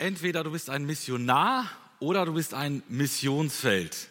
Entweder 0.00 0.42
du 0.44 0.52
bist 0.52 0.70
ein 0.70 0.86
Missionar 0.86 1.70
oder 1.98 2.24
du 2.24 2.32
bist 2.32 2.54
ein 2.54 2.82
Missionsfeld. 2.88 4.08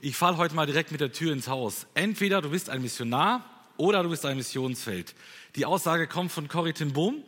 Ich 0.00 0.16
falle 0.16 0.38
heute 0.38 0.54
mal 0.54 0.64
direkt 0.64 0.92
mit 0.92 1.02
der 1.02 1.12
Tür 1.12 1.34
ins 1.34 1.46
Haus. 1.46 1.86
Entweder 1.92 2.40
du 2.40 2.48
bist 2.48 2.70
ein 2.70 2.80
Missionar 2.80 3.44
oder 3.76 4.02
du 4.02 4.08
bist 4.08 4.24
ein 4.24 4.38
Missionsfeld. 4.38 5.14
Die 5.56 5.66
Aussage 5.66 6.06
kommt 6.06 6.32
von 6.32 6.48
Corrie 6.48 6.72
ten 6.72 6.94
Boom 6.94 7.22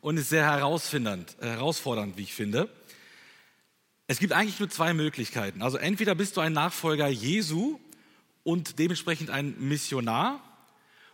und 0.00 0.16
ist 0.16 0.28
sehr 0.28 0.44
herausfordernd, 0.44 1.34
äh, 1.40 1.46
herausfordernd, 1.46 2.16
wie 2.16 2.22
ich 2.22 2.34
finde. 2.34 2.68
Es 4.06 4.20
gibt 4.20 4.32
eigentlich 4.32 4.60
nur 4.60 4.70
zwei 4.70 4.94
Möglichkeiten. 4.94 5.60
Also 5.60 5.76
entweder 5.76 6.14
bist 6.14 6.36
du 6.36 6.40
ein 6.40 6.52
Nachfolger 6.52 7.08
Jesu 7.08 7.80
und 8.44 8.78
dementsprechend 8.78 9.30
ein 9.30 9.56
Missionar, 9.58 10.40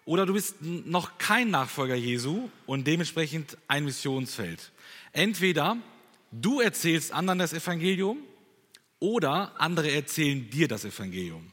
oder 0.04 0.26
du 0.26 0.34
bist 0.34 0.56
noch 0.60 1.16
kein 1.16 1.48
Nachfolger 1.50 1.94
Jesu 1.94 2.50
und 2.66 2.86
dementsprechend 2.86 3.56
ein 3.68 3.86
Missionsfeld. 3.86 4.70
Entweder 5.12 5.78
du 6.30 6.60
erzählst 6.60 7.12
anderen 7.12 7.38
das 7.38 7.52
Evangelium 7.52 8.18
oder 8.98 9.60
andere 9.60 9.90
erzählen 9.90 10.48
dir 10.50 10.68
das 10.68 10.84
Evangelium. 10.84 11.50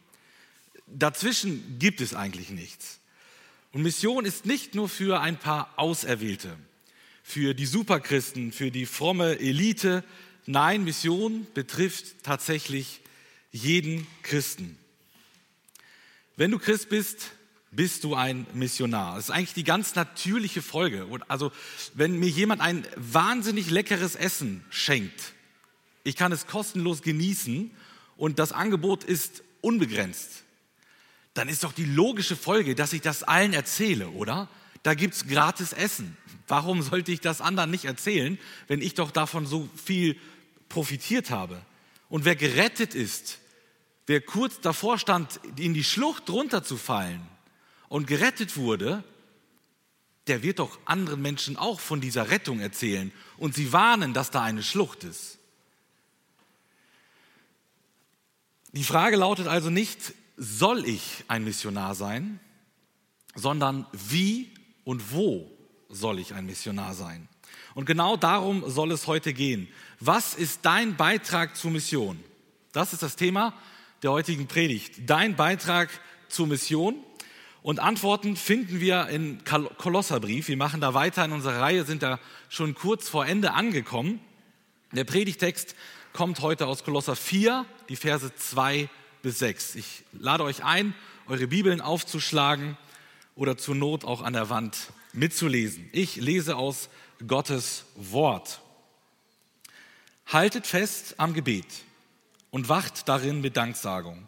Dazwischen 0.87 1.79
gibt 1.79 2.01
es 2.01 2.13
eigentlich 2.13 2.49
nichts. 2.49 2.99
Und 3.71 3.83
Mission 3.83 4.25
ist 4.25 4.45
nicht 4.45 4.75
nur 4.75 4.89
für 4.89 5.19
ein 5.19 5.37
paar 5.37 5.73
Auserwählte, 5.77 6.57
für 7.23 7.53
die 7.53 7.65
Superchristen, 7.65 8.51
für 8.51 8.71
die 8.71 8.85
fromme 8.85 9.39
Elite. 9.39 10.03
Nein, 10.45 10.83
Mission 10.83 11.45
betrifft 11.53 12.23
tatsächlich 12.23 13.01
jeden 13.51 14.07
Christen. 14.23 14.77
Wenn 16.37 16.51
du 16.51 16.59
Christ 16.59 16.89
bist, 16.89 17.31
bist 17.71 18.03
du 18.03 18.15
ein 18.15 18.47
Missionar. 18.53 19.15
Das 19.15 19.25
ist 19.25 19.31
eigentlich 19.31 19.53
die 19.53 19.63
ganz 19.63 19.95
natürliche 19.95 20.61
Folge. 20.61 21.07
Also 21.27 21.51
wenn 21.93 22.17
mir 22.17 22.29
jemand 22.29 22.61
ein 22.61 22.85
wahnsinnig 22.95 23.69
leckeres 23.69 24.15
Essen 24.15 24.63
schenkt, 24.69 25.33
ich 26.03 26.15
kann 26.15 26.31
es 26.31 26.47
kostenlos 26.47 27.01
genießen 27.01 27.71
und 28.15 28.39
das 28.39 28.53
Angebot 28.53 29.03
ist 29.03 29.43
unbegrenzt, 29.61 30.43
dann 31.33 31.49
ist 31.49 31.63
doch 31.63 31.73
die 31.73 31.85
logische 31.85 32.35
Folge, 32.35 32.73
dass 32.73 32.93
ich 32.93 33.01
das 33.01 33.23
allen 33.23 33.53
erzähle, 33.53 34.09
oder? 34.09 34.49
Da 34.83 34.93
gibt 34.93 35.13
es 35.13 35.27
gratis 35.27 35.73
Essen. 35.73 36.17
Warum 36.47 36.81
sollte 36.81 37.11
ich 37.11 37.19
das 37.19 37.41
anderen 37.41 37.69
nicht 37.69 37.85
erzählen, 37.85 38.39
wenn 38.67 38.81
ich 38.81 38.93
doch 38.93 39.11
davon 39.11 39.45
so 39.45 39.69
viel 39.75 40.17
profitiert 40.69 41.29
habe? 41.29 41.61
Und 42.09 42.23
wer 42.23 42.35
gerettet 42.35 42.95
ist, 42.95 43.39
wer 44.05 44.21
kurz 44.21 44.61
davor 44.61 44.97
stand, 44.97 45.41
in 45.57 45.73
die 45.73 45.83
Schlucht 45.83 46.29
runterzufallen, 46.29 47.21
und 47.89 48.07
gerettet 48.07 48.57
wurde, 48.57 49.03
der 50.27 50.43
wird 50.43 50.59
doch 50.59 50.77
anderen 50.85 51.21
Menschen 51.21 51.57
auch 51.57 51.79
von 51.79 52.01
dieser 52.01 52.29
Rettung 52.29 52.59
erzählen 52.59 53.11
und 53.37 53.55
sie 53.55 53.71
warnen, 53.71 54.13
dass 54.13 54.31
da 54.31 54.43
eine 54.43 54.63
Schlucht 54.63 55.03
ist. 55.03 55.37
Die 58.73 58.83
Frage 58.83 59.15
lautet 59.15 59.47
also 59.47 59.69
nicht, 59.69 60.13
soll 60.35 60.85
ich 60.85 61.23
ein 61.27 61.43
Missionar 61.43 61.95
sein, 61.95 62.39
sondern 63.33 63.87
wie 63.91 64.51
und 64.83 65.11
wo 65.11 65.51
soll 65.89 66.19
ich 66.19 66.33
ein 66.33 66.45
Missionar 66.45 66.93
sein? 66.93 67.27
Und 67.73 67.85
genau 67.85 68.17
darum 68.17 68.69
soll 68.69 68.91
es 68.91 69.07
heute 69.07 69.33
gehen. 69.33 69.67
Was 69.99 70.33
ist 70.33 70.59
dein 70.63 70.95
Beitrag 70.95 71.55
zur 71.55 71.71
Mission? 71.71 72.23
Das 72.71 72.93
ist 72.93 73.01
das 73.01 73.15
Thema 73.15 73.53
der 74.03 74.11
heutigen 74.11 74.47
Predigt. 74.47 75.09
Dein 75.09 75.35
Beitrag 75.35 75.89
zur 76.27 76.47
Mission. 76.47 77.03
Und 77.67 77.79
Antworten 77.79 78.37
finden 78.37 78.79
wir 78.79 79.09
im 79.09 79.39
Kolosserbrief. 79.43 80.47
Wir 80.47 80.55
machen 80.55 80.79
da 80.79 80.93
weiter 80.93 81.25
in 81.25 81.33
unserer 81.33 81.59
Reihe, 81.59 81.83
sind 81.83 82.01
da 82.01 82.17
schon 82.47 82.75
kurz 82.75 83.09
vor 83.09 83.25
Ende 83.25 83.55
angekommen. 83.55 84.21
Der 84.93 85.03
Predigtext 85.03 85.75
kommt 86.13 86.39
heute 86.39 86.65
aus 86.65 86.85
Kolosser 86.85 87.17
4, 87.17 87.65
die 87.89 87.97
Verse 87.97 88.33
2 88.33 88.87
bis 89.21 89.39
6. 89.39 89.75
Ich 89.75 90.05
lade 90.13 90.45
euch 90.45 90.63
ein, 90.63 90.95
eure 91.27 91.47
Bibeln 91.47 91.81
aufzuschlagen 91.81 92.77
oder 93.35 93.57
zur 93.57 93.75
Not 93.75 94.05
auch 94.05 94.21
an 94.21 94.31
der 94.31 94.49
Wand 94.49 94.77
mitzulesen. 95.11 95.89
Ich 95.91 96.15
lese 96.15 96.55
aus 96.55 96.87
Gottes 97.27 97.83
Wort. 97.95 98.61
Haltet 100.25 100.67
fest 100.67 101.15
am 101.17 101.33
Gebet 101.33 101.67
und 102.49 102.69
wacht 102.69 103.09
darin 103.09 103.41
mit 103.41 103.57
Danksagung 103.57 104.25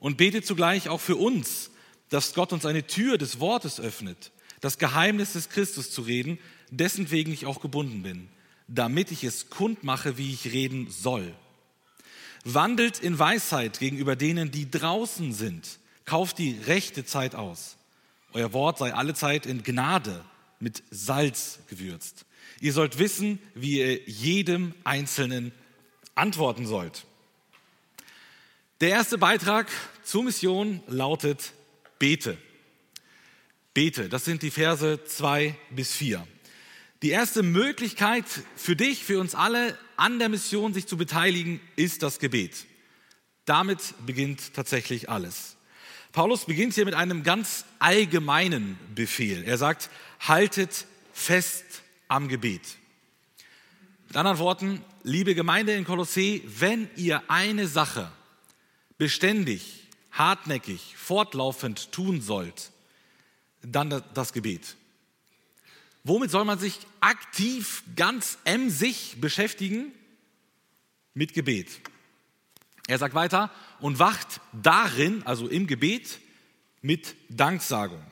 und 0.00 0.18
betet 0.18 0.44
zugleich 0.44 0.90
auch 0.90 1.00
für 1.00 1.16
uns, 1.16 1.70
dass 2.14 2.32
Gott 2.32 2.52
uns 2.52 2.64
eine 2.64 2.86
Tür 2.86 3.18
des 3.18 3.40
Wortes 3.40 3.80
öffnet, 3.80 4.30
das 4.60 4.78
Geheimnis 4.78 5.32
des 5.32 5.48
Christus 5.48 5.90
zu 5.90 6.02
reden, 6.02 6.38
dessen 6.70 7.10
wegen 7.10 7.32
ich 7.32 7.44
auch 7.44 7.60
gebunden 7.60 8.04
bin, 8.04 8.28
damit 8.68 9.10
ich 9.10 9.24
es 9.24 9.50
kundmache, 9.50 10.16
wie 10.16 10.32
ich 10.32 10.52
reden 10.52 10.88
soll. 10.92 11.34
Wandelt 12.44 13.00
in 13.00 13.18
Weisheit 13.18 13.80
gegenüber 13.80 14.14
denen, 14.14 14.52
die 14.52 14.70
draußen 14.70 15.32
sind. 15.32 15.80
Kauft 16.04 16.38
die 16.38 16.56
rechte 16.66 17.04
Zeit 17.04 17.34
aus. 17.34 17.78
Euer 18.32 18.52
Wort 18.52 18.78
sei 18.78 18.94
allezeit 18.94 19.44
in 19.44 19.64
Gnade 19.64 20.24
mit 20.60 20.84
Salz 20.92 21.58
gewürzt. 21.66 22.26
Ihr 22.60 22.72
sollt 22.72 23.00
wissen, 23.00 23.40
wie 23.56 23.80
ihr 23.80 24.04
jedem 24.04 24.72
Einzelnen 24.84 25.50
antworten 26.14 26.64
sollt. 26.64 27.06
Der 28.80 28.90
erste 28.90 29.18
Beitrag 29.18 29.68
zur 30.04 30.22
Mission 30.22 30.80
lautet 30.86 31.54
bete. 32.04 32.36
Bete, 33.72 34.10
das 34.10 34.26
sind 34.26 34.42
die 34.42 34.50
Verse 34.50 35.02
2 35.02 35.56
bis 35.70 35.94
4. 35.94 36.28
Die 37.00 37.08
erste 37.08 37.42
Möglichkeit 37.42 38.26
für 38.56 38.76
dich, 38.76 39.02
für 39.02 39.18
uns 39.18 39.34
alle 39.34 39.78
an 39.96 40.18
der 40.18 40.28
Mission 40.28 40.74
sich 40.74 40.86
zu 40.86 40.98
beteiligen, 40.98 41.62
ist 41.76 42.02
das 42.02 42.18
Gebet. 42.18 42.66
Damit 43.46 43.94
beginnt 44.04 44.52
tatsächlich 44.52 45.08
alles. 45.08 45.56
Paulus 46.12 46.44
beginnt 46.44 46.74
hier 46.74 46.84
mit 46.84 46.92
einem 46.92 47.22
ganz 47.22 47.64
allgemeinen 47.78 48.78
Befehl. 48.94 49.42
Er 49.42 49.56
sagt, 49.56 49.88
haltet 50.20 50.84
fest 51.14 51.64
am 52.08 52.28
Gebet. 52.28 52.76
Mit 54.08 54.16
anderen 54.18 54.38
Worten, 54.40 54.84
liebe 55.04 55.34
Gemeinde 55.34 55.72
in 55.72 55.86
Kolossee, 55.86 56.42
wenn 56.44 56.90
ihr 56.96 57.22
eine 57.28 57.66
Sache 57.66 58.12
beständig 58.98 59.83
hartnäckig, 60.14 60.94
fortlaufend 60.96 61.92
tun 61.92 62.20
sollt, 62.20 62.70
dann 63.62 64.02
das 64.14 64.32
Gebet. 64.32 64.76
Womit 66.02 66.30
soll 66.30 66.44
man 66.44 66.58
sich 66.58 66.78
aktiv, 67.00 67.82
ganz 67.96 68.38
emsig 68.44 69.16
beschäftigen? 69.20 69.92
Mit 71.14 71.32
Gebet. 71.32 71.68
Er 72.86 72.98
sagt 72.98 73.14
weiter, 73.14 73.50
und 73.80 73.98
wacht 73.98 74.40
darin, 74.52 75.22
also 75.24 75.48
im 75.48 75.66
Gebet, 75.66 76.18
mit 76.82 77.14
Danksagung. 77.30 78.02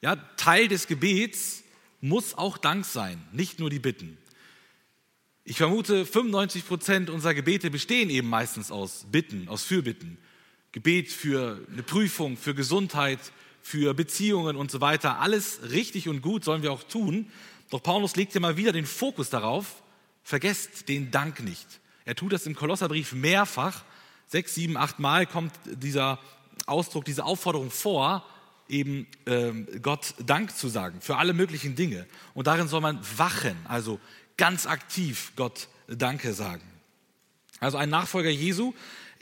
Ja, 0.00 0.16
Teil 0.36 0.68
des 0.68 0.86
Gebets 0.86 1.64
muss 2.00 2.34
auch 2.34 2.58
Dank 2.58 2.84
sein, 2.84 3.20
nicht 3.32 3.58
nur 3.58 3.70
die 3.70 3.78
Bitten. 3.78 4.18
Ich 5.44 5.56
vermute, 5.56 6.06
95 6.06 6.66
Prozent 6.66 7.10
unserer 7.10 7.34
Gebete 7.34 7.70
bestehen 7.70 8.10
eben 8.10 8.28
meistens 8.28 8.70
aus 8.70 9.06
Bitten, 9.10 9.48
aus 9.48 9.64
Fürbitten. 9.64 10.18
Gebet 10.72 11.12
für 11.12 11.64
eine 11.70 11.82
Prüfung, 11.82 12.36
für 12.36 12.54
Gesundheit, 12.54 13.20
für 13.62 13.94
Beziehungen 13.94 14.56
und 14.56 14.70
so 14.70 14.80
weiter. 14.80 15.20
Alles 15.20 15.60
richtig 15.70 16.08
und 16.08 16.22
gut 16.22 16.44
sollen 16.44 16.62
wir 16.62 16.72
auch 16.72 16.82
tun. 16.82 17.30
Doch 17.70 17.82
Paulus 17.82 18.16
legt 18.16 18.34
ja 18.34 18.40
mal 18.40 18.56
wieder 18.56 18.72
den 18.72 18.86
Fokus 18.86 19.30
darauf, 19.30 19.82
vergesst 20.22 20.88
den 20.88 21.10
Dank 21.10 21.42
nicht. 21.42 21.66
Er 22.04 22.16
tut 22.16 22.32
das 22.32 22.46
im 22.46 22.54
Kolosserbrief 22.54 23.12
mehrfach. 23.12 23.84
Sechs, 24.26 24.54
sieben, 24.54 24.76
acht 24.76 24.98
Mal 24.98 25.26
kommt 25.26 25.52
dieser 25.64 26.18
Ausdruck, 26.66 27.04
diese 27.04 27.24
Aufforderung 27.24 27.70
vor, 27.70 28.26
eben 28.68 29.06
ähm, 29.26 29.68
Gott 29.82 30.14
Dank 30.24 30.56
zu 30.56 30.68
sagen 30.68 31.00
für 31.00 31.16
alle 31.16 31.34
möglichen 31.34 31.76
Dinge. 31.76 32.06
Und 32.34 32.46
darin 32.46 32.68
soll 32.68 32.80
man 32.80 32.98
wachen, 33.16 33.56
also 33.68 34.00
ganz 34.36 34.66
aktiv 34.66 35.32
Gott 35.36 35.68
Danke 35.86 36.32
sagen. 36.32 36.62
Also 37.60 37.76
ein 37.76 37.90
Nachfolger 37.90 38.30
Jesu 38.30 38.72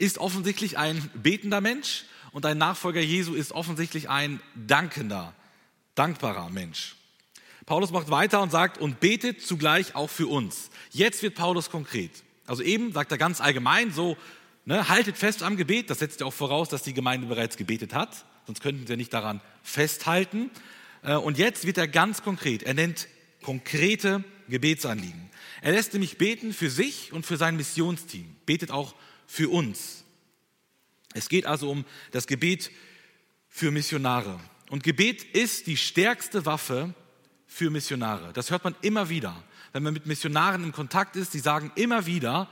ist 0.01 0.17
offensichtlich 0.17 0.79
ein 0.79 1.11
betender 1.13 1.61
Mensch 1.61 2.05
und 2.31 2.43
ein 2.47 2.57
Nachfolger 2.57 3.01
Jesu 3.01 3.35
ist 3.35 3.51
offensichtlich 3.51 4.09
ein 4.09 4.41
dankender, 4.55 5.35
dankbarer 5.93 6.49
Mensch. 6.49 6.95
Paulus 7.67 7.91
macht 7.91 8.09
weiter 8.09 8.41
und 8.41 8.51
sagt, 8.51 8.79
und 8.79 8.99
betet 8.99 9.41
zugleich 9.41 9.93
auch 9.93 10.09
für 10.09 10.25
uns. 10.25 10.71
Jetzt 10.89 11.21
wird 11.21 11.35
Paulus 11.35 11.69
konkret. 11.69 12.23
Also 12.47 12.63
eben 12.63 12.91
sagt 12.93 13.11
er 13.11 13.19
ganz 13.19 13.41
allgemein 13.41 13.91
so, 13.91 14.17
ne, 14.65 14.89
haltet 14.89 15.17
fest 15.17 15.43
am 15.43 15.55
Gebet. 15.55 15.91
Das 15.91 15.99
setzt 15.99 16.19
ja 16.19 16.25
auch 16.25 16.33
voraus, 16.33 16.67
dass 16.67 16.81
die 16.81 16.93
Gemeinde 16.93 17.27
bereits 17.27 17.55
gebetet 17.55 17.93
hat. 17.93 18.25
Sonst 18.47 18.61
könnten 18.61 18.87
sie 18.87 18.97
nicht 18.97 19.13
daran 19.13 19.39
festhalten. 19.61 20.49
Äh, 21.03 21.15
und 21.15 21.37
jetzt 21.37 21.67
wird 21.67 21.77
er 21.77 21.87
ganz 21.87 22.23
konkret. 22.23 22.63
Er 22.63 22.73
nennt 22.73 23.07
konkrete 23.43 24.23
Gebetsanliegen. 24.49 25.29
Er 25.61 25.73
lässt 25.73 25.93
nämlich 25.93 26.17
beten 26.17 26.53
für 26.53 26.71
sich 26.71 27.13
und 27.13 27.23
für 27.23 27.37
sein 27.37 27.55
Missionsteam. 27.55 28.35
Betet 28.47 28.71
auch 28.71 28.95
für 29.31 29.49
uns. 29.49 30.03
Es 31.13 31.29
geht 31.29 31.45
also 31.45 31.71
um 31.71 31.85
das 32.11 32.27
Gebet 32.27 32.69
für 33.47 33.71
Missionare. 33.71 34.37
Und 34.69 34.83
Gebet 34.83 35.23
ist 35.23 35.67
die 35.67 35.77
stärkste 35.77 36.45
Waffe 36.45 36.93
für 37.47 37.69
Missionare. 37.69 38.33
Das 38.33 38.51
hört 38.51 38.65
man 38.65 38.75
immer 38.81 39.07
wieder. 39.07 39.41
wenn 39.71 39.83
man 39.83 39.93
mit 39.93 40.05
Missionaren 40.05 40.65
in 40.65 40.71
Kontakt 40.73 41.15
ist, 41.15 41.33
die 41.33 41.39
sagen 41.39 41.71
immer 41.75 42.05
wieder, 42.05 42.49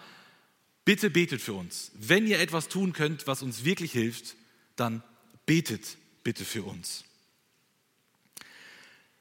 bitte 0.85 1.09
betet 1.09 1.41
für 1.41 1.51
uns. 1.51 1.91
Wenn 1.95 2.25
ihr 2.25 2.39
etwas 2.39 2.69
tun 2.69 2.93
könnt, 2.93 3.27
was 3.27 3.41
uns 3.41 3.65
wirklich 3.65 3.91
hilft, 3.91 4.37
dann 4.77 5.03
betet 5.45 5.97
bitte 6.23 6.45
für 6.45 6.63
uns. 6.63 7.03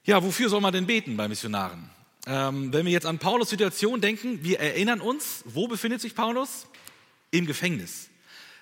Ja, 0.04 0.22
wofür 0.22 0.48
soll 0.48 0.60
man 0.60 0.72
denn 0.72 0.86
beten 0.86 1.16
bei 1.16 1.26
Missionaren? 1.26 1.90
Ähm, 2.26 2.72
wenn 2.72 2.86
wir 2.86 2.92
jetzt 2.92 3.06
an 3.06 3.18
Paulus 3.18 3.50
Situation 3.50 4.00
denken, 4.00 4.44
wir 4.44 4.60
erinnern 4.60 5.00
uns, 5.00 5.42
wo 5.44 5.66
befindet 5.66 6.00
sich 6.00 6.14
Paulus? 6.14 6.68
Im 7.30 7.46
Gefängnis. 7.46 8.08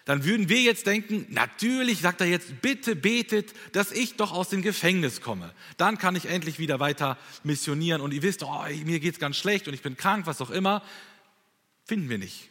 Dann 0.04 0.24
würden 0.24 0.48
wir 0.48 0.60
jetzt 0.60 0.86
denken, 0.86 1.26
natürlich 1.30 2.00
sagt 2.00 2.20
er 2.20 2.28
jetzt, 2.28 2.60
bitte 2.62 2.94
betet, 2.94 3.52
dass 3.72 3.90
ich 3.90 4.14
doch 4.14 4.32
aus 4.32 4.48
dem 4.48 4.62
Gefängnis 4.62 5.20
komme. 5.20 5.52
Dann 5.76 5.98
kann 5.98 6.14
ich 6.14 6.26
endlich 6.26 6.60
wieder 6.60 6.78
weiter 6.78 7.18
missionieren 7.42 8.00
und 8.00 8.14
ihr 8.14 8.22
wisst, 8.22 8.44
oh, 8.44 8.64
mir 8.84 9.00
geht 9.00 9.14
es 9.14 9.20
ganz 9.20 9.36
schlecht 9.36 9.66
und 9.66 9.74
ich 9.74 9.82
bin 9.82 9.96
krank, 9.96 10.26
was 10.26 10.40
auch 10.40 10.50
immer. 10.50 10.82
Finden 11.84 12.08
wir 12.08 12.18
nicht. 12.18 12.50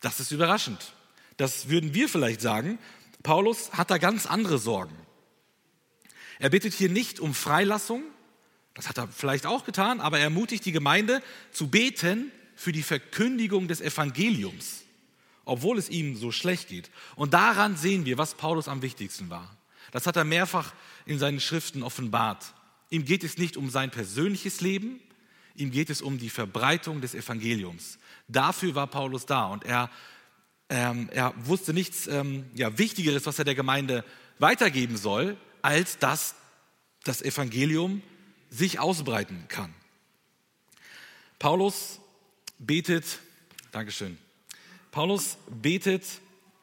Das 0.00 0.18
ist 0.18 0.30
überraschend. 0.30 0.94
Das 1.36 1.68
würden 1.68 1.92
wir 1.92 2.08
vielleicht 2.08 2.40
sagen. 2.40 2.78
Paulus 3.22 3.72
hat 3.72 3.90
da 3.90 3.98
ganz 3.98 4.24
andere 4.24 4.58
Sorgen. 4.58 4.96
Er 6.38 6.50
bittet 6.50 6.74
hier 6.74 6.88
nicht 6.88 7.20
um 7.20 7.34
Freilassung, 7.34 8.02
das 8.74 8.88
hat 8.88 8.98
er 8.98 9.08
vielleicht 9.08 9.46
auch 9.46 9.64
getan, 9.64 10.00
aber 10.00 10.18
er 10.18 10.24
ermutigt 10.24 10.64
die 10.64 10.72
Gemeinde 10.72 11.22
zu 11.52 11.68
beten 11.68 12.32
für 12.56 12.72
die 12.72 12.82
Verkündigung 12.82 13.68
des 13.68 13.80
Evangeliums, 13.80 14.83
obwohl 15.44 15.78
es 15.78 15.88
ihm 15.88 16.16
so 16.16 16.32
schlecht 16.32 16.68
geht. 16.68 16.90
Und 17.16 17.34
daran 17.34 17.76
sehen 17.76 18.04
wir, 18.04 18.18
was 18.18 18.34
Paulus 18.34 18.68
am 18.68 18.82
wichtigsten 18.82 19.30
war. 19.30 19.56
Das 19.92 20.06
hat 20.06 20.16
er 20.16 20.24
mehrfach 20.24 20.72
in 21.06 21.18
seinen 21.18 21.40
Schriften 21.40 21.82
offenbart. 21.82 22.54
Ihm 22.90 23.04
geht 23.04 23.24
es 23.24 23.38
nicht 23.38 23.56
um 23.56 23.70
sein 23.70 23.90
persönliches 23.90 24.60
Leben, 24.60 25.00
ihm 25.54 25.70
geht 25.70 25.90
es 25.90 26.02
um 26.02 26.18
die 26.18 26.30
Verbreitung 26.30 27.00
des 27.00 27.14
Evangeliums. 27.14 27.98
Dafür 28.28 28.74
war 28.74 28.86
Paulus 28.86 29.26
da 29.26 29.46
und 29.46 29.64
er, 29.64 29.90
ähm, 30.68 31.08
er 31.12 31.34
wusste 31.46 31.72
nichts 31.72 32.06
ähm, 32.06 32.44
ja, 32.54 32.76
Wichtigeres, 32.78 33.26
was 33.26 33.38
er 33.38 33.44
der 33.44 33.54
Gemeinde 33.54 34.04
weitergeben 34.38 34.96
soll, 34.96 35.36
als 35.62 35.98
dass 35.98 36.34
das 37.04 37.22
Evangelium 37.22 38.02
sich 38.50 38.78
ausbreiten 38.78 39.44
kann. 39.48 39.74
Paulus 41.38 42.00
betet, 42.58 43.04
Dankeschön, 43.72 44.18
Paulus 44.94 45.38
betet, 45.50 46.04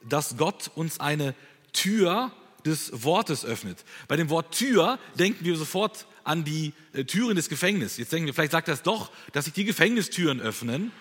dass 0.07 0.37
Gott 0.37 0.71
uns 0.75 1.01
eine 1.01 1.35
Tür 1.73 2.31
des 2.65 3.03
Wortes 3.03 3.43
öffnet. 3.43 3.83
Bei 4.07 4.15
dem 4.15 4.29
Wort 4.29 4.57
Tür 4.57 4.99
denken 5.19 5.43
wir 5.43 5.57
sofort 5.57 6.07
an 6.23 6.45
die 6.45 6.71
äh, 6.93 7.03
Türen 7.03 7.35
des 7.35 7.49
Gefängnisses. 7.49 7.97
Jetzt 7.97 8.13
denken 8.13 8.27
wir, 8.27 8.33
vielleicht 8.33 8.53
sagt 8.53 8.69
er 8.69 8.75
es 8.75 8.83
doch, 8.83 9.11
dass 9.33 9.45
sich 9.45 9.53
die 9.53 9.65
Gefängnistüren 9.65 10.39
öffnen. 10.39 10.93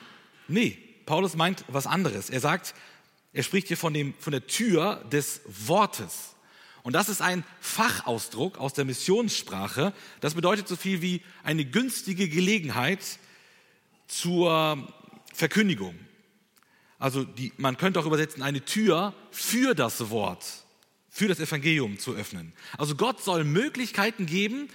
Nee, 0.49 0.77
Paulus 1.06 1.37
meint 1.37 1.65
was 1.69 1.87
anderes. 1.87 2.31
Er 2.31 2.41
sagt, 2.41 2.75
er 3.33 3.44
spricht 3.44 3.69
hier 3.69 3.76
von, 3.76 3.94
dem, 3.94 4.12
von 4.19 4.33
der 4.33 4.49
Tür 4.49 5.05
des 5.12 5.43
Wortes. 5.47 6.35
Und 6.83 6.94
das 6.94 7.09
ist 7.09 7.23
ein 7.23 7.44
Fachausdruck 7.61 8.59
aus 8.59 8.73
der 8.73 8.85
Missionssprache. 8.85 9.93
Das 10.21 10.35
bedeutet 10.35 10.67
so 10.67 10.75
viel 10.75 11.00
wie 11.00 11.23
eine 11.44 11.65
günstige 11.65 12.29
Gelegenheit 12.29 12.99
zur 14.09 14.93
Verkündigung. 15.33 15.94
Also 17.00 17.25
die, 17.25 17.52
man 17.56 17.79
könnte 17.79 17.99
auch 17.99 18.06
übersetzen, 18.06 18.43
eine 18.43 18.64
Tür 18.64 19.14
für 19.32 19.75
das 19.75 20.11
Wort, 20.11 20.44
für 21.08 21.26
das 21.26 21.41
Evangelium 21.41 21.99
zu 21.99 22.14
öffnen. 22.14 22.52
Also 22.79 22.94
Gott 22.94 23.25
soll 23.25 23.43
Möglichkeiten 23.43 24.26
geben, 24.26 24.69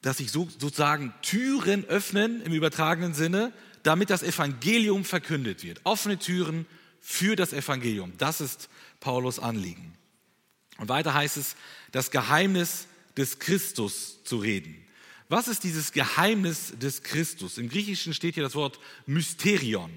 dass 0.00 0.16
sich 0.16 0.32
so, 0.32 0.48
sozusagen 0.50 1.14
Türen 1.22 1.84
öffnen 1.84 2.42
im 2.42 2.52
übertragenen 2.52 3.14
Sinne, 3.14 3.52
damit 3.82 4.10
das 4.10 4.22
Evangelium 4.22 5.04
verkündet 5.04 5.62
wird. 5.62 5.82
Offene 5.84 6.18
Türen 6.18 6.66
für 7.00 7.36
das 7.36 7.52
Evangelium. 7.52 8.14
Das 8.16 8.40
ist 8.40 8.70
Paulus 8.98 9.38
Anliegen. 9.38 9.94
Und 10.78 10.88
weiter 10.88 11.12
heißt 11.12 11.36
es, 11.36 11.56
das 11.92 12.10
Geheimnis 12.10 12.86
des 13.18 13.38
Christus 13.38 14.24
zu 14.24 14.38
reden. 14.38 14.76
Was 15.28 15.46
ist 15.46 15.62
dieses 15.62 15.92
Geheimnis 15.92 16.72
des 16.78 17.02
Christus? 17.02 17.58
Im 17.58 17.68
Griechischen 17.68 18.14
steht 18.14 18.34
hier 18.34 18.42
das 18.42 18.54
Wort 18.54 18.80
Mysterion. 19.06 19.90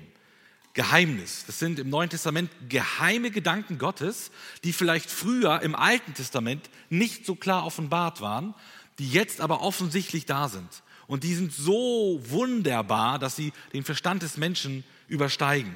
Geheimnis. 0.75 1.45
Das 1.47 1.57
sind 1.57 1.79
im 1.79 1.89
Neuen 1.89 2.09
Testament 2.09 2.51
geheime 2.69 3.31
Gedanken 3.31 3.77
Gottes, 3.79 4.29
die 4.63 4.73
vielleicht 4.73 5.09
früher 5.09 5.61
im 5.61 5.73
Alten 5.73 6.13
Testament 6.13 6.69
nicht 6.89 7.25
so 7.25 7.35
klar 7.35 7.65
offenbart 7.65 8.21
waren, 8.21 8.53
die 8.99 9.09
jetzt 9.09 9.41
aber 9.41 9.61
offensichtlich 9.61 10.25
da 10.25 10.49
sind. 10.49 10.69
Und 11.07 11.23
die 11.23 11.33
sind 11.33 11.53
so 11.53 12.19
wunderbar, 12.25 13.19
dass 13.19 13.35
sie 13.35 13.53
den 13.73 13.83
Verstand 13.83 14.21
des 14.21 14.37
Menschen 14.37 14.83
übersteigen. 15.07 15.73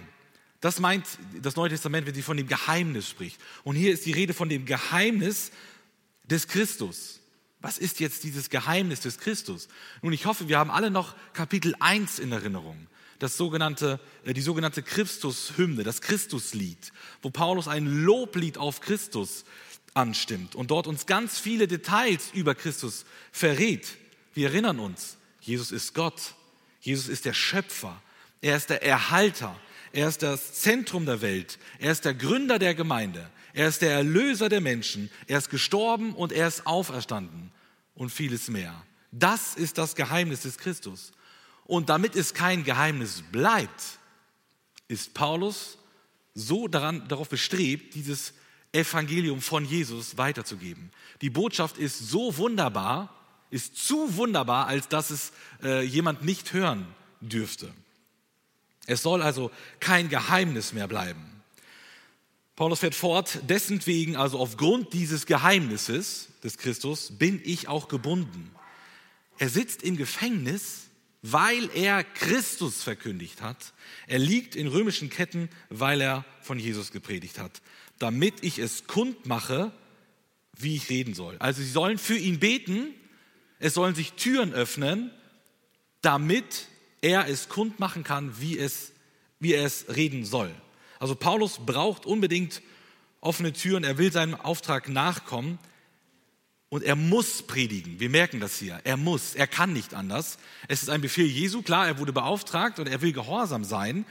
Das 0.60 0.80
meint 0.80 1.06
das 1.42 1.56
Neue 1.56 1.70
Testament, 1.70 2.06
wenn 2.06 2.16
sie 2.16 2.22
von 2.22 2.36
dem 2.36 2.48
Geheimnis 2.48 3.08
spricht. 3.08 3.40
Und 3.64 3.76
hier 3.76 3.94
ist 3.94 4.06
die 4.06 4.12
Rede 4.12 4.34
von 4.34 4.50
dem 4.50 4.66
Geheimnis 4.66 5.52
des 6.26 6.48
Christus. 6.48 7.22
Was 7.62 7.78
ist 7.78 8.02
jetzt 8.02 8.24
dieses 8.24 8.50
Geheimnis 8.50 9.02
des 9.02 9.18
Christus? 9.18 9.70
Nun, 10.02 10.12
ich 10.12 10.26
hoffe, 10.26 10.50
wir 10.50 10.58
haben 10.58 10.72
alle 10.72 10.92
noch 10.92 11.16
Kapitel 11.34 11.76
1 11.80 12.20
in 12.20 12.32
Erinnerung. 12.32 12.88
Das 13.20 13.38
sogenannte, 13.38 14.00
äh, 14.26 14.34
die 14.34 14.42
sogenannte 14.42 14.82
Christushymne, 14.82 15.84
das 15.84 16.02
Christuslied, 16.02 16.92
wo 17.22 17.30
Paulus 17.30 17.68
ein 17.68 17.86
Loblied 17.86 18.58
auf 18.58 18.82
Christus 18.82 19.46
anstimmt 19.94 20.56
und 20.56 20.72
dort 20.72 20.88
uns 20.88 21.06
ganz 21.06 21.40
viele 21.40 21.68
Details 21.68 22.32
über 22.34 22.56
Christus 22.56 23.06
verrät. 23.32 23.88
Wir 24.34 24.50
erinnern 24.50 24.80
uns, 24.80 25.18
Jesus 25.42 25.72
ist 25.72 25.94
Gott, 25.94 26.34
Jesus 26.82 27.10
ist 27.10 27.26
der 27.26 27.34
Schöpfer, 27.34 28.02
er 28.42 28.56
ist 28.56 28.70
der 28.70 28.84
Erhalter, 28.84 29.60
er 29.92 30.08
ist 30.08 30.22
das 30.22 30.54
Zentrum 30.54 31.06
der 31.06 31.22
Welt. 31.22 31.58
Er 31.80 31.92
ist 31.92 32.06
der 32.06 32.14
Gründer 32.14 32.60
der 32.60 32.76
Gemeinde. 32.76 33.30
Er 33.54 33.68
ist 33.68 33.82
der 33.82 33.92
Erlöser 33.92 34.50
der 34.50 34.62
Menschen. 34.62 35.10
Er 35.28 35.40
ist 35.40 35.50
gestorben 35.50 36.14
und 36.14 36.32
er 36.32 36.48
ist 36.48 36.68
auferstanden 36.68 37.52
und 37.96 38.12
vieles 38.12 38.48
mehr. 38.50 38.84
Das 39.12 39.56
ist 39.56 39.78
das 39.78 39.96
Geheimnis 39.96 40.42
des 40.42 40.58
Christus. 40.58 41.12
Und 41.70 41.90
damit 41.90 42.16
es 42.16 42.34
kein 42.34 42.64
Geheimnis 42.64 43.22
bleibt, 43.32 44.00
ist 44.88 45.14
Paulus 45.14 45.78
so 46.34 46.68
daran, 46.68 47.08
darauf 47.08 47.30
bestrebt, 47.30 47.94
dieses 47.94 48.34
Evangelium 48.72 49.40
von 49.40 49.66
Jesus 49.66 50.18
weiterzugeben. 50.18 50.90
Die 51.22 51.30
Botschaft 51.30 51.78
ist 51.78 52.00
so 52.10 52.38
wunderbar, 52.38 53.14
ist 53.52 53.78
zu 53.78 54.18
wunderbar, 54.18 54.66
als 54.66 54.88
dass 54.88 55.12
es 55.12 55.32
äh, 55.62 55.84
jemand 55.84 56.26
nicht 56.26 56.54
hören 56.54 56.88
dürfte. 57.22 57.72
Es 58.88 59.04
soll 59.04 59.22
also 59.22 59.52
kein 59.80 60.10
Geheimnis 60.10 60.74
mehr 60.74 60.88
bleiben. 60.88 61.24
Paulus 62.56 62.80
fährt 62.80 62.96
fort, 62.96 63.42
dessen 63.48 63.86
wegen, 63.86 64.16
also 64.16 64.40
aufgrund 64.40 64.94
dieses 64.94 65.28
Geheimnisses 65.28 66.30
des 66.44 66.58
Christus, 66.58 67.12
bin 67.20 67.40
ich 67.44 67.68
auch 67.68 67.90
gebunden. 67.90 68.50
Er 69.38 69.50
sitzt 69.50 69.84
im 69.84 69.98
Gefängnis, 69.98 70.89
weil 71.22 71.70
er 71.76 72.04
Christus 72.04 72.84
verkündigt 72.84 73.42
hat. 73.42 73.74
Er 74.08 74.20
liegt 74.20 74.56
in 74.56 74.68
römischen 74.68 75.10
Ketten, 75.10 75.50
weil 75.70 76.02
er 76.02 76.26
von 76.42 76.60
Jesus 76.60 76.92
gepredigt 76.92 77.40
hat, 77.40 77.62
damit 77.98 78.36
ich 78.44 78.60
es 78.60 78.88
kund 78.88 79.26
mache, 79.26 79.72
wie 80.58 80.76
ich 80.76 80.90
reden 80.90 81.14
soll. 81.14 81.38
Also 81.40 81.62
sie 81.62 81.70
sollen 81.70 81.98
für 81.98 82.18
ihn 82.18 82.40
beten, 82.40 82.94
es 83.60 83.74
sollen 83.74 83.96
sich 83.96 84.14
Türen 84.14 84.54
öffnen, 84.54 85.12
damit 86.02 86.68
er 87.02 87.28
es 87.28 87.50
kundmachen 87.50 88.04
kann, 88.04 88.40
wie, 88.40 88.58
es, 88.58 88.94
wie 89.40 89.54
er 89.54 89.66
es 89.66 89.86
reden 89.90 90.26
soll. 90.26 90.54
Also 91.00 91.16
Paulus 91.16 91.60
braucht 91.66 92.06
unbedingt 92.06 92.62
offene 93.22 93.52
Türen, 93.54 93.84
er 93.84 93.98
will 93.98 94.12
seinem 94.12 94.36
Auftrag 94.36 94.88
nachkommen 94.88 95.60
und 96.70 96.84
er 96.84 96.96
muss 96.96 97.42
predigen. 97.44 98.00
Wir 98.00 98.10
merken 98.10 98.40
das 98.40 98.58
hier. 98.58 98.80
Er 98.84 98.96
muss, 98.96 99.36
er 99.36 99.48
kann 99.48 99.74
nicht 99.74 99.94
anders. 99.94 100.38
Es 100.68 100.84
ist 100.84 100.90
ein 100.90 101.02
Befehl 101.02 101.26
Jesu, 101.26 101.62
klar, 101.62 101.88
er 101.88 101.98
wurde 101.98 102.14
beauftragt 102.14 102.80
und 102.80 102.88
er 102.88 103.02
will 103.02 103.12
gehorsam 103.12 103.64
sein 103.64 104.06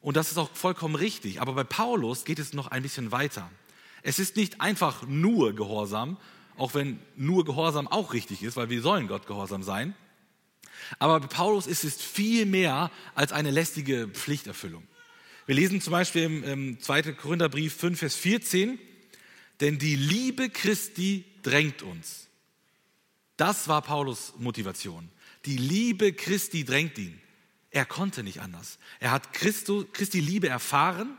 und 0.00 0.16
das 0.16 0.30
ist 0.30 0.38
auch 0.38 0.50
vollkommen 0.54 0.94
richtig. 0.94 1.40
Aber 1.40 1.52
bei 1.52 1.64
Paulus 1.64 2.24
geht 2.24 2.38
es 2.38 2.52
noch 2.52 2.68
ein 2.68 2.82
bisschen 2.82 3.12
weiter. 3.12 3.50
Es 4.02 4.18
ist 4.18 4.36
nicht 4.36 4.60
einfach 4.60 5.06
nur 5.06 5.54
Gehorsam, 5.54 6.16
auch 6.56 6.74
wenn 6.74 6.98
nur 7.16 7.44
Gehorsam 7.44 7.86
auch 7.86 8.14
richtig 8.14 8.42
ist, 8.42 8.56
weil 8.56 8.70
wir 8.70 8.80
sollen 8.80 9.08
Gott 9.08 9.26
gehorsam 9.26 9.62
sein. 9.62 9.94
Aber 10.98 11.20
bei 11.20 11.26
Paulus 11.26 11.66
ist 11.66 11.84
es 11.84 12.00
viel 12.00 12.46
mehr 12.46 12.90
als 13.14 13.32
eine 13.32 13.50
lästige 13.50 14.08
Pflichterfüllung. 14.08 14.82
Wir 15.46 15.54
lesen 15.54 15.80
zum 15.80 15.92
Beispiel 15.92 16.22
im, 16.22 16.44
im 16.44 16.80
2. 16.80 17.12
Korintherbrief 17.12 17.74
5, 17.74 17.98
Vers 17.98 18.14
14, 18.14 18.78
denn 19.60 19.78
die 19.78 19.96
Liebe 19.96 20.48
Christi 20.48 21.24
drängt 21.42 21.82
uns. 21.82 22.28
Das 23.36 23.68
war 23.68 23.82
Paulus 23.82 24.34
Motivation. 24.38 25.08
Die 25.46 25.56
Liebe 25.56 26.12
Christi 26.12 26.64
drängt 26.64 26.98
ihn. 26.98 27.20
Er 27.70 27.86
konnte 27.86 28.22
nicht 28.22 28.40
anders. 28.40 28.78
Er 28.98 29.12
hat 29.12 29.32
Christo, 29.32 29.86
Christi 29.92 30.20
Liebe 30.20 30.48
erfahren 30.48 31.16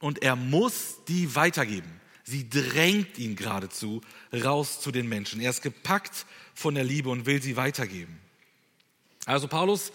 und 0.00 0.22
er 0.22 0.36
muss 0.36 0.96
die 1.06 1.34
weitergeben. 1.34 2.00
Sie 2.24 2.50
drängt 2.50 3.16
ihn 3.18 3.36
geradezu 3.36 4.02
raus 4.32 4.80
zu 4.80 4.90
den 4.90 5.08
Menschen. 5.08 5.40
Er 5.40 5.50
ist 5.50 5.62
gepackt 5.62 6.26
von 6.54 6.74
der 6.74 6.84
Liebe 6.84 7.08
und 7.08 7.24
will 7.24 7.40
sie 7.40 7.56
weitergeben. 7.56 8.18
Also 9.24 9.48
Paulus 9.48 9.92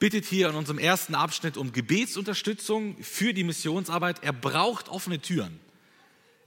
bittet 0.00 0.24
hier 0.24 0.48
in 0.48 0.56
unserem 0.56 0.78
ersten 0.78 1.14
Abschnitt 1.14 1.56
um 1.56 1.72
Gebetsunterstützung 1.72 2.96
für 3.00 3.34
die 3.34 3.44
Missionsarbeit. 3.44 4.24
Er 4.24 4.32
braucht 4.32 4.88
offene 4.88 5.20
Türen. 5.20 5.60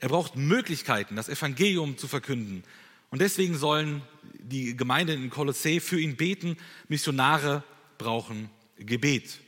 Er 0.04 0.10
braucht 0.10 0.36
Möglichkeiten, 0.36 1.16
das 1.16 1.30
Evangelium 1.30 1.98
zu 1.98 2.10
verkünden. 2.10 2.66
Und 3.10 3.22
deswegen 3.22 3.58
sollen 3.58 4.02
die 4.34 4.76
Gemeinden 4.76 5.24
in 5.24 5.30
Kolossee 5.30 5.80
für 5.80 5.98
ihn 5.98 6.18
beten. 6.18 6.58
Missionare 6.90 7.64
brauchen 7.98 8.50
Gebet. 8.76 9.40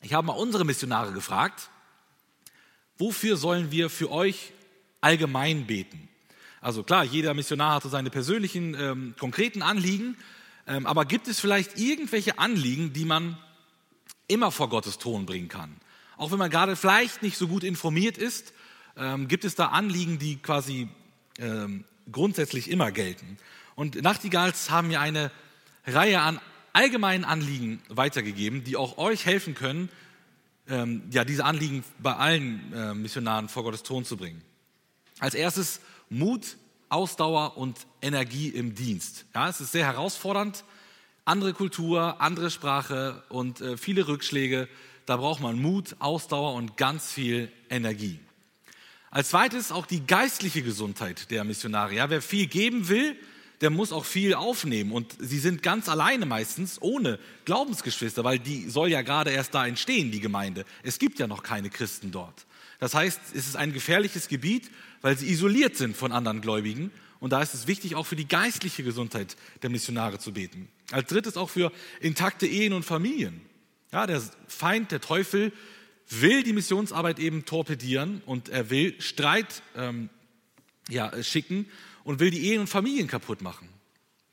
Ich 0.00 0.14
habe 0.14 0.26
mal 0.26 0.32
unsere 0.32 0.64
Missionare 0.64 1.12
gefragt, 1.12 1.70
wofür 2.98 3.36
sollen 3.36 3.70
wir 3.70 3.88
für 3.88 4.10
euch 4.10 4.52
allgemein 5.00 5.68
beten? 5.68 6.08
Also 6.60 6.82
klar, 6.82 7.04
jeder 7.04 7.34
Missionar 7.34 7.76
hat 7.76 7.84
so 7.84 7.88
seine 7.88 8.10
persönlichen, 8.10 8.74
ähm, 8.74 9.14
konkreten 9.16 9.62
Anliegen, 9.62 10.16
ähm, 10.66 10.86
aber 10.86 11.04
gibt 11.04 11.28
es 11.28 11.38
vielleicht 11.38 11.78
irgendwelche 11.78 12.40
Anliegen, 12.40 12.92
die 12.92 13.04
man 13.04 13.38
immer 14.26 14.50
vor 14.50 14.68
Gottes 14.68 14.98
Thron 14.98 15.24
bringen 15.24 15.46
kann? 15.46 15.76
Auch 16.22 16.30
wenn 16.30 16.38
man 16.38 16.50
gerade 16.50 16.76
vielleicht 16.76 17.24
nicht 17.24 17.36
so 17.36 17.48
gut 17.48 17.64
informiert 17.64 18.16
ist, 18.16 18.52
ähm, 18.96 19.26
gibt 19.26 19.44
es 19.44 19.56
da 19.56 19.70
Anliegen, 19.70 20.20
die 20.20 20.36
quasi 20.36 20.86
ähm, 21.40 21.82
grundsätzlich 22.12 22.70
immer 22.70 22.92
gelten. 22.92 23.38
Und 23.74 24.00
Nachtigalls 24.00 24.70
haben 24.70 24.86
mir 24.86 25.00
eine 25.00 25.32
Reihe 25.84 26.20
an 26.20 26.38
allgemeinen 26.72 27.24
Anliegen 27.24 27.82
weitergegeben, 27.88 28.62
die 28.62 28.76
auch 28.76 28.98
euch 28.98 29.26
helfen 29.26 29.56
können, 29.56 29.88
ähm, 30.68 31.02
ja, 31.10 31.24
diese 31.24 31.44
Anliegen 31.44 31.82
bei 31.98 32.14
allen 32.14 32.72
äh, 32.72 32.94
Missionaren 32.94 33.48
vor 33.48 33.64
Gottes 33.64 33.82
Thron 33.82 34.04
zu 34.04 34.16
bringen. 34.16 34.42
Als 35.18 35.34
erstes 35.34 35.80
Mut, 36.08 36.56
Ausdauer 36.88 37.56
und 37.56 37.80
Energie 38.00 38.46
im 38.46 38.76
Dienst. 38.76 39.24
Ja, 39.34 39.48
es 39.48 39.60
ist 39.60 39.72
sehr 39.72 39.86
herausfordernd. 39.86 40.62
Andere 41.24 41.52
Kultur, 41.52 42.20
andere 42.20 42.52
Sprache 42.52 43.24
und 43.28 43.60
äh, 43.60 43.76
viele 43.76 44.06
Rückschläge. 44.06 44.68
Da 45.06 45.16
braucht 45.16 45.40
man 45.40 45.60
Mut, 45.60 45.96
Ausdauer 45.98 46.54
und 46.54 46.76
ganz 46.76 47.10
viel 47.10 47.50
Energie. 47.70 48.18
Als 49.10 49.30
zweites 49.30 49.72
auch 49.72 49.84
die 49.84 50.06
geistliche 50.06 50.62
Gesundheit 50.62 51.30
der 51.30 51.44
Missionare. 51.44 51.94
Ja, 51.94 52.08
wer 52.08 52.22
viel 52.22 52.46
geben 52.46 52.88
will, 52.88 53.16
der 53.60 53.70
muss 53.70 53.92
auch 53.92 54.04
viel 54.04 54.34
aufnehmen. 54.34 54.90
Und 54.90 55.14
sie 55.18 55.38
sind 55.38 55.62
ganz 55.62 55.88
alleine 55.88 56.26
meistens, 56.26 56.80
ohne 56.80 57.18
Glaubensgeschwister, 57.44 58.24
weil 58.24 58.38
die 58.38 58.68
soll 58.68 58.88
ja 58.88 59.02
gerade 59.02 59.30
erst 59.30 59.54
da 59.54 59.66
entstehen, 59.66 60.10
die 60.10 60.20
Gemeinde. 60.20 60.64
Es 60.82 60.98
gibt 60.98 61.18
ja 61.18 61.26
noch 61.26 61.42
keine 61.42 61.70
Christen 61.70 62.10
dort. 62.10 62.46
Das 62.80 62.94
heißt, 62.94 63.20
es 63.34 63.46
ist 63.46 63.56
ein 63.56 63.72
gefährliches 63.72 64.28
Gebiet, 64.28 64.70
weil 65.00 65.16
sie 65.16 65.30
isoliert 65.30 65.76
sind 65.76 65.96
von 65.96 66.10
anderen 66.10 66.40
Gläubigen. 66.40 66.90
Und 67.20 67.34
da 67.34 67.40
ist 67.40 67.54
es 67.54 67.68
wichtig, 67.68 67.94
auch 67.94 68.06
für 68.06 68.16
die 68.16 68.26
geistliche 68.26 68.82
Gesundheit 68.82 69.36
der 69.62 69.70
Missionare 69.70 70.18
zu 70.18 70.32
beten. 70.32 70.68
Als 70.90 71.08
drittes 71.08 71.36
auch 71.36 71.50
für 71.50 71.70
intakte 72.00 72.46
Ehen 72.46 72.72
und 72.72 72.84
Familien. 72.84 73.40
Ja, 73.92 74.06
der 74.06 74.22
Feind, 74.48 74.90
der 74.90 75.00
Teufel, 75.00 75.52
will 76.08 76.42
die 76.42 76.52
Missionsarbeit 76.52 77.18
eben 77.18 77.44
torpedieren 77.44 78.22
und 78.26 78.48
er 78.48 78.70
will 78.70 79.00
Streit 79.00 79.62
ähm, 79.76 80.08
ja, 80.88 81.22
schicken 81.22 81.66
und 82.04 82.20
will 82.20 82.30
die 82.30 82.48
Ehen 82.48 82.60
und 82.60 82.66
Familien 82.68 83.06
kaputt 83.06 83.42
machen, 83.42 83.68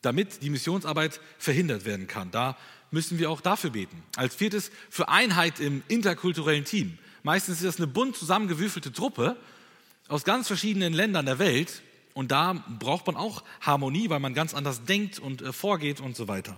damit 0.01 0.41
die 0.43 0.49
Missionsarbeit 0.49 1.19
verhindert 1.37 1.85
werden 1.85 2.07
kann. 2.07 2.31
Da 2.31 2.57
müssen 2.91 3.19
wir 3.19 3.29
auch 3.29 3.41
dafür 3.41 3.71
beten. 3.71 4.01
Als 4.15 4.35
viertes 4.35 4.71
für 4.89 5.09
Einheit 5.09 5.59
im 5.59 5.83
interkulturellen 5.87 6.65
Team. 6.65 6.97
Meistens 7.23 7.57
ist 7.57 7.65
das 7.65 7.77
eine 7.77 7.87
bunt 7.87 8.15
zusammengewürfelte 8.15 8.91
Truppe 8.91 9.37
aus 10.07 10.23
ganz 10.23 10.47
verschiedenen 10.47 10.93
Ländern 10.93 11.25
der 11.25 11.37
Welt 11.37 11.81
und 12.13 12.31
da 12.31 12.65
braucht 12.79 13.07
man 13.07 13.15
auch 13.15 13.43
Harmonie, 13.61 14.09
weil 14.09 14.19
man 14.19 14.33
ganz 14.33 14.53
anders 14.53 14.85
denkt 14.85 15.19
und 15.19 15.41
äh, 15.41 15.53
vorgeht 15.53 15.99
und 15.99 16.15
so 16.15 16.27
weiter. 16.27 16.57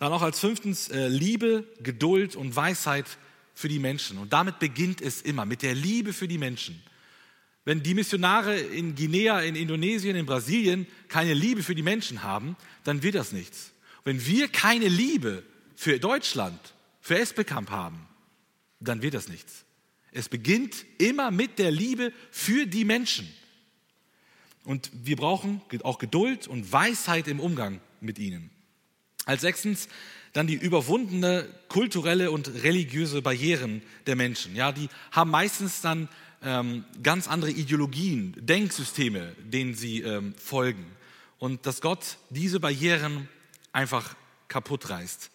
Dann 0.00 0.14
auch 0.14 0.22
als 0.22 0.40
fünftens 0.40 0.88
äh, 0.88 1.08
Liebe, 1.08 1.64
Geduld 1.82 2.34
und 2.34 2.56
Weisheit 2.56 3.04
für 3.54 3.68
die 3.68 3.78
Menschen. 3.78 4.16
Und 4.16 4.32
damit 4.32 4.58
beginnt 4.58 5.02
es 5.02 5.20
immer, 5.20 5.44
mit 5.44 5.60
der 5.60 5.74
Liebe 5.74 6.14
für 6.14 6.26
die 6.26 6.38
Menschen. 6.38 6.82
Wenn 7.66 7.82
die 7.82 7.92
Missionare 7.92 8.58
in 8.58 8.94
Guinea, 8.94 9.42
in 9.42 9.54
Indonesien, 9.56 10.16
in 10.16 10.24
Brasilien 10.24 10.86
keine 11.08 11.34
Liebe 11.34 11.62
für 11.62 11.74
die 11.74 11.82
Menschen 11.82 12.22
haben, 12.22 12.56
dann 12.82 13.02
wird 13.02 13.14
das 13.14 13.32
nichts. 13.32 13.72
Wenn 14.02 14.24
wir 14.24 14.48
keine 14.48 14.88
Liebe 14.88 15.42
für 15.76 15.98
Deutschland, 15.98 16.58
für 17.02 17.18
Esbekamp 17.18 17.68
haben, 17.68 18.08
dann 18.80 19.02
wird 19.02 19.12
das 19.12 19.28
nichts. 19.28 19.66
Es 20.12 20.30
beginnt 20.30 20.86
immer 20.96 21.30
mit 21.30 21.58
der 21.58 21.70
Liebe 21.70 22.14
für 22.30 22.66
die 22.66 22.86
Menschen. 22.86 23.30
Und 24.64 24.90
wir 24.94 25.16
brauchen 25.16 25.60
auch 25.82 25.98
Geduld 25.98 26.48
und 26.48 26.72
Weisheit 26.72 27.28
im 27.28 27.38
Umgang 27.38 27.82
mit 28.00 28.18
ihnen. 28.18 28.50
Als 29.30 29.42
sechstens 29.42 29.86
dann 30.32 30.48
die 30.48 30.56
überwundene 30.56 31.48
kulturelle 31.68 32.32
und 32.32 32.48
religiöse 32.64 33.22
Barrieren 33.22 33.80
der 34.08 34.16
Menschen. 34.16 34.56
Ja, 34.56 34.72
die 34.72 34.88
haben 35.12 35.30
meistens 35.30 35.82
dann 35.82 36.08
ähm, 36.42 36.84
ganz 37.00 37.28
andere 37.28 37.52
Ideologien, 37.52 38.34
Denksysteme, 38.40 39.36
denen 39.38 39.74
sie 39.74 40.00
ähm, 40.00 40.34
folgen. 40.34 40.84
Und 41.38 41.64
dass 41.64 41.80
Gott 41.80 42.16
diese 42.30 42.58
Barrieren 42.58 43.28
einfach 43.70 44.16
kaputt 44.48 44.90
reißt. 44.90 45.30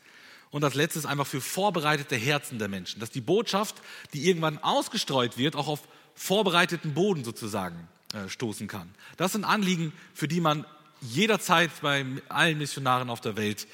Und 0.49 0.59
das 0.59 0.73
letzte 0.73 0.99
ist 0.99 1.05
einfach 1.05 1.27
für 1.27 1.39
vorbereitete 1.39 2.17
Herzen 2.17 2.59
der 2.59 2.67
Menschen, 2.67 2.99
dass 2.99 3.11
die 3.11 3.21
Botschaft, 3.21 3.75
die 4.13 4.27
irgendwann 4.27 4.57
ausgestreut 4.57 5.37
wird, 5.37 5.55
auch 5.55 5.69
auf 5.69 5.87
vorbereiteten 6.15 6.93
Boden 6.93 7.23
sozusagen 7.23 7.87
äh, 8.11 8.27
stoßen 8.27 8.67
kann. 8.67 8.93
Das 9.15 9.31
sind 9.31 9.45
Anliegen, 9.45 9.93
für 10.13 10.27
die 10.27 10.41
man 10.41 10.65
jederzeit 11.13 11.71
bei 11.81 12.05
allen 12.29 12.57
Missionaren 12.57 13.09
auf 13.09 13.21
der 13.21 13.37
Welt 13.37 13.67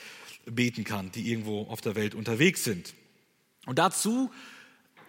beten 0.45 0.83
kann, 0.83 1.11
die 1.11 1.31
irgendwo 1.31 1.63
auf 1.63 1.81
der 1.81 1.95
Welt 1.95 2.15
unterwegs 2.15 2.63
sind. 2.63 2.93
Und 3.65 3.79
dazu 3.79 4.31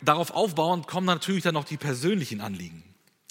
darauf 0.02 0.30
aufbauend 0.32 0.86
kommen 0.86 1.06
natürlich 1.06 1.42
dann 1.42 1.54
noch 1.54 1.64
die 1.64 1.76
persönlichen 1.76 2.40
Anliegen. 2.40 2.82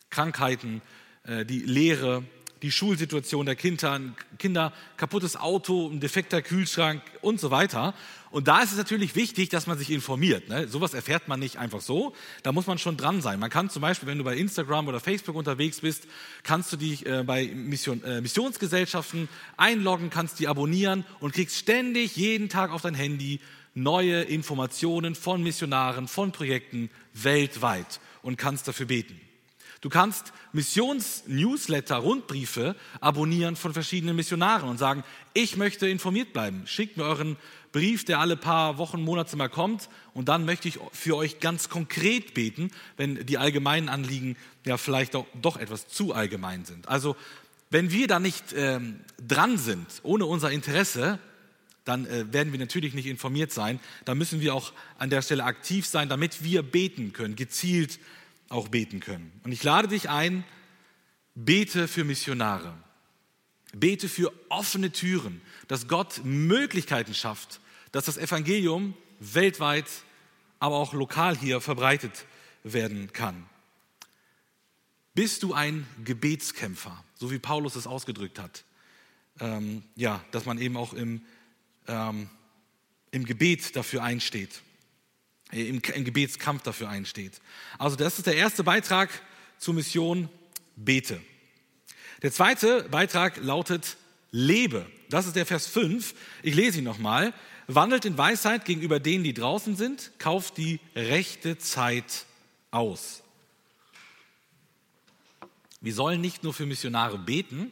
Krankheiten, 0.09 0.81
äh, 1.23 1.45
die 1.45 1.59
Lehre, 1.59 2.23
die 2.61 2.71
Schulsituation 2.71 3.45
der 3.45 3.55
Kinder, 3.55 3.99
Kinder, 4.37 4.73
kaputtes 4.97 5.35
Auto, 5.35 5.89
ein 5.89 5.99
defekter 5.99 6.41
Kühlschrank 6.41 7.01
und 7.21 7.39
so 7.39 7.51
weiter. 7.51 7.93
Und 8.29 8.47
da 8.47 8.61
ist 8.61 8.71
es 8.71 8.77
natürlich 8.77 9.15
wichtig, 9.15 9.49
dass 9.49 9.67
man 9.67 9.77
sich 9.77 9.91
informiert. 9.91 10.47
Ne? 10.47 10.67
Sowas 10.67 10.93
erfährt 10.93 11.27
man 11.27 11.39
nicht 11.39 11.57
einfach 11.57 11.81
so. 11.81 12.13
Da 12.43 12.51
muss 12.51 12.67
man 12.67 12.77
schon 12.77 12.95
dran 12.95 13.21
sein. 13.21 13.39
Man 13.39 13.49
kann 13.49 13.69
zum 13.69 13.81
Beispiel, 13.81 14.07
wenn 14.07 14.17
du 14.17 14.23
bei 14.23 14.37
Instagram 14.37 14.87
oder 14.87 14.99
Facebook 14.99 15.35
unterwegs 15.35 15.81
bist, 15.81 16.07
kannst 16.43 16.71
du 16.71 16.77
dich 16.77 17.05
äh, 17.05 17.23
bei 17.23 17.47
Mission, 17.47 18.03
äh, 18.03 18.21
Missionsgesellschaften 18.21 19.27
einloggen, 19.57 20.09
kannst 20.09 20.39
die 20.39 20.47
abonnieren 20.47 21.03
und 21.19 21.33
kriegst 21.33 21.57
ständig 21.57 22.15
jeden 22.15 22.47
Tag 22.47 22.71
auf 22.71 22.83
dein 22.83 22.95
Handy 22.95 23.41
neue 23.73 24.21
Informationen 24.21 25.15
von 25.15 25.43
Missionaren, 25.43 26.07
von 26.07 26.31
Projekten 26.31 26.89
weltweit 27.13 27.99
und 28.21 28.37
kannst 28.37 28.67
dafür 28.67 28.85
beten. 28.85 29.19
Du 29.81 29.89
kannst 29.89 30.31
Missions-Newsletter, 30.53 31.95
Rundbriefe 31.95 32.75
abonnieren 32.99 33.55
von 33.55 33.73
verschiedenen 33.73 34.15
Missionaren 34.15 34.69
und 34.69 34.77
sagen, 34.77 35.03
ich 35.33 35.57
möchte 35.57 35.87
informiert 35.87 36.33
bleiben. 36.33 36.63
Schickt 36.67 36.97
mir 36.97 37.03
euren 37.03 37.35
Brief, 37.71 38.05
der 38.05 38.19
alle 38.19 38.37
paar 38.37 38.77
Wochen, 38.77 39.01
Monate 39.01 39.35
mal 39.37 39.49
kommt 39.49 39.89
und 40.13 40.29
dann 40.29 40.45
möchte 40.45 40.67
ich 40.67 40.77
für 40.91 41.15
euch 41.15 41.39
ganz 41.39 41.69
konkret 41.69 42.35
beten, 42.35 42.69
wenn 42.95 43.25
die 43.25 43.39
allgemeinen 43.39 43.89
Anliegen 43.89 44.37
ja 44.65 44.77
vielleicht 44.77 45.15
auch, 45.15 45.25
doch 45.41 45.57
etwas 45.57 45.87
zu 45.87 46.13
allgemein 46.13 46.63
sind. 46.63 46.87
Also 46.87 47.15
wenn 47.71 47.89
wir 47.89 48.07
da 48.07 48.19
nicht 48.19 48.53
ähm, 48.55 48.99
dran 49.25 49.57
sind, 49.57 49.87
ohne 50.03 50.25
unser 50.25 50.51
Interesse, 50.51 51.17
dann 51.85 52.05
äh, 52.05 52.31
werden 52.31 52.51
wir 52.51 52.59
natürlich 52.59 52.93
nicht 52.93 53.07
informiert 53.07 53.51
sein. 53.51 53.79
Da 54.05 54.13
müssen 54.13 54.41
wir 54.41 54.53
auch 54.53 54.73
an 54.99 55.09
der 55.09 55.23
Stelle 55.23 55.45
aktiv 55.45 55.87
sein, 55.87 56.07
damit 56.09 56.43
wir 56.43 56.61
beten 56.61 57.13
können, 57.13 57.35
gezielt 57.35 57.97
auch 58.51 58.67
beten 58.67 58.99
können. 58.99 59.31
Und 59.43 59.51
ich 59.51 59.63
lade 59.63 59.87
dich 59.87 60.09
ein, 60.09 60.43
bete 61.35 61.87
für 61.87 62.03
Missionare. 62.03 62.73
Bete 63.73 64.09
für 64.09 64.33
offene 64.49 64.91
Türen, 64.91 65.41
dass 65.67 65.87
Gott 65.87 66.21
Möglichkeiten 66.23 67.13
schafft, 67.13 67.61
dass 67.91 68.05
das 68.05 68.17
Evangelium 68.17 68.95
weltweit, 69.19 69.85
aber 70.59 70.75
auch 70.75 70.93
lokal 70.93 71.37
hier 71.37 71.61
verbreitet 71.61 72.25
werden 72.63 73.13
kann. 73.13 73.45
Bist 75.13 75.43
du 75.43 75.53
ein 75.53 75.87
Gebetskämpfer, 76.03 77.03
so 77.15 77.31
wie 77.31 77.39
Paulus 77.39 77.75
es 77.75 77.87
ausgedrückt 77.87 78.39
hat? 78.39 78.65
Ähm, 79.39 79.83
ja, 79.95 80.23
dass 80.31 80.45
man 80.45 80.57
eben 80.57 80.77
auch 80.77 80.93
im 80.93 81.21
ähm, 81.87 82.29
im 83.11 83.25
Gebet 83.25 83.75
dafür 83.75 84.03
einsteht, 84.03 84.61
im, 85.51 85.81
im 85.81 86.05
Gebetskampf 86.05 86.63
dafür 86.63 86.89
einsteht. 86.89 87.41
Also 87.77 87.95
das 87.95 88.17
ist 88.17 88.27
der 88.27 88.35
erste 88.35 88.63
Beitrag 88.63 89.09
zur 89.57 89.73
Mission 89.73 90.29
Bete. 90.75 91.21
Der 92.21 92.31
zweite 92.31 92.83
Beitrag 92.89 93.37
lautet 93.37 93.97
Lebe. 94.31 94.85
Das 95.09 95.25
ist 95.25 95.35
der 95.35 95.45
Vers 95.45 95.67
5. 95.67 96.13
Ich 96.43 96.55
lese 96.55 96.79
ihn 96.79 96.83
nochmal. 96.83 97.33
Wandelt 97.67 98.05
in 98.05 98.17
Weisheit 98.17 98.65
gegenüber 98.65 98.99
denen, 98.99 99.23
die 99.23 99.33
draußen 99.33 99.75
sind, 99.75 100.11
kauft 100.19 100.57
die 100.57 100.79
rechte 100.95 101.57
Zeit 101.57 102.25
aus. 102.69 103.23
Wir 105.79 105.93
sollen 105.93 106.21
nicht 106.21 106.43
nur 106.43 106.53
für 106.53 106.65
Missionare 106.65 107.17
beten, 107.17 107.71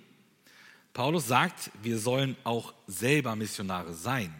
Paulus 0.94 1.28
sagt, 1.28 1.72
wir 1.82 1.98
sollen 1.98 2.36
auch 2.44 2.74
selber 2.88 3.36
Missionare 3.36 3.94
sein. 3.94 4.34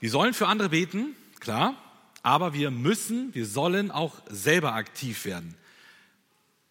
Wir 0.00 0.10
sollen 0.10 0.34
für 0.34 0.48
andere 0.48 0.70
beten, 0.70 1.16
klar, 1.40 1.74
aber 2.22 2.52
wir 2.52 2.70
müssen, 2.70 3.34
wir 3.34 3.46
sollen 3.46 3.90
auch 3.90 4.20
selber 4.28 4.74
aktiv 4.74 5.24
werden. 5.24 5.54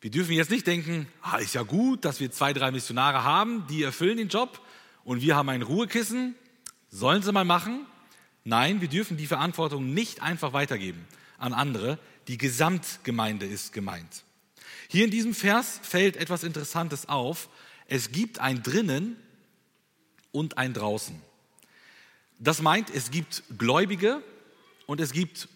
Wir 0.01 0.11
dürfen 0.11 0.31
jetzt 0.31 0.51
nicht 0.51 0.65
denken, 0.65 1.07
ah, 1.21 1.37
ist 1.37 1.55
ja 1.55 1.63
gut, 1.63 2.05
dass 2.05 2.19
wir 2.19 2.31
zwei, 2.31 2.53
drei 2.53 2.71
Missionare 2.71 3.23
haben, 3.23 3.67
die 3.67 3.83
erfüllen 3.83 4.17
den 4.17 4.29
Job 4.29 4.61
und 5.03 5.21
wir 5.21 5.35
haben 5.35 5.49
ein 5.49 5.61
Ruhekissen, 5.61 6.35
sollen 6.89 7.21
sie 7.21 7.31
mal 7.31 7.45
machen. 7.45 7.85
Nein, 8.45 8.79
wir 8.79 8.87
dürfen 8.87 9.17
die 9.17 9.27
Verantwortung 9.27 9.93
nicht 9.93 10.21
einfach 10.21 10.53
weitergeben 10.53 11.05
an 11.37 11.53
andere. 11.53 11.99
Die 12.27 12.37
Gesamtgemeinde 12.37 13.45
ist 13.45 13.73
gemeint. 13.73 14.23
Hier 14.87 15.05
in 15.05 15.11
diesem 15.11 15.33
Vers 15.33 15.79
fällt 15.83 16.15
etwas 16.15 16.43
Interessantes 16.43 17.09
auf. 17.09 17.49
Es 17.87 18.11
gibt 18.11 18.39
ein 18.39 18.63
drinnen 18.63 19.17
und 20.31 20.57
ein 20.57 20.73
draußen. 20.73 21.19
Das 22.39 22.61
meint, 22.61 22.89
es 22.89 23.11
gibt 23.11 23.43
Gläubige 23.57 24.23
und 24.89 24.99
es 24.99 25.11
gibt 25.11 25.47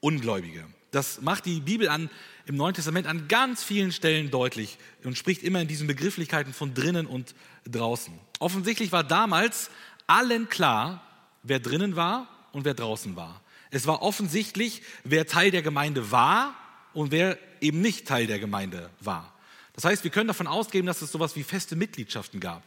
Ungläubige. 0.00 0.64
Das 0.90 1.20
macht 1.20 1.46
die 1.46 1.60
Bibel 1.60 1.88
an, 1.88 2.10
im 2.44 2.56
Neuen 2.56 2.74
Testament 2.74 3.06
an 3.06 3.28
ganz 3.28 3.62
vielen 3.62 3.92
Stellen 3.92 4.32
deutlich 4.32 4.78
und 5.04 5.16
spricht 5.16 5.44
immer 5.44 5.60
in 5.60 5.68
diesen 5.68 5.86
Begrifflichkeiten 5.86 6.52
von 6.52 6.74
drinnen 6.74 7.06
und 7.06 7.36
draußen. 7.70 8.12
Offensichtlich 8.40 8.90
war 8.90 9.04
damals 9.04 9.70
allen 10.08 10.48
klar, 10.48 11.06
wer 11.44 11.60
drinnen 11.60 11.94
war 11.94 12.26
und 12.50 12.64
wer 12.64 12.74
draußen 12.74 13.14
war. 13.14 13.42
Es 13.70 13.86
war 13.86 14.02
offensichtlich, 14.02 14.82
wer 15.04 15.24
Teil 15.24 15.52
der 15.52 15.62
Gemeinde 15.62 16.10
war 16.10 16.56
und 16.94 17.12
wer 17.12 17.38
eben 17.60 17.80
nicht 17.80 18.08
Teil 18.08 18.26
der 18.26 18.40
Gemeinde 18.40 18.90
war. 18.98 19.32
Das 19.74 19.84
heißt, 19.84 20.02
wir 20.02 20.10
können 20.10 20.26
davon 20.26 20.48
ausgehen, 20.48 20.84
dass 20.84 21.00
es 21.00 21.12
sowas 21.12 21.36
wie 21.36 21.44
feste 21.44 21.76
Mitgliedschaften 21.76 22.40
gab, 22.40 22.64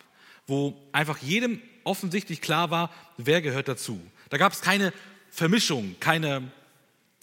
wo 0.48 0.74
einfach 0.94 1.18
jedem 1.18 1.62
offensichtlich 1.84 2.40
klar 2.40 2.72
war, 2.72 2.94
wer 3.18 3.42
gehört 3.42 3.68
dazu. 3.68 4.00
Da 4.30 4.38
gab 4.38 4.54
es 4.54 4.62
keine 4.62 4.94
Vermischung, 5.29 5.96
keine 6.00 6.51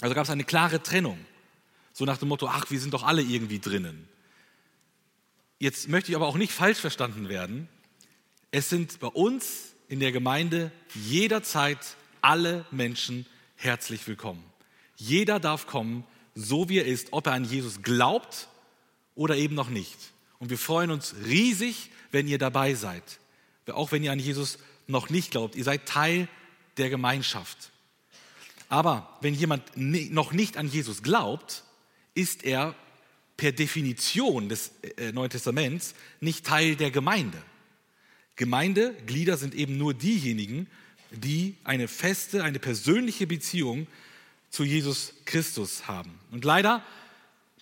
also 0.01 0.15
gab 0.15 0.25
es 0.25 0.31
eine 0.31 0.45
klare 0.45 0.83
Trennung. 0.83 1.19
So 1.93 2.05
nach 2.05 2.19
dem 2.19 2.29
Motto, 2.29 2.47
ach, 2.47 2.71
wir 2.71 2.81
sind 2.81 2.93
doch 2.93 3.05
alle 3.05 3.23
irgendwie 3.23 3.61
drinnen. 3.61 4.09
Jetzt 5.59 5.89
möchte 5.89 6.11
ich 6.11 6.17
aber 6.17 6.27
auch 6.27 6.37
nicht 6.37 6.53
falsch 6.53 6.79
verstanden 6.79 7.29
werden. 7.29 7.69
Es 8.51 8.69
sind 8.69 9.01
bei 9.01 9.07
uns 9.07 9.75
in 9.89 10.01
der 10.01 10.13
Gemeinde 10.13 10.73
jederzeit 10.95 11.79
alle 12.21 12.67
Menschen 12.71 13.27
herzlich 13.57 14.07
willkommen. 14.07 14.45
Jeder 14.97 15.41
darf 15.41 15.67
kommen, 15.67 16.05
so 16.35 16.69
wie 16.69 16.79
er 16.79 16.87
ist, 16.87 17.13
ob 17.13 17.27
er 17.27 17.33
an 17.33 17.45
Jesus 17.45 17.83
glaubt 17.83 18.49
oder 19.15 19.37
eben 19.37 19.55
noch 19.55 19.71
nicht. 19.71 19.97
Und 20.39 20.51
wir 20.51 20.59
freuen 20.59 20.91
uns 20.91 21.15
riesig, 21.25 21.91
wenn 22.11 22.29
ihr 22.29 22.39
dabei 22.39 22.75
seid. 22.75 23.21
Auch 23.69 23.93
wenn 23.93 24.03
ihr 24.03 24.13
an 24.13 24.19
Jesus 24.19 24.59
noch 24.87 25.09
nicht 25.09 25.31
glaubt. 25.31 25.55
Ihr 25.55 25.65
seid 25.65 25.87
Teil 25.87 26.29
der 26.77 26.91
Gemeinschaft. 26.91 27.71
Aber 28.69 29.17
wenn 29.21 29.35
jemand 29.35 29.63
noch 29.77 30.33
nicht 30.33 30.57
an 30.57 30.69
Jesus 30.69 31.03
glaubt, 31.03 31.65
ist 32.15 32.45
er 32.45 32.75
per 33.37 33.53
Definition 33.53 34.49
des 34.49 34.73
äh, 34.97 35.13
Neuen 35.13 35.31
Testaments 35.31 35.95
nicht 36.21 36.47
Teil 36.47 36.77
der 36.77 36.91
Gemeinde. 36.91 37.43
Gemeindeglieder 38.37 39.37
sind 39.37 39.55
eben 39.55 39.77
nur 39.77 39.95
diejenigen, 39.95 40.67
die 41.11 41.57
eine 41.65 41.89
feste, 41.89 42.43
eine 42.43 42.59
persönliche 42.59 43.27
Beziehung 43.27 43.87
zu 44.51 44.65
Jesus 44.65 45.15
Christus 45.25 45.87
haben. 45.87 46.19
Und 46.31 46.45
leider 46.45 46.83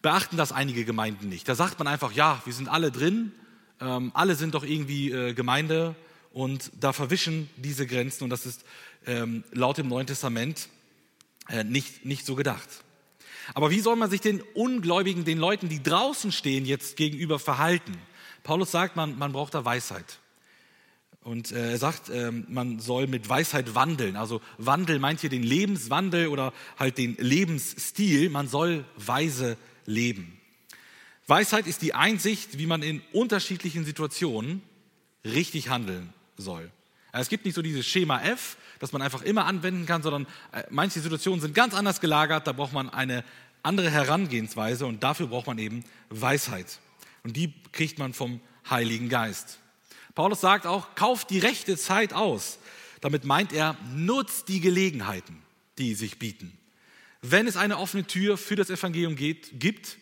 beachten 0.03 0.37
das 0.37 0.53
einige 0.53 0.85
Gemeinden 0.85 1.29
nicht. 1.29 1.49
Da 1.49 1.55
sagt 1.55 1.79
man 1.79 1.89
einfach, 1.89 2.13
ja, 2.13 2.41
wir 2.45 2.53
sind 2.53 2.69
alle 2.69 2.91
drin, 2.91 3.33
ähm, 3.81 4.11
alle 4.15 4.35
sind 4.35 4.55
doch 4.55 4.65
irgendwie 4.65 5.11
äh, 5.11 5.33
Gemeinde 5.35 5.95
und 6.33 6.71
da 6.79 6.93
verwischen 6.93 7.49
diese 7.57 7.87
Grenzen 7.87 8.25
und 8.25 8.31
das 8.31 8.47
ist 8.47 8.65
ähm, 9.07 9.45
laut 9.53 9.79
dem 9.79 9.89
Neuen 9.89 10.07
Testament 10.07 10.69
nicht, 11.65 12.05
nicht 12.05 12.27
so 12.27 12.35
gedacht. 12.35 12.69
Aber 13.55 13.71
wie 13.71 13.81
soll 13.81 13.97
man 13.97 14.11
sich 14.11 14.21
den 14.21 14.41
Ungläubigen, 14.55 15.25
den 15.25 15.39
Leuten, 15.39 15.69
die 15.69 15.83
draußen 15.83 16.33
stehen, 16.33 16.65
jetzt 16.65 16.97
gegenüber 16.97 17.39
verhalten? 17.39 17.97
Paulus 18.43 18.71
sagt, 18.71 18.97
man, 18.97 19.19
man 19.19 19.33
braucht 19.33 19.55
da 19.55 19.65
Weisheit. 19.65 20.19
Und 21.23 21.53
äh, 21.53 21.73
er 21.73 21.79
sagt, 21.79 22.09
äh, 22.09 22.33
man 22.33 22.81
soll 22.81 23.07
mit 23.07 23.29
Weisheit 23.29 23.75
wandeln. 23.75 24.17
Also 24.17 24.41
Wandel 24.59 24.99
meint 24.99 25.21
hier 25.21 25.31
den 25.31 25.45
Lebenswandel 25.45 26.29
oder 26.29 26.53
halt 26.79 26.99
den 26.99 27.17
Lebensstil. 27.17 28.29
Man 28.29 28.49
soll 28.49 28.85
weise 28.97 29.57
leben. 29.87 30.41
Weisheit 31.29 31.69
ist 31.69 31.83
die 31.83 31.95
Einsicht, 31.95 32.59
wie 32.59 32.67
man 32.67 32.83
in 32.83 33.01
unterschiedlichen 33.13 33.85
Situationen 33.85 34.63
richtig 35.25 35.69
handeln 35.69 36.13
soll. 36.37 36.71
Es 37.13 37.29
gibt 37.29 37.45
nicht 37.45 37.55
so 37.55 37.63
dieses 37.63 37.87
Schema 37.87 38.23
F, 38.23 38.57
das 38.79 38.93
man 38.93 39.03
einfach 39.03 39.23
immer 39.23 39.45
anwenden 39.45 39.87
kann, 39.87 40.03
sondern 40.03 40.27
äh, 40.53 40.63
manche 40.71 41.01
Situationen 41.01 41.41
sind 41.41 41.55
ganz 41.55 41.75
anders 41.75 42.01
gelagert, 42.01 42.47
da 42.47 42.53
braucht 42.53 42.73
man 42.73 42.89
eine 42.89 43.23
andere 43.63 43.91
Herangehensweise 43.91 44.87
und 44.87 45.03
dafür 45.03 45.27
braucht 45.29 45.47
man 45.47 45.59
eben 45.59 45.85
Weisheit. 46.09 46.79
Und 47.23 47.37
die 47.37 47.53
kriegt 47.71 47.99
man 47.99 48.15
vom 48.15 48.41
Heiligen 48.69 49.09
Geist. 49.09 49.59
Paulus 50.15 50.41
sagt 50.41 50.67
auch, 50.67 50.95
kauft 50.95 51.31
die 51.31 51.39
rechte 51.39 51.77
Zeit 51.77 52.13
aus. 52.13 52.59
Damit 53.01 53.25
meint 53.25 53.53
er, 53.53 53.77
nutzt 53.95 54.49
die 54.49 54.61
Gelegenheiten, 54.61 55.43
die 55.79 55.95
sich 55.95 56.19
bieten. 56.19 56.57
Wenn 57.21 57.47
es 57.47 57.57
eine 57.57 57.79
offene 57.79 58.07
Tür 58.07 58.37
für 58.37 58.57
das 58.57 58.69
Evangelium 58.69 59.17
geht, 59.17 59.61
gibt, 59.61 59.99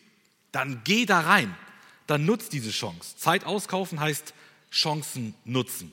dann 0.51 0.81
geh 0.83 1.05
da 1.05 1.19
rein. 1.19 1.55
Dann 2.07 2.25
nutzt 2.25 2.53
diese 2.53 2.71
Chance. 2.71 3.15
Zeit 3.17 3.45
auskaufen 3.45 3.99
heißt 3.99 4.33
Chancen 4.71 5.35
nutzen. 5.45 5.91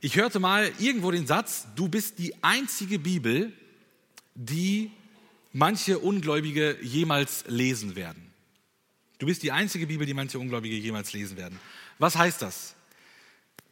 Ich 0.00 0.16
hörte 0.16 0.38
mal 0.40 0.70
irgendwo 0.78 1.10
den 1.10 1.26
Satz, 1.26 1.66
du 1.74 1.88
bist 1.88 2.18
die 2.18 2.34
einzige 2.42 2.98
Bibel, 2.98 3.52
die 4.34 4.90
manche 5.52 5.98
Ungläubige 5.98 6.78
jemals 6.82 7.44
lesen 7.46 7.96
werden. 7.96 8.32
Du 9.18 9.26
bist 9.26 9.42
die 9.42 9.52
einzige 9.52 9.86
Bibel, 9.86 10.06
die 10.06 10.12
manche 10.12 10.38
Ungläubige 10.38 10.76
jemals 10.76 11.14
lesen 11.14 11.38
werden. 11.38 11.58
Was 11.98 12.16
heißt 12.16 12.42
das? 12.42 12.74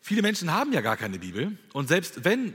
Viele 0.01 0.23
Menschen 0.23 0.51
haben 0.51 0.73
ja 0.73 0.81
gar 0.81 0.97
keine 0.97 1.19
Bibel 1.19 1.59
und 1.75 1.89
selbst 1.89 2.25
wenn 2.25 2.55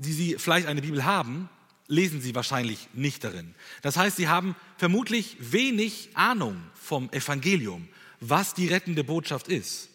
sie, 0.00 0.12
sie 0.12 0.36
vielleicht 0.38 0.68
eine 0.68 0.82
Bibel 0.82 1.04
haben, 1.04 1.48
lesen 1.88 2.20
sie 2.20 2.34
wahrscheinlich 2.36 2.88
nicht 2.94 3.24
darin. 3.24 3.54
Das 3.82 3.96
heißt, 3.96 4.16
sie 4.16 4.28
haben 4.28 4.54
vermutlich 4.76 5.36
wenig 5.40 6.10
Ahnung 6.14 6.56
vom 6.74 7.10
Evangelium, 7.10 7.88
was 8.20 8.54
die 8.54 8.68
rettende 8.68 9.02
Botschaft 9.02 9.48
ist. 9.48 9.88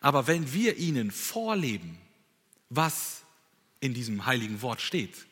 Aber 0.00 0.26
wenn 0.26 0.52
wir 0.54 0.78
ihnen 0.78 1.10
vorleben, 1.10 1.98
was 2.70 3.22
in 3.80 3.94
diesem 3.94 4.26
heiligen 4.26 4.62
Wort 4.62 4.80
steht, 4.80 5.26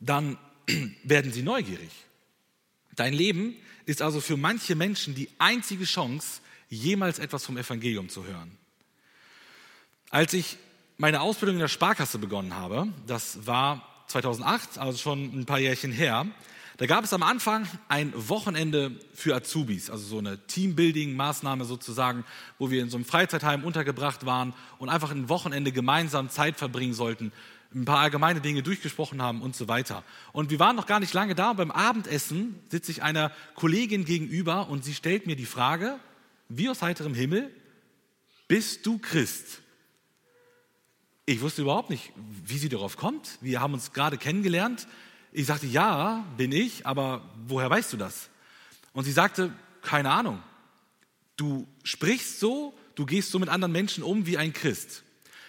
dann 0.00 0.38
werden 1.04 1.32
sie 1.32 1.42
neugierig. 1.42 1.90
Dein 2.94 3.12
Leben 3.12 3.56
ist 3.86 4.02
also 4.02 4.20
für 4.20 4.36
manche 4.36 4.74
Menschen 4.74 5.14
die 5.14 5.28
einzige 5.38 5.84
Chance, 5.84 6.40
jemals 6.68 7.18
etwas 7.18 7.44
vom 7.44 7.56
Evangelium 7.56 8.08
zu 8.08 8.24
hören. 8.24 8.56
Als 10.10 10.32
ich 10.32 10.58
meine 10.96 11.20
Ausbildung 11.20 11.56
in 11.56 11.60
der 11.60 11.68
Sparkasse 11.68 12.18
begonnen 12.18 12.54
habe, 12.54 12.88
das 13.06 13.46
war 13.46 14.04
2008, 14.08 14.78
also 14.78 14.98
schon 14.98 15.40
ein 15.40 15.46
paar 15.46 15.58
Jährchen 15.60 15.92
her, 15.92 16.26
da 16.78 16.86
gab 16.86 17.02
es 17.02 17.12
am 17.12 17.24
Anfang 17.24 17.66
ein 17.88 18.12
Wochenende 18.14 18.92
für 19.12 19.34
Azubis, 19.34 19.90
also 19.90 20.04
so 20.04 20.18
eine 20.18 20.38
Teambuilding-Maßnahme 20.46 21.64
sozusagen, 21.64 22.24
wo 22.56 22.70
wir 22.70 22.82
in 22.82 22.88
so 22.88 22.96
einem 22.96 23.04
Freizeitheim 23.04 23.64
untergebracht 23.64 24.26
waren 24.26 24.54
und 24.78 24.88
einfach 24.88 25.10
ein 25.10 25.28
Wochenende 25.28 25.72
gemeinsam 25.72 26.30
Zeit 26.30 26.56
verbringen 26.56 26.94
sollten, 26.94 27.32
ein 27.74 27.84
paar 27.84 27.98
allgemeine 27.98 28.40
Dinge 28.40 28.62
durchgesprochen 28.62 29.20
haben 29.20 29.42
und 29.42 29.56
so 29.56 29.66
weiter. 29.66 30.04
Und 30.32 30.50
wir 30.50 30.60
waren 30.60 30.76
noch 30.76 30.86
gar 30.86 31.00
nicht 31.00 31.12
lange 31.14 31.34
da. 31.34 31.52
Beim 31.52 31.72
Abendessen 31.72 32.54
sitze 32.70 32.92
ich 32.92 33.02
einer 33.02 33.32
Kollegin 33.56 34.04
gegenüber 34.04 34.68
und 34.68 34.84
sie 34.84 34.94
stellt 34.94 35.26
mir 35.26 35.34
die 35.34 35.46
Frage, 35.46 35.98
wie 36.48 36.68
aus 36.68 36.80
heiterem 36.80 37.12
Himmel, 37.12 37.50
bist 38.46 38.86
du 38.86 38.98
Christ? 38.98 39.62
Ich 41.26 41.40
wusste 41.40 41.62
überhaupt 41.62 41.90
nicht, 41.90 42.12
wie 42.44 42.56
sie 42.56 42.68
darauf 42.68 42.96
kommt. 42.96 43.36
Wir 43.40 43.60
haben 43.60 43.74
uns 43.74 43.92
gerade 43.92 44.16
kennengelernt. 44.16 44.86
Ich 45.32 45.46
sagte, 45.46 45.66
ja, 45.66 46.24
bin 46.36 46.52
ich, 46.52 46.86
aber 46.86 47.22
woher 47.46 47.68
weißt 47.68 47.92
du 47.92 47.96
das? 47.96 48.28
Und 48.92 49.04
sie 49.04 49.12
sagte, 49.12 49.52
keine 49.82 50.10
Ahnung. 50.10 50.42
Du 51.36 51.68
sprichst 51.84 52.40
so, 52.40 52.74
du 52.94 53.06
gehst 53.06 53.30
so 53.30 53.38
mit 53.38 53.48
anderen 53.48 53.72
Menschen 53.72 54.02
um 54.02 54.26
wie 54.26 54.38
ein 54.38 54.52
Christ. 54.52 55.04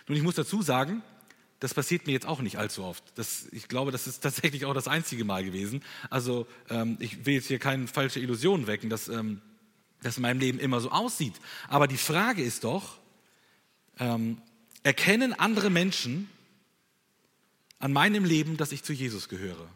Nun, 0.08 0.18
ich 0.18 0.24
muss 0.24 0.36
dazu 0.36 0.62
sagen, 0.62 1.02
das 1.60 1.74
passiert 1.74 2.08
mir 2.08 2.14
jetzt 2.14 2.26
auch 2.26 2.42
nicht 2.42 2.58
allzu 2.58 2.84
oft. 2.84 3.04
Das, 3.16 3.48
ich 3.52 3.68
glaube, 3.68 3.92
das 3.92 4.08
ist 4.08 4.22
tatsächlich 4.22 4.66
auch 4.66 4.74
das 4.74 4.88
einzige 4.88 5.26
Mal 5.26 5.44
gewesen. 5.44 5.84
Also 6.10 6.48
ähm, 6.70 6.98
ich 7.00 7.26
will 7.26 7.36
jetzt 7.36 7.48
hier 7.48 7.60
keine 7.60 7.88
falsche 7.88 8.20
Illusion 8.20 8.68
wecken, 8.68 8.90
dass 8.90 9.10
ähm, 9.10 9.42
das 10.02 10.18
in 10.18 10.22
meinem 10.22 10.40
Leben 10.40 10.60
immer 10.60 10.80
so 10.80 10.92
aussieht. 10.92 11.34
Aber 11.68 11.88
die 11.88 11.98
Frage 11.98 12.44
ist 12.44 12.64
doch, 12.64 12.98
ähm, 14.00 14.42
erkennen 14.84 15.34
andere 15.34 15.70
Menschen 15.70 16.30
an 17.80 17.94
meinem 17.94 18.26
Leben, 18.26 18.58
dass 18.58 18.72
ich 18.72 18.84
zu 18.84 18.94
Jesus 18.94 19.30
gehöre. 19.30 19.68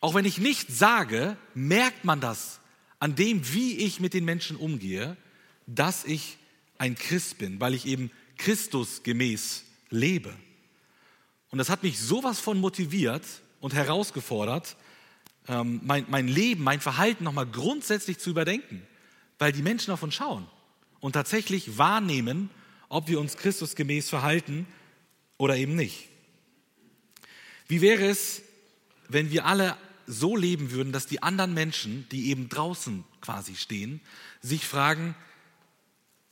Auch 0.00 0.14
wenn 0.14 0.24
ich 0.24 0.38
nichts 0.38 0.78
sage, 0.78 1.36
merkt 1.54 2.04
man 2.04 2.20
das 2.20 2.60
an 2.98 3.14
dem, 3.14 3.52
wie 3.52 3.78
ich 3.78 4.00
mit 4.00 4.14
den 4.14 4.24
Menschen 4.24 4.56
umgehe, 4.56 5.16
dass 5.66 6.04
ich 6.04 6.38
ein 6.78 6.94
Christ 6.94 7.38
bin, 7.38 7.60
weil 7.60 7.74
ich 7.74 7.86
eben 7.86 8.10
Christus 8.36 9.02
gemäß 9.02 9.64
lebe. 9.90 10.34
Und 11.50 11.58
das 11.58 11.70
hat 11.70 11.82
mich 11.82 11.98
sowas 11.98 12.38
von 12.38 12.60
motiviert 12.60 13.24
und 13.60 13.74
herausgefordert, 13.74 14.76
ähm, 15.48 15.80
mein, 15.84 16.04
mein 16.08 16.28
Leben, 16.28 16.62
mein 16.62 16.80
Verhalten 16.80 17.24
nochmal 17.24 17.46
grundsätzlich 17.46 18.18
zu 18.18 18.30
überdenken, 18.30 18.82
weil 19.38 19.52
die 19.52 19.62
Menschen 19.62 19.92
uns 19.92 20.14
schauen 20.14 20.46
und 21.00 21.12
tatsächlich 21.12 21.78
wahrnehmen, 21.78 22.50
ob 22.88 23.08
wir 23.08 23.20
uns 23.20 23.36
Christusgemäß 23.36 24.08
verhalten 24.08 24.66
oder 25.38 25.56
eben 25.56 25.76
nicht. 25.76 26.08
Wie 27.68 27.80
wäre 27.80 28.06
es, 28.06 28.42
wenn 29.08 29.30
wir 29.30 29.46
alle 29.46 29.76
so 30.06 30.36
leben 30.36 30.70
würden, 30.70 30.92
dass 30.92 31.06
die 31.06 31.22
anderen 31.22 31.54
Menschen, 31.54 32.08
die 32.10 32.30
eben 32.30 32.48
draußen 32.48 33.04
quasi 33.20 33.56
stehen, 33.56 34.00
sich 34.40 34.66
fragen, 34.66 35.14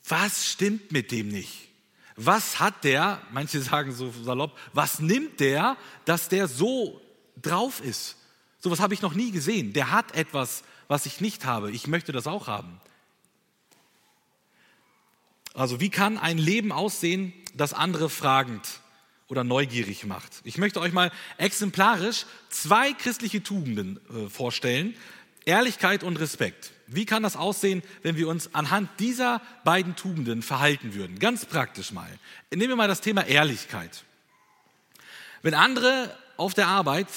was 0.07 0.45
stimmt 0.47 0.91
mit 0.91 1.11
dem 1.11 1.29
nicht? 1.29 1.69
Was 2.15 2.59
hat 2.59 2.83
der, 2.83 3.21
manche 3.31 3.61
sagen 3.61 3.91
so 3.91 4.11
salopp, 4.23 4.57
was 4.71 4.99
nimmt 4.99 5.39
der, 5.39 5.75
dass 6.05 6.29
der 6.29 6.47
so 6.47 7.01
drauf 7.41 7.81
ist? 7.81 8.15
Sowas 8.59 8.79
habe 8.79 8.93
ich 8.93 9.01
noch 9.01 9.13
nie 9.13 9.31
gesehen. 9.31 9.73
Der 9.73 9.91
hat 9.91 10.15
etwas, 10.15 10.63
was 10.87 11.05
ich 11.05 11.19
nicht 11.19 11.45
habe. 11.45 11.71
Ich 11.71 11.87
möchte 11.87 12.13
das 12.13 12.27
auch 12.27 12.47
haben. 12.47 12.79
Also 15.53 15.79
wie 15.81 15.89
kann 15.89 16.17
ein 16.17 16.37
Leben 16.37 16.71
aussehen, 16.71 17.33
das 17.53 17.73
andere 17.73 18.09
fragend 18.09 18.81
oder 19.27 19.43
neugierig 19.43 20.05
macht? 20.05 20.31
Ich 20.43 20.57
möchte 20.57 20.79
euch 20.79 20.93
mal 20.93 21.11
exemplarisch 21.37 22.25
zwei 22.49 22.93
christliche 22.93 23.41
Tugenden 23.43 23.99
äh, 24.09 24.29
vorstellen. 24.29 24.95
Ehrlichkeit 25.45 26.03
und 26.03 26.19
Respekt. 26.19 26.71
Wie 26.87 27.05
kann 27.05 27.23
das 27.23 27.35
aussehen, 27.35 27.83
wenn 28.03 28.15
wir 28.17 28.27
uns 28.27 28.53
anhand 28.53 28.89
dieser 28.99 29.41
beiden 29.63 29.95
Tugenden 29.95 30.41
verhalten 30.41 30.93
würden? 30.93 31.19
Ganz 31.19 31.45
praktisch 31.45 31.91
mal. 31.91 32.09
Nehmen 32.51 32.69
wir 32.69 32.75
mal 32.75 32.87
das 32.87 33.01
Thema 33.01 33.25
Ehrlichkeit. 33.25 34.03
Wenn 35.41 35.53
andere 35.53 36.15
auf 36.37 36.53
der 36.53 36.67
Arbeit 36.67 37.07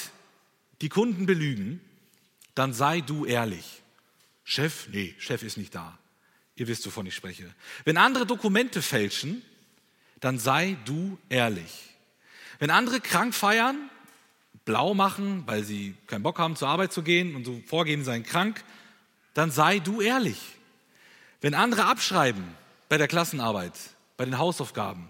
die 0.81 0.89
Kunden 0.89 1.27
belügen, 1.27 1.81
dann 2.55 2.73
sei 2.73 3.01
du 3.01 3.25
ehrlich. 3.25 3.83
Chef? 4.45 4.89
Nee, 4.93 5.15
Chef 5.19 5.43
ist 5.43 5.57
nicht 5.57 5.75
da. 5.75 5.99
Ihr 6.57 6.67
wisst, 6.69 6.85
wovon 6.87 7.07
ich 7.07 7.15
spreche. 7.15 7.55
Wenn 7.85 7.97
andere 7.97 8.27
Dokumente 8.27 8.83
fälschen, 8.83 9.43
dann 10.21 10.39
sei 10.39 10.77
du 10.85 11.19
ehrlich. 11.29 11.88
Wenn 12.59 12.71
andere 12.71 13.01
krank 13.01 13.35
feiern, 13.35 13.91
blau 14.65 14.95
machen, 14.95 15.45
weil 15.47 15.65
sie 15.65 15.95
keinen 16.07 16.23
Bock 16.23 16.39
haben, 16.39 16.57
zur 16.57 16.69
Arbeit 16.69 16.93
zu 16.93 17.03
gehen 17.03 17.35
und 17.35 17.45
so 17.45 17.61
vorgehen, 17.67 18.05
seien 18.05 18.23
krank, 18.23 18.63
dann 19.35 19.51
sei 19.51 19.79
du 19.79 20.01
ehrlich. 20.01 20.39
Wenn 21.41 21.55
andere 21.55 21.85
abschreiben 21.85 22.45
bei 22.89 22.99
der 22.99 23.09
Klassenarbeit, 23.09 23.73
bei 24.17 24.25
den 24.25 24.39
Hausaufgaben, 24.39 25.09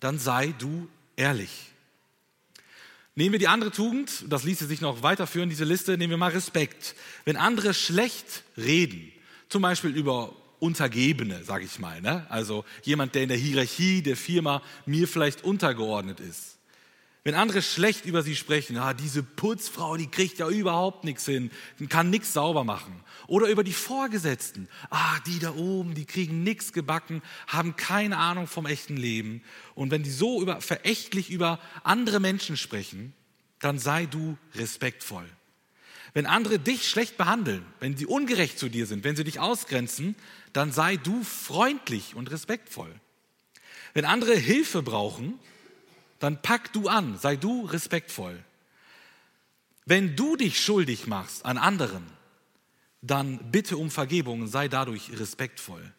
dann 0.00 0.18
sei 0.18 0.54
du 0.58 0.88
ehrlich. 1.16 1.50
Nehmen 3.16 3.32
wir 3.32 3.38
die 3.38 3.48
andere 3.48 3.70
Tugend, 3.70 4.24
das 4.28 4.44
ließe 4.44 4.66
sich 4.66 4.80
noch 4.80 5.02
weiterführen, 5.02 5.48
diese 5.48 5.64
Liste, 5.64 5.96
nehmen 5.98 6.10
wir 6.10 6.16
mal 6.16 6.32
Respekt. 6.32 6.94
Wenn 7.24 7.36
andere 7.36 7.74
schlecht 7.74 8.42
reden, 8.56 9.12
zum 9.48 9.62
Beispiel 9.62 9.90
über 9.96 10.34
Untergebene, 10.58 11.44
sage 11.44 11.64
ich 11.64 11.78
mal. 11.78 12.00
Ne? 12.00 12.26
Also 12.28 12.64
jemand, 12.82 13.14
der 13.14 13.22
in 13.22 13.28
der 13.28 13.38
Hierarchie 13.38 14.02
der 14.02 14.16
Firma 14.16 14.62
mir 14.86 15.06
vielleicht 15.06 15.44
untergeordnet 15.44 16.20
ist. 16.20 16.53
Wenn 17.24 17.34
andere 17.34 17.62
schlecht 17.62 18.04
über 18.04 18.22
sie 18.22 18.36
sprechen, 18.36 18.76
ah, 18.76 18.92
diese 18.92 19.22
Putzfrau, 19.22 19.96
die 19.96 20.10
kriegt 20.10 20.38
ja 20.38 20.48
überhaupt 20.48 21.04
nichts 21.04 21.24
hin, 21.24 21.50
kann 21.88 22.10
nichts 22.10 22.34
sauber 22.34 22.64
machen. 22.64 23.02
Oder 23.26 23.48
über 23.48 23.64
die 23.64 23.72
Vorgesetzten, 23.72 24.68
ah, 24.90 25.18
die 25.26 25.38
da 25.38 25.54
oben, 25.54 25.94
die 25.94 26.04
kriegen 26.04 26.42
nichts 26.42 26.74
gebacken, 26.74 27.22
haben 27.46 27.76
keine 27.76 28.18
Ahnung 28.18 28.46
vom 28.46 28.66
echten 28.66 28.98
Leben. 28.98 29.42
Und 29.74 29.90
wenn 29.90 30.02
die 30.02 30.10
so 30.10 30.42
über, 30.42 30.60
verächtlich 30.60 31.30
über 31.30 31.60
andere 31.82 32.20
Menschen 32.20 32.58
sprechen, 32.58 33.14
dann 33.58 33.78
sei 33.78 34.04
du 34.04 34.36
respektvoll. 34.54 35.26
Wenn 36.12 36.26
andere 36.26 36.58
dich 36.58 36.86
schlecht 36.90 37.16
behandeln, 37.16 37.64
wenn 37.80 37.96
sie 37.96 38.04
ungerecht 38.04 38.58
zu 38.58 38.68
dir 38.68 38.86
sind, 38.86 39.02
wenn 39.02 39.16
sie 39.16 39.24
dich 39.24 39.40
ausgrenzen, 39.40 40.14
dann 40.52 40.72
sei 40.72 40.98
du 40.98 41.24
freundlich 41.24 42.14
und 42.14 42.30
respektvoll. 42.30 42.94
Wenn 43.94 44.04
andere 44.04 44.36
Hilfe 44.36 44.82
brauchen, 44.82 45.38
dann 46.18 46.40
pack 46.40 46.72
du 46.72 46.88
an, 46.88 47.18
sei 47.18 47.36
du 47.36 47.66
respektvoll. 47.66 48.42
Wenn 49.84 50.16
du 50.16 50.36
dich 50.36 50.60
schuldig 50.60 51.06
machst 51.06 51.44
an 51.44 51.58
anderen, 51.58 52.04
dann 53.02 53.50
bitte 53.50 53.76
um 53.76 53.90
Vergebung, 53.90 54.46
sei 54.46 54.68
dadurch 54.68 55.10
respektvoll. 55.18 55.92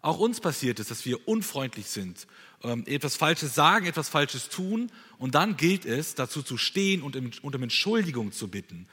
Auch 0.00 0.18
uns 0.18 0.40
passiert 0.40 0.80
es, 0.80 0.88
dass 0.88 1.04
wir 1.04 1.28
unfreundlich 1.28 1.86
sind, 1.86 2.26
ähm, 2.62 2.84
etwas 2.86 3.16
Falsches 3.16 3.54
sagen, 3.54 3.86
etwas 3.86 4.08
Falsches 4.08 4.48
tun 4.48 4.90
und 5.18 5.34
dann 5.34 5.56
gilt 5.56 5.84
es, 5.84 6.14
dazu 6.14 6.42
zu 6.42 6.56
stehen 6.56 7.02
und 7.02 7.16
um 7.16 7.62
Entschuldigung 7.62 8.32
zu 8.32 8.48
bitten 8.48 8.86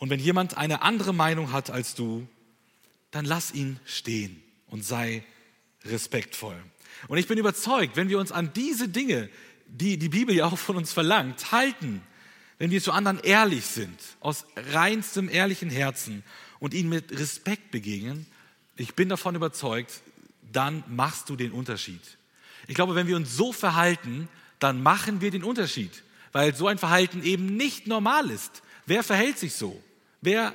und 0.00 0.08
wenn 0.08 0.18
jemand 0.18 0.56
eine 0.56 0.80
andere 0.80 1.12
Meinung 1.12 1.52
hat 1.52 1.70
als 1.70 1.94
du, 1.94 2.26
dann 3.10 3.26
lass 3.26 3.52
ihn 3.52 3.78
stehen 3.84 4.42
und 4.66 4.82
sei 4.82 5.22
respektvoll. 5.84 6.56
Und 7.08 7.18
ich 7.18 7.26
bin 7.26 7.38
überzeugt, 7.38 7.96
wenn 7.96 8.08
wir 8.08 8.18
uns 8.18 8.32
an 8.32 8.52
diese 8.54 8.88
Dinge, 8.88 9.28
die 9.66 9.98
die 9.98 10.08
Bibel 10.08 10.34
ja 10.34 10.46
auch 10.46 10.58
von 10.58 10.76
uns 10.76 10.92
verlangt, 10.92 11.52
halten, 11.52 12.02
wenn 12.58 12.70
wir 12.70 12.82
zu 12.82 12.92
anderen 12.92 13.20
ehrlich 13.20 13.64
sind, 13.64 13.98
aus 14.20 14.44
reinstem 14.56 15.28
ehrlichen 15.28 15.70
Herzen 15.70 16.22
und 16.58 16.74
ihnen 16.74 16.90
mit 16.90 17.10
Respekt 17.18 17.70
begegnen, 17.70 18.26
ich 18.76 18.94
bin 18.94 19.08
davon 19.08 19.34
überzeugt, 19.34 20.02
dann 20.52 20.84
machst 20.88 21.28
du 21.28 21.36
den 21.36 21.52
Unterschied. 21.52 22.00
Ich 22.66 22.74
glaube, 22.74 22.94
wenn 22.94 23.06
wir 23.06 23.16
uns 23.16 23.36
so 23.36 23.52
verhalten, 23.52 24.28
dann 24.58 24.82
machen 24.82 25.20
wir 25.20 25.30
den 25.30 25.44
Unterschied, 25.44 26.02
weil 26.32 26.54
so 26.54 26.68
ein 26.68 26.78
Verhalten 26.78 27.22
eben 27.22 27.56
nicht 27.56 27.86
normal 27.86 28.30
ist. 28.30 28.62
Wer 28.86 29.02
verhält 29.02 29.38
sich 29.38 29.54
so? 29.54 29.82
Wer 30.20 30.54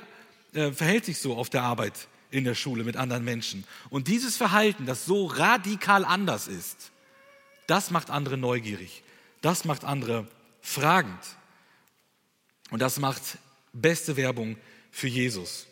äh, 0.54 0.70
verhält 0.70 1.04
sich 1.04 1.18
so 1.18 1.36
auf 1.36 1.50
der 1.50 1.62
Arbeit 1.62 2.08
in 2.30 2.44
der 2.44 2.54
Schule 2.54 2.84
mit 2.84 2.96
anderen 2.96 3.24
Menschen? 3.24 3.64
Und 3.90 4.08
dieses 4.08 4.36
Verhalten, 4.36 4.86
das 4.86 5.06
so 5.06 5.26
radikal 5.26 6.04
anders 6.04 6.48
ist, 6.48 6.90
das 7.66 7.90
macht 7.90 8.10
andere 8.10 8.36
neugierig. 8.36 9.02
Das 9.40 9.64
macht 9.64 9.84
andere 9.84 10.26
fragend. 10.60 11.20
Und 12.70 12.80
das 12.80 12.98
macht 12.98 13.38
beste 13.72 14.16
Werbung 14.16 14.56
für 14.90 15.08
Jesus. 15.08 15.66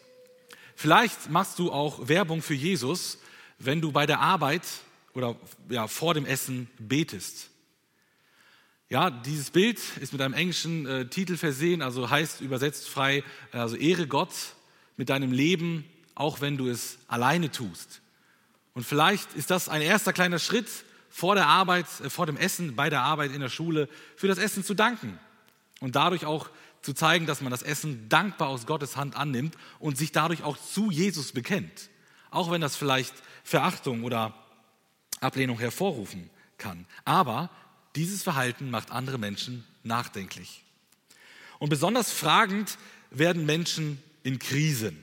Vielleicht 0.77 1.31
machst 1.31 1.59
du 1.59 1.73
auch 1.73 2.09
Werbung 2.09 2.43
für 2.43 2.55
Jesus, 2.55 3.19
wenn 3.59 3.81
du 3.81 3.93
bei 3.93 4.07
der 4.07 4.21
Arbeit 4.21 4.63
oder 5.15 5.37
ja, 5.69 5.87
vor 5.87 6.15
dem 6.15 6.27
Essen 6.27 6.69
betest. 6.79 7.51
Ja, 8.91 9.11
dieses 9.11 9.51
Bild 9.51 9.81
ist 10.01 10.13
mit 10.13 10.21
einem 10.21 10.35
englischen 10.35 10.87
äh, 10.87 11.07
Titel 11.09 11.37
versehen, 11.37 11.81
also 11.81 12.11
heißt 12.11 12.41
übersetzt 12.41 12.89
frei, 12.89 13.25
äh, 13.53 13.59
also 13.59 13.77
ehre 13.77 14.07
Gott 14.07 14.33
mit 14.97 15.09
deinem 15.09 15.33
Leben, 15.33 15.85
auch 16.15 16.41
wenn 16.41 16.57
du 16.57 16.69
es 16.69 16.99
alleine 17.09 17.51
tust. 17.51 18.01
Und 18.75 18.85
vielleicht 18.85 19.35
ist 19.35 19.51
das 19.51 19.69
ein 19.69 19.83
erster 19.83 20.13
kleiner 20.13 20.39
Schritt 20.39 20.69
vor 21.09 21.35
der 21.35 21.47
Arbeit, 21.47 21.87
äh, 22.03 22.11
vor 22.11 22.27
dem 22.27 22.37
Essen, 22.37 22.75
bei 22.77 22.91
der 22.91 23.03
Arbeit 23.03 23.33
in 23.33 23.41
der 23.41 23.49
Schule, 23.49 23.89
für 24.17 24.29
das 24.29 24.39
Essen 24.39 24.65
zu 24.65 24.75
danken 24.75 25.19
und 25.81 25.97
dadurch 25.97 26.27
auch 26.27 26.51
zu 26.83 26.93
zeigen, 26.93 27.27
dass 27.27 27.41
man 27.41 27.51
das 27.51 27.63
Essen 27.63 28.09
dankbar 28.09 28.49
aus 28.49 28.67
Gottes 28.67 28.97
Hand 28.97 29.17
annimmt 29.17 29.57
und 29.79 29.97
sich 29.97 30.13
dadurch 30.13 30.43
auch 30.43 30.59
zu 30.59 30.91
Jesus 30.91 31.33
bekennt, 31.33 31.89
auch 32.31 32.51
wenn 32.51 32.61
das 32.61 32.77
vielleicht 32.77 33.15
Verachtung 33.43 34.05
oder 34.05 34.35
Ablehnung 35.21 35.59
hervorrufen 35.59 36.29
kann. 36.59 36.85
Aber 37.05 37.49
dieses 37.97 38.23
Verhalten 38.23 38.71
macht 38.71 38.91
andere 38.91 39.19
Menschen 39.19 39.65
nachdenklich. 39.83 40.65
Und 41.59 41.71
besonders 41.71 42.13
fragend 42.13 42.77
werden 43.11 43.47
Menschen 43.47 44.03
in 44.23 44.39
Krisen. 44.39 44.99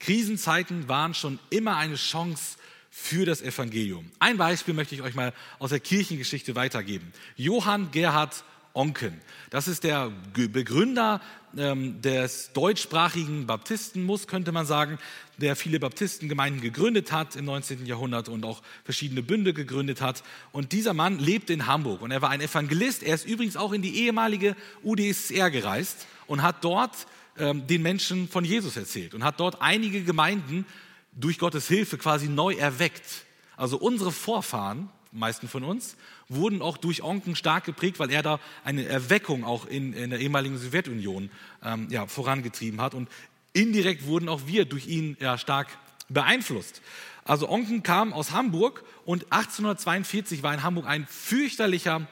Krisenzeiten 0.00 0.88
waren 0.88 1.14
schon 1.14 1.38
immer 1.50 1.76
eine 1.76 1.94
Chance 1.94 2.56
für 2.90 3.24
das 3.24 3.40
Evangelium. 3.40 4.10
Ein 4.18 4.36
Beispiel 4.36 4.74
möchte 4.74 4.94
ich 4.94 5.02
euch 5.02 5.14
mal 5.14 5.32
aus 5.58 5.70
der 5.70 5.80
Kirchengeschichte 5.80 6.56
weitergeben. 6.56 7.12
Johann 7.36 7.90
Gerhard 7.92 8.42
Onken. 8.72 9.20
Das 9.50 9.68
ist 9.68 9.84
der 9.84 10.12
Begründer 10.34 11.20
ähm, 11.56 12.00
des 12.02 12.52
deutschsprachigen 12.52 13.46
Baptistenmus, 13.46 14.28
könnte 14.28 14.52
man 14.52 14.64
sagen, 14.64 14.98
der 15.38 15.56
viele 15.56 15.80
Baptistengemeinden 15.80 16.60
gegründet 16.60 17.10
hat 17.10 17.34
im 17.34 17.46
19. 17.46 17.86
Jahrhundert 17.86 18.28
und 18.28 18.44
auch 18.44 18.62
verschiedene 18.84 19.22
Bünde 19.22 19.52
gegründet 19.52 20.00
hat. 20.00 20.22
Und 20.52 20.72
dieser 20.72 20.94
Mann 20.94 21.18
lebt 21.18 21.50
in 21.50 21.66
Hamburg 21.66 22.02
und 22.02 22.12
er 22.12 22.22
war 22.22 22.30
ein 22.30 22.40
Evangelist. 22.40 23.02
Er 23.02 23.14
ist 23.14 23.26
übrigens 23.26 23.56
auch 23.56 23.72
in 23.72 23.82
die 23.82 24.04
ehemalige 24.04 24.54
UdSSR 24.84 25.50
gereist 25.50 26.06
und 26.26 26.42
hat 26.42 26.62
dort 26.64 27.06
ähm, 27.38 27.66
den 27.66 27.82
Menschen 27.82 28.28
von 28.28 28.44
Jesus 28.44 28.76
erzählt 28.76 29.14
und 29.14 29.24
hat 29.24 29.40
dort 29.40 29.60
einige 29.60 30.02
Gemeinden 30.02 30.66
durch 31.12 31.38
Gottes 31.38 31.68
Hilfe 31.68 31.98
quasi 31.98 32.28
neu 32.28 32.54
erweckt. 32.54 33.24
Also 33.56 33.78
unsere 33.78 34.12
Vorfahren, 34.12 34.88
meisten 35.12 35.48
von 35.48 35.64
uns, 35.64 35.96
wurden 36.28 36.62
auch 36.62 36.76
durch 36.76 37.02
Onken 37.02 37.34
stark 37.36 37.64
geprägt, 37.64 37.98
weil 37.98 38.10
er 38.10 38.22
da 38.22 38.40
eine 38.64 38.86
Erweckung 38.86 39.44
auch 39.44 39.66
in, 39.66 39.92
in 39.92 40.10
der 40.10 40.20
ehemaligen 40.20 40.56
Sowjetunion 40.56 41.30
ähm, 41.64 41.88
ja, 41.90 42.06
vorangetrieben 42.06 42.80
hat. 42.80 42.94
Und 42.94 43.08
indirekt 43.52 44.06
wurden 44.06 44.28
auch 44.28 44.46
wir 44.46 44.64
durch 44.64 44.86
ihn 44.86 45.16
ja, 45.20 45.36
stark 45.36 45.68
beeinflusst. 46.08 46.80
Also 47.24 47.48
Onken 47.48 47.82
kam 47.82 48.12
aus 48.12 48.32
Hamburg 48.32 48.84
und 49.04 49.24
1842 49.30 50.42
war 50.42 50.54
in 50.54 50.62
Hamburg 50.62 50.86
ein 50.86 51.06
fürchterlicher 51.06 52.06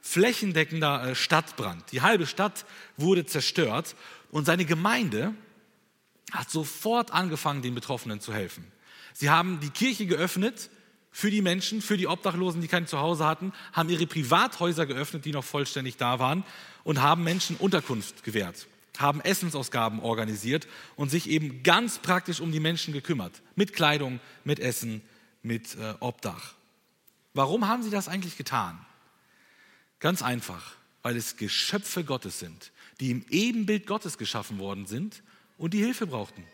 flächendeckender 0.00 1.10
äh, 1.10 1.14
Stadtbrand. 1.14 1.92
Die 1.92 2.02
halbe 2.02 2.26
Stadt 2.26 2.64
wurde 2.96 3.26
zerstört 3.26 3.94
und 4.30 4.44
seine 4.44 4.64
Gemeinde 4.64 5.34
hat 6.32 6.50
sofort 6.50 7.12
angefangen, 7.12 7.62
den 7.62 7.74
Betroffenen 7.74 8.20
zu 8.20 8.32
helfen. 8.32 8.64
Sie 9.12 9.30
haben 9.30 9.60
die 9.60 9.70
Kirche 9.70 10.06
geöffnet 10.06 10.70
für 11.10 11.30
die 11.30 11.42
Menschen, 11.42 11.82
für 11.82 11.96
die 11.96 12.06
Obdachlosen, 12.06 12.60
die 12.60 12.68
kein 12.68 12.86
Zuhause 12.86 13.26
hatten, 13.26 13.52
haben 13.72 13.88
ihre 13.88 14.06
Privathäuser 14.06 14.86
geöffnet, 14.86 15.24
die 15.24 15.32
noch 15.32 15.44
vollständig 15.44 15.96
da 15.96 16.18
waren 16.18 16.44
und 16.84 17.02
haben 17.02 17.24
Menschen 17.24 17.56
Unterkunft 17.56 18.22
gewährt, 18.22 18.68
haben 18.98 19.20
Essensausgaben 19.20 20.00
organisiert 20.00 20.68
und 20.94 21.10
sich 21.10 21.28
eben 21.28 21.62
ganz 21.64 21.98
praktisch 21.98 22.40
um 22.40 22.52
die 22.52 22.60
Menschen 22.60 22.94
gekümmert, 22.94 23.42
mit 23.56 23.72
Kleidung, 23.72 24.20
mit 24.44 24.60
Essen, 24.60 25.02
mit 25.42 25.76
äh, 25.76 25.94
Obdach. 25.98 26.54
Warum 27.34 27.66
haben 27.66 27.82
sie 27.82 27.90
das 27.90 28.08
eigentlich 28.08 28.36
getan? 28.36 28.78
Ganz 29.98 30.22
einfach, 30.22 30.76
weil 31.02 31.16
es 31.16 31.36
Geschöpfe 31.36 32.04
Gottes 32.04 32.38
sind, 32.38 32.72
die 33.00 33.10
im 33.10 33.24
Ebenbild 33.30 33.86
Gottes 33.86 34.18
geschaffen 34.18 34.58
worden 34.58 34.86
sind 34.86 35.22
und 35.58 35.74
die 35.74 35.82
Hilfe 35.82 36.06
brauchten. 36.06 36.44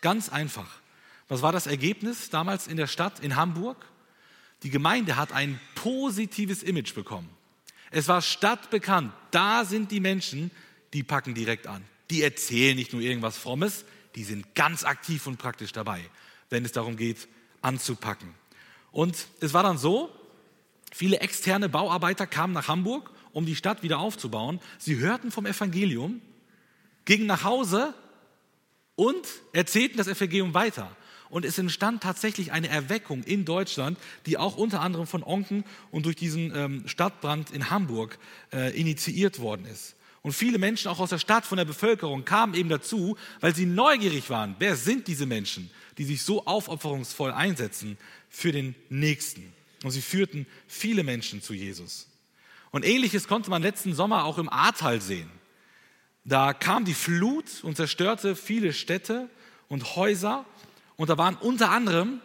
Ganz 0.00 0.28
einfach. 0.28 0.80
Was 1.28 1.42
war 1.42 1.52
das 1.52 1.66
Ergebnis 1.66 2.30
damals 2.30 2.66
in 2.66 2.76
der 2.76 2.86
Stadt, 2.86 3.20
in 3.20 3.36
Hamburg? 3.36 3.84
Die 4.62 4.70
Gemeinde 4.70 5.16
hat 5.16 5.32
ein 5.32 5.60
positives 5.74 6.62
Image 6.62 6.94
bekommen. 6.94 7.28
Es 7.90 8.08
war 8.08 8.22
stadtbekannt, 8.22 9.12
da 9.30 9.64
sind 9.64 9.90
die 9.90 10.00
Menschen, 10.00 10.50
die 10.92 11.02
packen 11.02 11.34
direkt 11.34 11.66
an. 11.66 11.84
Die 12.10 12.22
erzählen 12.22 12.76
nicht 12.76 12.92
nur 12.92 13.02
irgendwas 13.02 13.38
Frommes, 13.38 13.84
die 14.14 14.24
sind 14.24 14.54
ganz 14.54 14.84
aktiv 14.84 15.26
und 15.26 15.38
praktisch 15.38 15.72
dabei, 15.72 16.00
wenn 16.50 16.64
es 16.64 16.72
darum 16.72 16.96
geht, 16.96 17.28
anzupacken. 17.62 18.34
Und 18.92 19.26
es 19.40 19.52
war 19.52 19.62
dann 19.62 19.78
so, 19.78 20.14
viele 20.92 21.20
externe 21.20 21.68
Bauarbeiter 21.68 22.26
kamen 22.26 22.52
nach 22.52 22.68
Hamburg, 22.68 23.10
um 23.34 23.44
die 23.44 23.56
Stadt 23.56 23.82
wieder 23.82 23.98
aufzubauen. 23.98 24.60
Sie 24.78 24.96
hörten 24.96 25.30
vom 25.30 25.44
Evangelium, 25.44 26.22
gingen 27.04 27.26
nach 27.26 27.44
Hause 27.44 27.92
und 28.96 29.26
erzählten 29.52 29.98
das 29.98 30.08
Evangelium 30.08 30.54
weiter. 30.54 30.96
Und 31.28 31.44
es 31.44 31.58
entstand 31.58 32.02
tatsächlich 32.02 32.52
eine 32.52 32.68
Erweckung 32.68 33.24
in 33.24 33.44
Deutschland, 33.44 33.98
die 34.26 34.38
auch 34.38 34.56
unter 34.56 34.80
anderem 34.80 35.06
von 35.06 35.24
Onken 35.24 35.64
und 35.90 36.06
durch 36.06 36.16
diesen 36.16 36.54
ähm, 36.54 36.82
Stadtbrand 36.86 37.50
in 37.50 37.70
Hamburg 37.70 38.18
äh, 38.52 38.78
initiiert 38.78 39.40
worden 39.40 39.66
ist. 39.66 39.96
Und 40.22 40.32
viele 40.32 40.58
Menschen 40.58 40.88
auch 40.88 41.00
aus 41.00 41.10
der 41.10 41.18
Stadt, 41.18 41.44
von 41.44 41.58
der 41.58 41.64
Bevölkerung, 41.64 42.24
kamen 42.24 42.54
eben 42.54 42.68
dazu, 42.68 43.16
weil 43.40 43.54
sie 43.54 43.66
neugierig 43.66 44.30
waren. 44.30 44.54
Wer 44.58 44.76
sind 44.76 45.08
diese 45.08 45.26
Menschen, 45.26 45.70
die 45.98 46.04
sich 46.04 46.22
so 46.22 46.46
aufopferungsvoll 46.46 47.32
einsetzen 47.32 47.98
für 48.30 48.52
den 48.52 48.74
Nächsten? 48.88 49.52
Und 49.82 49.90
sie 49.90 50.00
führten 50.00 50.46
viele 50.66 51.04
Menschen 51.04 51.42
zu 51.42 51.52
Jesus. 51.52 52.06
Und 52.74 52.84
ähnliches 52.84 53.28
konnte 53.28 53.50
man 53.50 53.62
letzten 53.62 53.94
Sommer 53.94 54.24
auch 54.24 54.36
im 54.36 54.48
Ahrtal 54.48 55.00
sehen. 55.00 55.30
Da 56.24 56.52
kam 56.52 56.84
die 56.84 56.92
Flut 56.92 57.62
und 57.62 57.76
zerstörte 57.76 58.34
viele 58.34 58.72
Städte 58.72 59.30
und 59.68 59.94
Häuser. 59.94 60.44
Und 60.96 61.08
da 61.08 61.16
waren 61.16 61.36
unter 61.36 61.70
anderem 61.70 62.20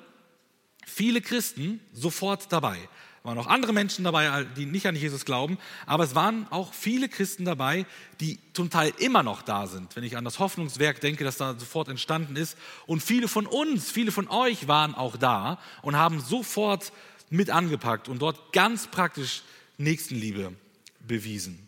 viele 0.88 1.21
Christen 1.21 1.79
sofort 1.93 2.51
dabei. 2.51 2.79
Es 3.19 3.25
waren 3.25 3.38
auch 3.38 3.45
andere 3.45 3.73
Menschen 3.73 4.03
dabei, 4.03 4.43
die 4.57 4.65
nicht 4.65 4.88
an 4.88 4.95
Jesus 4.95 5.23
glauben, 5.23 5.59
aber 5.85 6.03
es 6.03 6.15
waren 6.15 6.47
auch 6.49 6.73
viele 6.73 7.09
Christen 7.09 7.45
dabei, 7.45 7.85
die 8.19 8.39
zum 8.53 8.71
Teil 8.71 8.91
immer 8.97 9.21
noch 9.21 9.43
da 9.43 9.67
sind. 9.67 9.95
Wenn 9.95 10.03
ich 10.03 10.17
an 10.17 10.25
das 10.25 10.39
Hoffnungswerk 10.39 10.99
denke, 10.99 11.23
das 11.23 11.38
da 11.38 11.53
sofort 11.59 11.89
entstanden 11.89 12.35
ist. 12.35 12.57
Und 12.88 13.03
viele 13.03 13.27
von 13.27 13.45
uns, 13.45 13.91
viele 13.91 14.12
von 14.12 14.27
euch 14.27 14.67
waren 14.67 14.95
auch 14.95 15.15
da 15.15 15.59
und 15.83 15.95
haben 15.95 16.19
sofort 16.19 16.91
mit 17.29 17.51
angepackt 17.51 18.09
und 18.09 18.19
dort 18.23 18.51
ganz 18.51 18.88
praktisch 18.88 19.43
Nächstenliebe 19.79 20.53
bewiesen. 20.99 21.67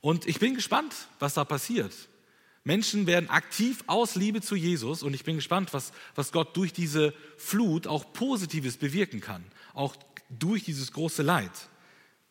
Und 0.00 0.26
ich 0.26 0.38
bin 0.38 0.54
gespannt, 0.54 0.94
was 1.18 1.34
da 1.34 1.44
passiert. 1.44 1.92
Menschen 2.64 3.06
werden 3.06 3.30
aktiv 3.30 3.82
aus 3.86 4.14
Liebe 4.14 4.40
zu 4.40 4.56
Jesus 4.56 5.02
und 5.02 5.14
ich 5.14 5.24
bin 5.24 5.36
gespannt, 5.36 5.72
was, 5.72 5.92
was 6.14 6.32
Gott 6.32 6.56
durch 6.56 6.72
diese 6.72 7.14
Flut 7.36 7.86
auch 7.86 8.12
Positives 8.12 8.76
bewirken 8.76 9.20
kann, 9.20 9.44
auch 9.72 9.96
durch 10.28 10.64
dieses 10.64 10.92
große 10.92 11.22
Leid. 11.22 11.50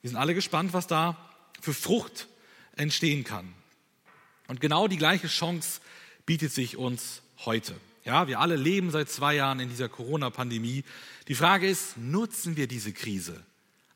Wir 0.02 0.10
sind 0.10 0.20
alle 0.20 0.36
gespannt, 0.36 0.74
was 0.74 0.88
da 0.88 1.18
für 1.60 1.74
Frucht 1.74 2.28
entstehen 2.76 3.24
kann. 3.24 3.52
Und 4.48 4.62
genau 4.62 4.88
die 4.88 4.98
gleiche 4.98 5.28
Chance 5.28 5.82
bietet 6.26 6.52
sich 6.52 6.78
uns 6.78 7.24
heute. 7.46 7.76
Ja, 8.04 8.28
wir 8.28 8.40
alle 8.40 8.58
leben 8.58 8.92
seit 8.92 9.10
zwei 9.10 9.36
Jahren 9.36 9.60
in 9.60 9.70
dieser 9.70 9.90
Corona-Pandemie. 9.90 10.84
Die 11.28 11.36
Frage 11.36 11.68
ist, 11.68 11.98
nutzen 11.98 12.56
wir 12.56 12.68
diese 12.68 12.94
Krise 12.94 13.44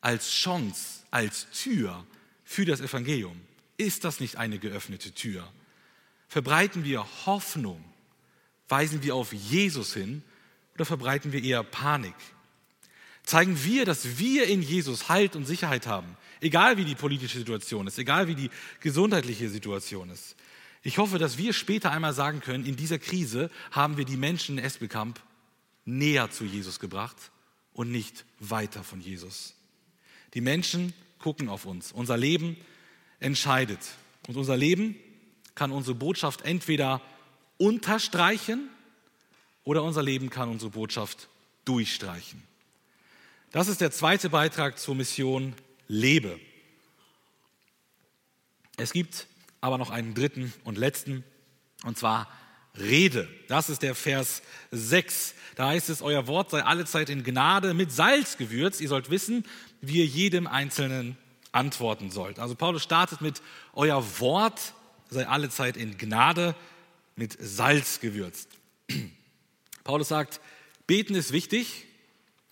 als 0.01 0.31
Chance, 0.31 1.03
als 1.12 1.47
Tür 1.51 2.05
für 2.43 2.65
das 2.65 2.81
Evangelium? 2.81 3.39
Ist 3.77 4.03
das 4.03 4.19
nicht 4.19 4.38
eine 4.38 4.59
geöffnete 4.59 5.12
Tür? 5.13 5.47
Verbreiten 6.27 6.83
wir 6.83 7.05
Hoffnung? 7.25 7.83
Weisen 8.67 9.01
wir 9.03 9.15
auf 9.15 9.33
Jesus 9.33 9.93
hin 9.93 10.21
oder 10.75 10.85
verbreiten 10.85 11.31
wir 11.31 11.43
eher 11.43 11.63
Panik? 11.63 12.15
Zeigen 13.23 13.63
wir, 13.63 13.85
dass 13.85 14.17
wir 14.17 14.47
in 14.47 14.62
Jesus 14.62 15.09
Halt 15.09 15.35
und 15.35 15.45
Sicherheit 15.45 15.88
haben, 15.88 16.17
egal 16.41 16.77
wie 16.77 16.85
die 16.85 16.95
politische 16.95 17.38
Situation 17.38 17.88
ist, 17.88 17.99
egal 17.99 18.27
wie 18.27 18.35
die 18.35 18.49
gesundheitliche 18.79 19.49
Situation 19.49 20.09
ist. 20.09 20.35
Ich 20.81 20.97
hoffe, 20.97 21.17
dass 21.17 21.38
wir 21.38 21.53
später 21.53 21.91
einmal 21.91 22.13
sagen 22.13 22.39
können, 22.39 22.65
in 22.65 22.75
dieser 22.75 22.99
Krise 22.99 23.51
haben 23.71 23.97
wir 23.97 24.05
die 24.05 24.17
Menschen 24.17 24.57
in 24.57 24.63
Esbekamp 24.63 25.19
näher 25.85 26.31
zu 26.31 26.45
Jesus 26.45 26.79
gebracht 26.79 27.31
und 27.73 27.91
nicht 27.91 28.25
weiter 28.39 28.83
von 28.83 29.01
Jesus. 29.01 29.55
Die 30.33 30.41
Menschen 30.41 30.93
gucken 31.19 31.49
auf 31.49 31.65
uns. 31.65 31.91
Unser 31.91 32.17
Leben 32.17 32.57
entscheidet. 33.19 33.79
Und 34.27 34.37
unser 34.37 34.57
Leben 34.57 34.95
kann 35.55 35.71
unsere 35.71 35.95
Botschaft 35.95 36.41
entweder 36.43 37.01
unterstreichen 37.57 38.69
oder 39.63 39.83
unser 39.83 40.03
Leben 40.03 40.29
kann 40.29 40.49
unsere 40.49 40.71
Botschaft 40.71 41.27
durchstreichen. 41.65 42.41
Das 43.51 43.67
ist 43.67 43.81
der 43.81 43.91
zweite 43.91 44.29
Beitrag 44.29 44.79
zur 44.79 44.95
Mission 44.95 45.53
Lebe. 45.87 46.39
Es 48.77 48.93
gibt 48.93 49.27
aber 49.59 49.77
noch 49.77 49.89
einen 49.89 50.13
dritten 50.13 50.53
und 50.63 50.77
letzten, 50.77 51.23
und 51.83 51.97
zwar 51.97 52.27
Rede. 52.79 53.27
Das 53.47 53.69
ist 53.69 53.81
der 53.81 53.95
Vers 53.95 54.41
6. 54.71 55.35
Da 55.55 55.67
heißt 55.67 55.89
es, 55.89 56.01
euer 56.01 56.27
Wort 56.27 56.51
sei 56.51 56.63
allezeit 56.63 57.09
in 57.09 57.23
Gnade 57.23 57.73
mit 57.73 57.91
Salz 57.91 58.37
gewürzt. 58.37 58.81
Ihr 58.81 58.89
sollt 58.89 59.09
wissen, 59.09 59.45
wie 59.81 59.99
ihr 59.99 60.05
jedem 60.05 60.47
Einzelnen 60.47 61.17
antworten 61.51 62.11
sollt. 62.11 62.39
Also 62.39 62.55
Paulus 62.55 62.83
startet 62.83 63.21
mit, 63.21 63.41
euer 63.73 64.03
Wort 64.19 64.73
sei 65.09 65.27
allezeit 65.27 65.77
in 65.77 65.97
Gnade 65.97 66.55
mit 67.15 67.37
Salz 67.39 67.99
gewürzt. 67.99 68.49
Paulus 69.83 70.07
sagt, 70.07 70.39
beten 70.87 71.15
ist 71.15 71.31
wichtig. 71.31 71.85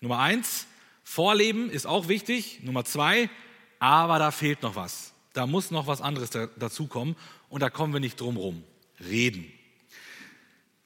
Nummer 0.00 0.18
eins, 0.18 0.66
Vorleben 1.04 1.70
ist 1.70 1.86
auch 1.86 2.08
wichtig. 2.08 2.60
Nummer 2.62 2.84
zwei, 2.84 3.30
aber 3.78 4.18
da 4.18 4.30
fehlt 4.30 4.62
noch 4.62 4.76
was. 4.76 5.12
Da 5.32 5.46
muss 5.46 5.70
noch 5.70 5.86
was 5.86 6.00
anderes 6.00 6.30
dazukommen 6.30 7.16
und 7.48 7.62
da 7.62 7.70
kommen 7.70 7.92
wir 7.92 8.00
nicht 8.00 8.20
drum 8.20 8.36
rum. 8.36 8.64
Reden. 9.00 9.50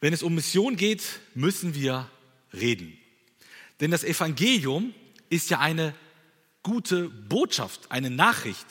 Wenn 0.03 0.13
es 0.13 0.25
um 0.25 0.35
Mission 0.35 0.75
geht, 0.75 1.21
müssen 1.37 1.77
wir 1.77 2.11
reden. 2.53 2.99
Denn 3.79 3.93
das 3.93 4.03
Evangelium 4.03 4.93
ist 5.31 5.49
ja 5.49 5.61
eine 5.61 5.95
gute 6.65 7.09
Botschaft, 7.09 7.93
eine 7.93 8.11
Nachricht. 8.11 8.67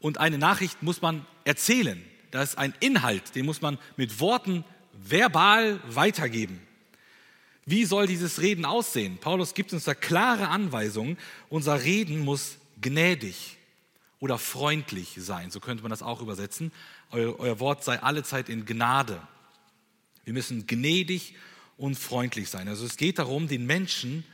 Und 0.00 0.18
eine 0.18 0.36
Nachricht 0.36 0.82
muss 0.82 1.00
man 1.00 1.24
erzählen. 1.44 2.04
Da 2.32 2.42
ist 2.42 2.58
ein 2.58 2.74
Inhalt, 2.80 3.36
den 3.36 3.46
muss 3.46 3.62
man 3.62 3.78
mit 3.96 4.18
Worten 4.18 4.64
verbal 4.92 5.78
weitergeben. 5.86 6.60
Wie 7.64 7.84
soll 7.84 8.08
dieses 8.08 8.40
Reden 8.40 8.64
aussehen? 8.64 9.18
Paulus 9.18 9.54
gibt 9.54 9.72
uns 9.72 9.84
da 9.84 9.94
klare 9.94 10.48
Anweisungen. 10.48 11.16
Unser 11.50 11.84
Reden 11.84 12.18
muss 12.18 12.58
gnädig 12.80 13.58
oder 14.18 14.38
freundlich 14.38 15.14
sein. 15.18 15.52
So 15.52 15.60
könnte 15.60 15.84
man 15.84 15.90
das 15.90 16.02
auch 16.02 16.20
übersetzen. 16.20 16.72
Euer, 17.12 17.60
Wort 17.60 17.84
sei 17.84 18.02
allezeit 18.02 18.48
in 18.48 18.66
Gnade. 18.66 19.22
Wir 20.24 20.32
müssen 20.32 20.66
gnädig 20.66 21.34
und 21.76 21.98
freundlich 21.98 22.48
sein. 22.48 22.68
Also 22.68 22.84
es 22.84 22.96
geht 22.96 23.18
darum, 23.18 23.48
den 23.48 23.66
Menschen 23.66 24.24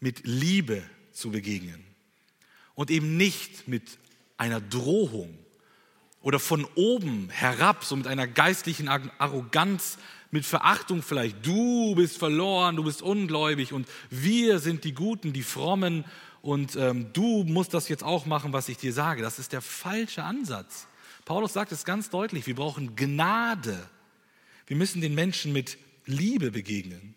mit 0.00 0.20
Liebe 0.24 0.82
zu 1.12 1.30
begegnen 1.30 1.84
und 2.74 2.90
eben 2.90 3.16
nicht 3.16 3.68
mit 3.68 3.98
einer 4.36 4.60
Drohung 4.60 5.38
oder 6.20 6.38
von 6.38 6.66
oben 6.74 7.28
herab, 7.30 7.84
so 7.84 7.96
mit 7.96 8.06
einer 8.06 8.26
geistlichen 8.26 8.88
Arroganz, 8.88 9.98
mit 10.30 10.44
Verachtung 10.44 11.02
vielleicht. 11.02 11.46
Du 11.46 11.94
bist 11.94 12.18
verloren, 12.18 12.76
du 12.76 12.84
bist 12.84 13.02
ungläubig 13.02 13.72
und 13.72 13.86
wir 14.10 14.58
sind 14.58 14.84
die 14.84 14.92
Guten, 14.92 15.32
die 15.32 15.42
Frommen 15.42 16.04
und 16.42 16.76
ähm, 16.76 17.12
du 17.12 17.44
musst 17.44 17.72
das 17.72 17.88
jetzt 17.88 18.02
auch 18.02 18.26
machen, 18.26 18.52
was 18.52 18.68
ich 18.68 18.76
dir 18.76 18.92
sage. 18.92 19.22
Das 19.22 19.38
ist 19.38 19.52
der 19.52 19.62
falsche 19.62 20.24
Ansatz. 20.24 20.88
Paulus 21.24 21.52
sagt 21.52 21.72
es 21.72 21.84
ganz 21.84 22.10
deutlich, 22.10 22.46
wir 22.46 22.56
brauchen 22.56 22.96
Gnade. 22.96 23.88
Wir 24.66 24.76
müssen 24.76 25.00
den 25.00 25.14
Menschen 25.14 25.52
mit 25.52 25.78
Liebe 26.06 26.50
begegnen. 26.50 27.14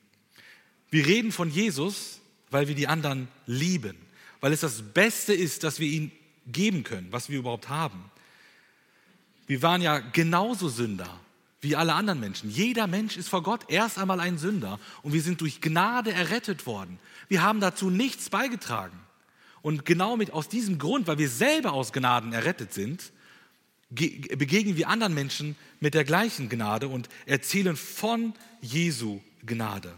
Wir 0.90 1.06
reden 1.06 1.32
von 1.32 1.50
Jesus, 1.50 2.22
weil 2.50 2.68
wir 2.68 2.76
die 2.76 2.88
anderen 2.88 3.28
lieben 3.46 3.96
weil 4.42 4.54
es 4.54 4.62
das 4.62 4.82
Beste 4.82 5.34
ist, 5.34 5.64
dass 5.64 5.80
wir 5.80 5.88
ihn 5.88 6.12
geben 6.46 6.84
können, 6.84 7.08
was 7.12 7.30
wir 7.30 7.40
überhaupt 7.40 7.70
haben. 7.70 8.12
Wir 9.48 9.62
waren 9.62 9.82
ja 9.82 10.00
genauso 10.00 10.70
Sünder 10.70 11.20
wie 11.62 11.76
alle 11.76 11.94
anderen 11.94 12.20
Menschen. 12.20 12.50
Jeder 12.50 12.88
Mensch 12.88 13.18
ist 13.18 13.30
vor 13.30 13.44
Gott 13.44 13.66
erst 13.70 13.98
einmal 13.98 14.20
ein 14.20 14.38
Sünder 14.38 14.80
und 15.02 15.14
wir 15.14 15.22
sind 15.22 15.42
durch 15.42 15.62
Gnade 15.62 16.12
errettet 16.12 16.66
worden. 16.66 17.00
Wir 17.30 17.42
haben 17.42 17.60
dazu 17.60 17.90
nichts 17.90 18.30
beigetragen. 18.30 18.98
Und 19.62 19.84
genau 19.84 20.16
mit 20.16 20.32
aus 20.32 20.50
diesem 20.50 20.78
Grund, 20.78 21.08
weil 21.08 21.18
wir 21.18 21.30
selber 21.30 21.74
aus 21.74 21.92
Gnaden 21.92 22.32
errettet 22.32 22.74
sind, 22.74 23.12
begegnen 23.90 24.76
wir 24.76 24.90
anderen 24.90 25.14
Menschen 25.14 25.56
mit 25.80 25.94
der 25.94 26.04
gleichen 26.04 26.50
Gnade 26.50 26.88
und 26.88 27.10
erzählen 27.26 27.76
von 27.76 28.34
Jesu 28.62 29.22
Gnade. 29.46 29.94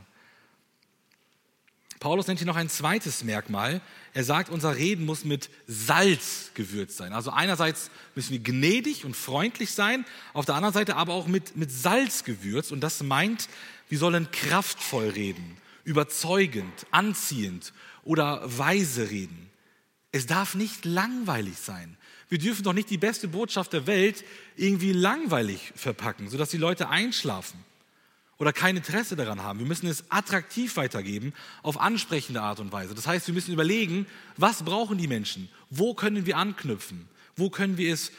Paulus 2.00 2.28
nennt 2.28 2.40
hier 2.40 2.48
noch 2.48 2.56
ein 2.56 2.70
zweites 2.70 3.26
Merkmal. 3.26 3.82
Er 4.14 4.24
sagt, 4.24 4.50
unser 4.50 4.78
Reden 4.78 5.06
muss 5.06 5.26
mit 5.26 5.50
Salz 5.68 6.52
gewürzt 6.54 6.96
sein. 6.96 7.12
Also 7.12 7.32
einerseits 7.32 7.92
müssen 8.16 8.32
wir 8.32 8.40
gnädig 8.40 9.04
und 9.04 9.18
freundlich 9.18 9.72
sein, 9.72 10.06
auf 10.34 10.46
der 10.46 10.56
anderen 10.56 10.74
Seite 10.74 10.96
aber 10.96 11.14
auch 11.14 11.28
mit, 11.28 11.58
mit 11.58 11.72
Salz 11.72 12.24
gewürzt. 12.24 12.72
Und 12.72 12.80
das 12.82 13.04
meint, 13.04 13.50
wir 13.90 13.98
sollen 13.98 14.32
kraftvoll 14.32 15.10
reden, 15.10 15.58
überzeugend, 15.84 16.86
anziehend 16.92 17.74
oder 18.04 18.42
weise 18.46 19.10
reden. 19.10 19.50
Es 20.14 20.26
darf 20.26 20.56
nicht 20.56 20.86
langweilig 20.86 21.58
sein. 21.58 21.98
Wir 22.30 22.38
dürfen 22.38 22.64
doch 22.64 22.74
nicht 22.74 22.90
die 22.90 22.98
beste 22.98 23.28
Botschaft 23.28 23.74
der 23.74 23.88
Welt 23.88 24.24
irgendwie 24.56 24.94
langweilig 24.94 25.74
verpacken, 25.76 26.30
sodass 26.30 26.50
die 26.50 26.58
Leute 26.58 26.90
einschlafen 26.90 27.60
oder 28.38 28.54
kein 28.54 28.78
Interesse 28.78 29.16
daran 29.16 29.44
haben. 29.44 29.60
Wir 29.60 29.66
müssen 29.66 29.88
es 29.88 30.06
attraktiv 30.10 30.78
weitergeben 30.78 31.34
auf 31.64 31.80
ansprechende 31.80 32.42
Art 32.42 32.60
und 32.60 32.72
Weise. 32.72 32.96
Das 32.96 33.08
heißt, 33.08 33.28
wir 33.28 33.34
müssen 33.34 33.54
überlegen, 33.54 34.06
was 34.38 34.64
brauchen 34.64 34.98
die 34.98 35.08
Menschen? 35.08 35.50
Wo 35.70 35.94
können 35.94 36.26
wir 36.26 36.38
anknüpfen? 36.38 37.10
Wo 37.36 37.50
können 37.50 37.78
wir 37.78 37.94
es 37.94 38.12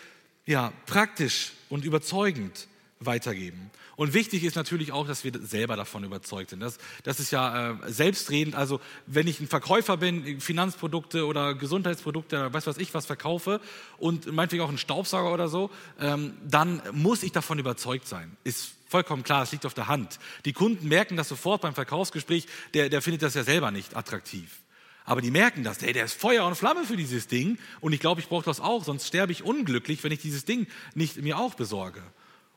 ja, 0.45 0.73
praktisch 0.87 1.53
und 1.69 1.85
überzeugend 1.85 2.67
weitergeben? 3.01 3.71
Und 3.97 4.15
wichtig 4.15 4.45
ist 4.45 4.57
natürlich 4.57 4.93
auch, 4.93 5.07
dass 5.07 5.25
wir 5.25 5.33
selber 5.43 5.77
davon 5.77 6.05
überzeugt 6.05 6.51
sind. 6.51 6.61
Das, 6.61 6.79
das 7.03 7.21
ist 7.21 7.33
ja 7.33 7.73
äh, 7.73 7.93
selbstredend. 7.93 8.55
Also 8.55 8.81
wenn 9.07 9.27
ich 9.27 9.41
ein 9.41 9.49
Verkäufer 9.49 9.97
bin, 9.97 10.41
Finanzprodukte 10.41 11.27
oder 11.27 11.55
Gesundheitsprodukte, 11.55 12.37
oder 12.37 12.53
weiß 12.53 12.67
was 12.67 12.79
ich 12.79 12.95
was 12.95 13.07
verkaufe 13.07 13.61
und 13.99 14.33
meinetwegen 14.33 14.63
auch 14.63 14.69
einen 14.69 14.79
Staubsauger 14.79 15.33
oder 15.33 15.49
so, 15.49 15.71
ähm, 15.99 16.35
dann 16.49 16.83
muss 16.93 17.23
ich 17.23 17.33
davon 17.33 17.59
überzeugt 17.59 18.07
sein. 18.07 18.37
Ist 18.45 18.75
Vollkommen 18.91 19.23
klar, 19.23 19.45
es 19.45 19.53
liegt 19.53 19.67
auf 19.67 19.75
der 19.75 19.87
Hand. 19.87 20.19
Die 20.45 20.53
Kunden 20.53 20.89
merken 20.89 21.17
das 21.17 21.29
sofort 21.29 21.61
beim 21.63 21.75
Verkaufsgespräch, 21.75 22.49
der, 22.75 22.89
der 22.89 23.01
findet 23.01 23.23
das 23.23 23.35
ja 23.35 23.45
selber 23.45 23.71
nicht 23.71 23.97
attraktiv. 23.97 24.63
Aber 25.05 25.21
die 25.21 25.31
merken 25.31 25.63
das, 25.63 25.81
hey, 25.81 25.93
der 25.93 26.07
ist 26.07 26.15
Feuer 26.21 26.45
und 26.45 26.57
Flamme 26.57 26.85
für 26.85 26.97
dieses 26.97 27.29
Ding 27.29 27.57
und 27.81 27.93
ich 27.93 28.01
glaube, 28.01 28.21
ich 28.21 28.29
brauche 28.29 28.45
das 28.45 28.59
auch, 28.59 28.83
sonst 28.83 29.07
sterbe 29.07 29.31
ich 29.31 29.45
unglücklich, 29.45 30.03
wenn 30.03 30.11
ich 30.11 30.21
dieses 30.21 30.45
Ding 30.45 30.67
nicht 30.97 31.23
mir 31.23 31.39
auch 31.39 31.55
besorge. 31.55 32.03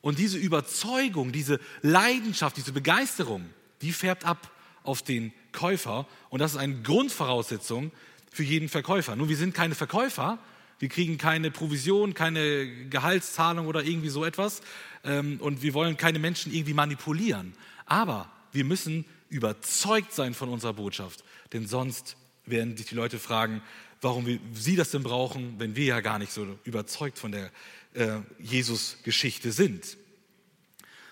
Und 0.03 0.19
diese 0.19 0.37
Überzeugung, 0.37 1.31
diese 1.31 1.61
Leidenschaft, 1.81 2.57
diese 2.57 2.73
Begeisterung, 2.73 3.45
die 3.81 3.93
färbt 3.93 4.25
ab 4.25 4.51
auf 4.83 5.01
den 5.01 5.31
Käufer 5.53 6.05
und 6.29 6.39
das 6.39 6.51
ist 6.51 6.57
eine 6.57 6.81
Grundvoraussetzung 6.81 7.89
für 8.29 8.43
jeden 8.43 8.67
Verkäufer. 8.67 9.15
Nun, 9.15 9.29
wir 9.29 9.37
sind 9.37 9.53
keine 9.53 9.75
Verkäufer, 9.75 10.39
wir 10.79 10.89
kriegen 10.89 11.17
keine 11.17 11.51
Provision, 11.51 12.13
keine 12.13 12.89
Gehaltszahlung 12.89 13.65
oder 13.65 13.85
irgendwie 13.85 14.09
so 14.09 14.25
etwas. 14.25 14.59
Ähm, 15.05 15.39
und 15.39 15.61
wir 15.61 15.73
wollen 15.73 15.95
keine 15.95 16.19
Menschen 16.19 16.53
irgendwie 16.53 16.73
manipulieren. 16.73 17.53
Aber 17.85 18.29
wir 18.51 18.65
müssen 18.65 19.05
überzeugt 19.29 20.11
sein 20.11 20.33
von 20.33 20.49
unserer 20.49 20.73
Botschaft. 20.73 21.23
Denn 21.53 21.65
sonst 21.65 22.17
werden 22.45 22.75
sich 22.75 22.87
die 22.87 22.95
Leute 22.95 23.19
fragen, 23.19 23.61
warum 24.01 24.39
sie 24.53 24.75
das 24.75 24.91
denn 24.91 25.03
brauchen, 25.03 25.55
wenn 25.59 25.77
wir 25.77 25.85
ja 25.85 26.01
gar 26.01 26.19
nicht 26.19 26.33
so 26.33 26.59
überzeugt 26.65 27.17
von 27.17 27.31
der 27.31 27.51
äh, 27.93 28.19
Jesus-Geschichte 28.39 29.51
sind. 29.51 29.97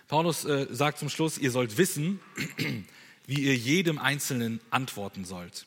Paulus 0.08 0.46
äh, 0.46 0.68
sagt 0.70 1.00
zum 1.00 1.10
Schluss, 1.10 1.38
ihr 1.38 1.52
sollt 1.52 1.78
wissen, 1.78 2.20
wie 3.28 3.42
ihr 3.42 3.56
jedem 3.56 3.98
Einzelnen 3.98 4.60
antworten 4.70 5.24
sollt. 5.24 5.66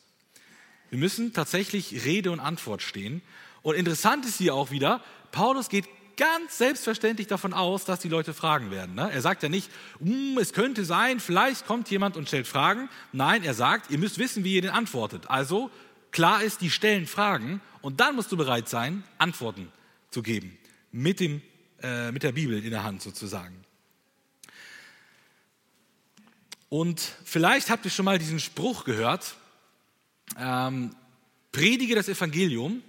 Wir 0.89 0.99
müssen 0.99 1.33
tatsächlich 1.33 2.05
Rede 2.05 2.31
und 2.31 2.39
Antwort 2.39 2.81
stehen. 2.81 3.21
Und 3.63 3.75
interessant 3.75 4.25
ist 4.25 4.37
hier 4.37 4.53
auch 4.53 4.69
wieder, 4.69 5.01
Paulus 5.31 5.69
geht 5.69 5.85
ganz 6.15 6.57
selbstverständlich 6.57 7.27
davon 7.27 7.53
aus, 7.53 7.85
dass 7.85 7.99
die 7.99 8.09
Leute 8.09 8.33
fragen 8.33 8.71
werden. 8.71 8.95
Ne? 8.95 9.09
Er 9.11 9.21
sagt 9.21 9.43
ja 9.43 9.49
nicht, 9.49 9.69
hm, 9.99 10.37
es 10.39 10.53
könnte 10.53 10.85
sein, 10.85 11.19
vielleicht 11.19 11.65
kommt 11.65 11.89
jemand 11.89 12.15
und 12.15 12.27
stellt 12.27 12.47
Fragen. 12.47 12.89
Nein, 13.11 13.43
er 13.43 13.53
sagt, 13.53 13.91
ihr 13.91 13.97
müsst 13.97 14.17
wissen, 14.17 14.43
wie 14.43 14.55
ihr 14.55 14.61
den 14.61 14.71
antwortet. 14.71 15.29
Also 15.29 15.71
klar 16.11 16.43
ist, 16.43 16.61
die 16.61 16.69
stellen 16.69 17.07
Fragen 17.07 17.61
und 17.81 17.99
dann 17.99 18.15
musst 18.15 18.31
du 18.31 18.37
bereit 18.37 18.69
sein, 18.69 19.03
Antworten 19.17 19.71
zu 20.11 20.21
geben. 20.21 20.57
Mit, 20.97 21.19
dem, 21.19 21.41
äh, 21.81 22.11
mit 22.13 22.23
der 22.23 22.31
Bibel 22.31 22.63
in 22.63 22.71
der 22.71 22.83
Hand 22.83 23.01
sozusagen. 23.01 23.65
Und 26.69 27.01
vielleicht 27.25 27.69
habt 27.69 27.83
ihr 27.83 27.91
schon 27.91 28.05
mal 28.05 28.17
diesen 28.17 28.39
Spruch 28.39 28.85
gehört, 28.85 29.35
ähm, 30.39 30.95
predige 31.51 31.95
das 31.95 32.07
Evangelium 32.07 32.81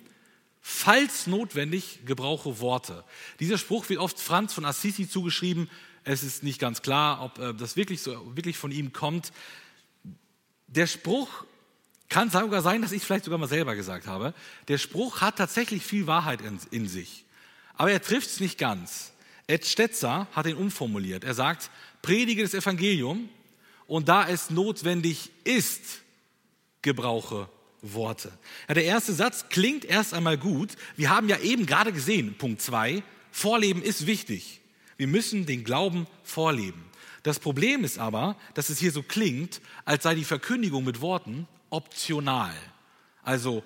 Falls 0.69 1.29
notwendig, 1.29 2.01
gebrauche 2.07 2.59
Worte. 2.59 3.05
Dieser 3.38 3.57
Spruch 3.57 3.88
wird 3.88 4.01
oft 4.01 4.19
Franz 4.19 4.53
von 4.53 4.64
Assisi 4.64 5.09
zugeschrieben. 5.09 5.71
Es 6.03 6.25
ist 6.25 6.42
nicht 6.42 6.59
ganz 6.59 6.83
klar, 6.83 7.23
ob 7.23 7.38
äh, 7.38 7.55
das 7.55 7.77
wirklich, 7.77 8.03
so, 8.03 8.37
wirklich 8.37 8.57
von 8.57 8.73
ihm 8.73 8.92
kommt. 8.92 9.33
Der 10.66 10.88
Spruch 10.88 11.45
kann 12.09 12.31
sogar 12.31 12.62
sein, 12.62 12.83
dass 12.83 12.90
ich 12.90 13.05
vielleicht 13.05 13.27
sogar 13.27 13.38
mal 13.38 13.47
selber 13.47 13.77
gesagt 13.77 14.09
habe. 14.09 14.35
Der 14.66 14.79
Spruch 14.79 15.21
hat 15.21 15.37
tatsächlich 15.37 15.85
viel 15.85 16.09
Wahrheit 16.09 16.40
in, 16.40 16.59
in 16.73 16.88
sich. 16.88 17.26
Aber 17.77 17.91
er 17.91 18.03
trifft 18.03 18.29
es 18.29 18.41
nicht 18.41 18.59
ganz. 18.59 19.12
Ed 19.47 19.65
Stetzer 19.65 20.27
hat 20.33 20.47
ihn 20.47 20.57
umformuliert. 20.57 21.25
Er 21.25 21.35
sagt, 21.35 21.71
predige 22.03 22.43
das 22.43 22.55
Evangelium 22.55 23.29
und 23.87 24.09
da 24.09 24.29
es 24.29 24.51
notwendig 24.51 25.31
ist, 25.45 26.01
gebrauche 26.83 27.49
Worte. 27.83 28.33
Ja, 28.69 28.75
der 28.75 28.85
erste 28.85 29.12
Satz 29.12 29.47
klingt 29.49 29.85
erst 29.85 30.15
einmal 30.15 30.39
gut. 30.39 30.71
Wir 30.97 31.11
haben 31.11 31.29
ja 31.29 31.39
eben 31.39 31.67
gerade 31.67 31.93
gesehen, 31.93 32.35
Punkt 32.37 32.61
2, 32.62 33.03
Vorleben 33.31 33.83
ist 33.83 34.07
wichtig. 34.07 34.61
Wir 34.97 35.07
müssen 35.07 35.45
den 35.45 35.62
Glauben 35.62 36.07
vorleben. 36.25 36.83
Das 37.23 37.39
Problem 37.39 37.85
ist 37.85 37.99
aber, 37.99 38.37
dass 38.55 38.71
es 38.71 38.79
hier 38.79 38.93
so 38.93 39.03
klingt, 39.03 39.61
als 39.85 40.05
sei 40.05 40.15
die 40.15 40.25
Verkündigung 40.25 40.85
mit 40.85 41.01
Worten 41.01 41.47
optional. 41.71 42.55
Also 43.23 43.62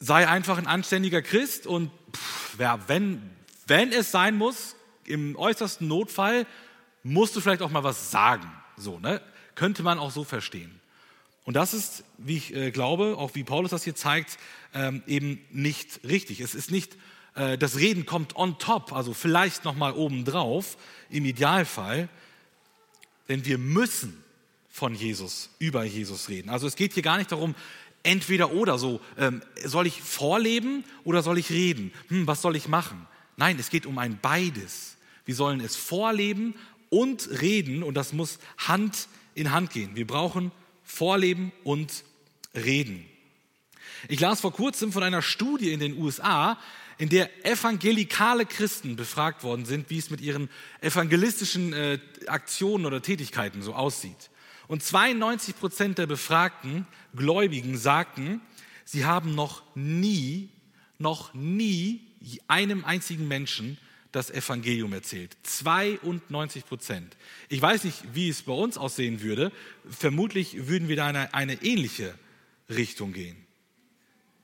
sei 0.00 0.26
einfach 0.26 0.58
ein 0.58 0.66
anständiger 0.66 1.22
Christ 1.22 1.66
und 1.66 1.90
pff, 2.14 2.58
wenn, 2.86 3.22
wenn 3.66 3.92
es 3.92 4.10
sein 4.10 4.36
muss, 4.36 4.76
im 5.04 5.36
äußersten 5.36 5.86
Notfall, 5.86 6.46
musst 7.02 7.36
du 7.36 7.40
vielleicht 7.40 7.62
auch 7.62 7.70
mal 7.70 7.84
was 7.84 8.10
sagen. 8.10 8.50
So, 8.76 8.98
ne? 8.98 9.20
Könnte 9.54 9.82
man 9.82 9.98
auch 9.98 10.10
so 10.10 10.24
verstehen. 10.24 10.80
Und 11.44 11.54
das 11.54 11.74
ist, 11.74 12.04
wie 12.18 12.38
ich 12.38 12.54
äh, 12.54 12.70
glaube, 12.70 13.16
auch 13.18 13.34
wie 13.34 13.44
Paulus 13.44 13.70
das 13.70 13.84
hier 13.84 13.94
zeigt, 13.94 14.38
ähm, 14.72 15.02
eben 15.06 15.44
nicht 15.50 16.00
richtig. 16.04 16.40
Es 16.40 16.54
ist 16.54 16.70
nicht, 16.70 16.96
äh, 17.34 17.58
das 17.58 17.76
Reden 17.76 18.06
kommt 18.06 18.34
on 18.36 18.58
top, 18.58 18.92
also 18.92 19.12
vielleicht 19.12 19.64
nochmal 19.64 19.92
obendrauf, 19.92 20.78
im 21.10 21.26
Idealfall, 21.26 22.08
denn 23.28 23.44
wir 23.44 23.58
müssen 23.58 24.24
von 24.70 24.94
Jesus, 24.94 25.50
über 25.58 25.84
Jesus 25.84 26.28
reden. 26.28 26.48
Also 26.50 26.66
es 26.66 26.76
geht 26.76 26.94
hier 26.94 27.02
gar 27.02 27.18
nicht 27.18 27.30
darum, 27.30 27.54
entweder 28.04 28.52
oder 28.52 28.78
so, 28.78 29.00
ähm, 29.18 29.42
soll 29.64 29.88
ich 29.88 30.00
vorleben 30.00 30.84
oder 31.02 31.22
soll 31.22 31.38
ich 31.38 31.50
reden? 31.50 31.92
Hm, 32.08 32.26
was 32.26 32.40
soll 32.40 32.54
ich 32.54 32.68
machen? 32.68 33.06
Nein, 33.36 33.58
es 33.58 33.70
geht 33.70 33.86
um 33.86 33.98
ein 33.98 34.18
beides. 34.22 34.96
Wir 35.24 35.34
sollen 35.34 35.60
es 35.60 35.74
vorleben 35.74 36.54
und 36.90 37.28
reden 37.40 37.82
und 37.82 37.94
das 37.94 38.12
muss 38.12 38.38
Hand 38.58 39.08
in 39.34 39.50
Hand 39.50 39.70
gehen. 39.70 39.96
Wir 39.96 40.06
brauchen 40.06 40.52
Vorleben 40.84 41.50
und 41.64 42.04
Reden. 42.54 43.04
Ich 44.08 44.20
las 44.20 44.42
vor 44.42 44.52
kurzem 44.52 44.92
von 44.92 45.02
einer 45.02 45.22
Studie 45.22 45.72
in 45.72 45.80
den 45.80 45.98
USA, 45.98 46.58
in 46.98 47.08
der 47.08 47.44
evangelikale 47.44 48.46
Christen 48.46 48.96
befragt 48.96 49.42
worden 49.42 49.64
sind, 49.64 49.90
wie 49.90 49.98
es 49.98 50.10
mit 50.10 50.20
ihren 50.20 50.48
evangelistischen 50.80 51.72
äh, 51.72 51.98
Aktionen 52.26 52.86
oder 52.86 53.02
Tätigkeiten 53.02 53.62
so 53.62 53.74
aussieht. 53.74 54.30
Und 54.66 54.82
92 54.82 55.58
Prozent 55.58 55.98
der 55.98 56.06
befragten 56.06 56.86
Gläubigen 57.14 57.76
sagten, 57.76 58.40
sie 58.84 59.04
haben 59.04 59.34
noch 59.34 59.62
nie, 59.74 60.48
noch 60.98 61.34
nie 61.34 62.00
einem 62.48 62.84
einzigen 62.84 63.28
Menschen 63.28 63.78
das 64.12 64.30
Evangelium 64.30 64.92
erzählt. 64.92 65.36
92 65.42 66.64
Prozent. 66.66 67.16
Ich 67.48 67.60
weiß 67.60 67.84
nicht, 67.84 68.14
wie 68.14 68.28
es 68.28 68.42
bei 68.42 68.52
uns 68.52 68.78
aussehen 68.78 69.22
würde. 69.22 69.50
Vermutlich 69.88 70.68
würden 70.68 70.88
wir 70.88 70.96
da 70.96 71.10
in 71.10 71.16
eine, 71.16 71.34
eine 71.34 71.62
ähnliche 71.62 72.14
Richtung 72.68 73.12
gehen. 73.12 73.36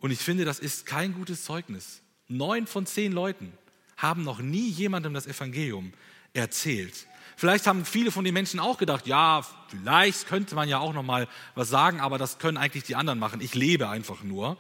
Und 0.01 0.11
ich 0.11 0.19
finde, 0.19 0.45
das 0.45 0.59
ist 0.59 0.87
kein 0.87 1.15
gutes 1.15 1.45
Zeugnis. 1.45 2.03
Neun 2.27 2.67
von 2.67 2.87
zehn 2.87 3.13
Leuten 3.13 3.53
haben 3.97 4.25
noch 4.25 4.41
nie 4.41 4.69
jemandem 4.69 5.15
das 5.15 5.27
Evangelium 5.27 5.93
erzählt. 6.33 7.07
Vielleicht 7.41 7.67
haben 7.67 7.87
viele 7.87 8.11
von 8.11 8.23
den 8.23 8.35
Menschen 8.35 8.61
auch 8.61 8.77
gedacht, 8.77 9.07
ja, 9.07 9.41
vielleicht 9.69 10.27
könnte 10.27 10.55
man 10.55 10.69
ja 10.69 10.79
auch 10.79 10.93
noch 10.93 11.03
mal 11.03 11.27
was 11.55 11.71
sagen, 11.71 11.99
aber 11.99 12.19
das 12.19 12.39
können 12.39 12.59
eigentlich 12.59 12.85
die 12.85 12.97
anderen 12.97 13.19
machen. 13.19 13.41
Ich 13.41 13.55
lebe 13.55 13.89
einfach 13.89 14.23
nur. 14.23 14.59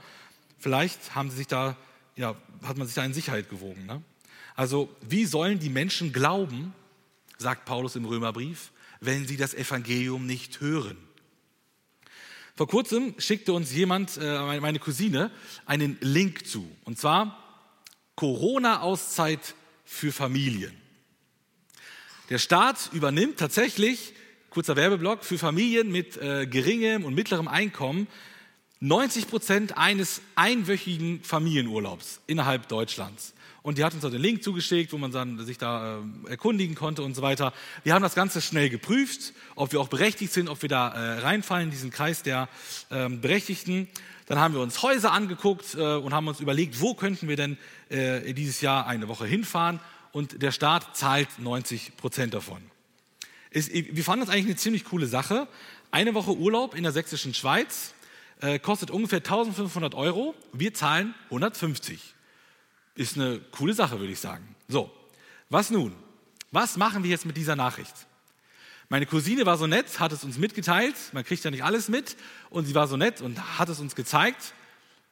Vielleicht 0.56 1.14
haben 1.14 1.30
sie 1.30 1.36
sich 1.36 1.46
da, 1.46 1.76
ja, 2.16 2.34
hat 2.62 2.78
man 2.78 2.86
sich 2.86 2.96
da 2.96 3.04
in 3.04 3.12
Sicherheit 3.12 3.50
gewogen. 3.50 3.84
Ne? 3.84 4.00
Also, 4.56 4.88
wie 5.02 5.26
sollen 5.26 5.58
die 5.58 5.68
Menschen 5.68 6.10
glauben, 6.14 6.72
sagt 7.36 7.66
Paulus 7.66 7.96
im 7.96 8.06
Römerbrief, 8.06 8.70
wenn 9.00 9.28
sie 9.28 9.36
das 9.36 9.52
Evangelium 9.52 10.24
nicht 10.24 10.62
hören? 10.62 10.96
Vor 12.56 12.66
kurzem 12.66 13.14
schickte 13.18 13.52
uns 13.52 13.74
jemand, 13.74 14.16
äh, 14.16 14.58
meine 14.58 14.78
Cousine, 14.78 15.30
einen 15.66 15.98
Link 16.00 16.46
zu. 16.46 16.66
Und 16.84 16.98
zwar 16.98 17.36
Corona-Auszeit 18.14 19.54
für 19.84 20.12
Familien. 20.12 20.79
Der 22.30 22.38
Staat 22.38 22.90
übernimmt 22.92 23.38
tatsächlich, 23.40 24.14
kurzer 24.50 24.76
Werbeblock, 24.76 25.24
für 25.24 25.36
Familien 25.36 25.90
mit 25.90 26.16
äh, 26.16 26.46
geringem 26.46 27.04
und 27.04 27.12
mittlerem 27.12 27.48
Einkommen 27.48 28.06
90 28.78 29.26
Prozent 29.26 29.76
eines 29.76 30.20
einwöchigen 30.36 31.24
Familienurlaubs 31.24 32.20
innerhalb 32.28 32.68
Deutschlands. 32.68 33.34
Und 33.62 33.78
die 33.78 33.84
hat 33.84 33.94
uns 33.94 34.04
also 34.04 34.16
den 34.16 34.22
Link 34.22 34.44
zugeschickt, 34.44 34.92
wo 34.92 34.98
man 34.98 35.10
dann 35.10 35.44
sich 35.44 35.58
da 35.58 35.98
äh, 36.26 36.30
erkundigen 36.30 36.76
konnte 36.76 37.02
und 37.02 37.16
so 37.16 37.22
weiter. 37.22 37.52
Wir 37.82 37.94
haben 37.94 38.02
das 38.02 38.14
Ganze 38.14 38.40
schnell 38.40 38.70
geprüft, 38.70 39.32
ob 39.56 39.72
wir 39.72 39.80
auch 39.80 39.88
berechtigt 39.88 40.32
sind, 40.32 40.48
ob 40.48 40.62
wir 40.62 40.68
da 40.68 40.88
äh, 40.88 41.18
reinfallen 41.22 41.64
in 41.64 41.70
diesen 41.72 41.90
Kreis 41.90 42.22
der 42.22 42.48
ähm, 42.92 43.20
Berechtigten. 43.20 43.88
Dann 44.26 44.38
haben 44.38 44.54
wir 44.54 44.60
uns 44.60 44.84
Häuser 44.84 45.10
angeguckt 45.10 45.74
äh, 45.74 45.96
und 45.96 46.14
haben 46.14 46.28
uns 46.28 46.38
überlegt, 46.38 46.80
wo 46.80 46.94
könnten 46.94 47.26
wir 47.26 47.34
denn 47.34 47.58
äh, 47.88 48.32
dieses 48.34 48.60
Jahr 48.60 48.86
eine 48.86 49.08
Woche 49.08 49.26
hinfahren. 49.26 49.80
Und 50.12 50.42
der 50.42 50.52
Staat 50.52 50.96
zahlt 50.96 51.38
90 51.38 51.96
Prozent 51.96 52.34
davon. 52.34 52.62
Ist, 53.50 53.72
wir 53.72 54.04
fanden 54.04 54.24
das 54.24 54.34
eigentlich 54.34 54.46
eine 54.46 54.56
ziemlich 54.56 54.84
coole 54.84 55.06
Sache. 55.06 55.48
Eine 55.90 56.14
Woche 56.14 56.36
Urlaub 56.36 56.74
in 56.74 56.82
der 56.82 56.92
sächsischen 56.92 57.34
Schweiz 57.34 57.94
äh, 58.40 58.58
kostet 58.58 58.90
ungefähr 58.90 59.18
1500 59.18 59.94
Euro. 59.94 60.34
Wir 60.52 60.72
zahlen 60.72 61.14
150. 61.26 62.14
Ist 62.94 63.16
eine 63.16 63.40
coole 63.50 63.74
Sache, 63.74 63.98
würde 63.98 64.12
ich 64.12 64.20
sagen. 64.20 64.54
So, 64.68 64.90
was 65.48 65.70
nun? 65.70 65.94
Was 66.52 66.76
machen 66.76 67.02
wir 67.02 67.10
jetzt 67.10 67.26
mit 67.26 67.36
dieser 67.36 67.56
Nachricht? 67.56 67.94
Meine 68.88 69.06
Cousine 69.06 69.46
war 69.46 69.56
so 69.56 69.68
nett, 69.68 70.00
hat 70.00 70.10
es 70.12 70.24
uns 70.24 70.36
mitgeteilt. 70.38 70.96
Man 71.12 71.24
kriegt 71.24 71.44
ja 71.44 71.50
nicht 71.50 71.62
alles 71.62 71.88
mit. 71.88 72.16
Und 72.50 72.66
sie 72.66 72.74
war 72.74 72.88
so 72.88 72.96
nett 72.96 73.20
und 73.20 73.58
hat 73.58 73.68
es 73.68 73.78
uns 73.78 73.94
gezeigt. 73.94 74.52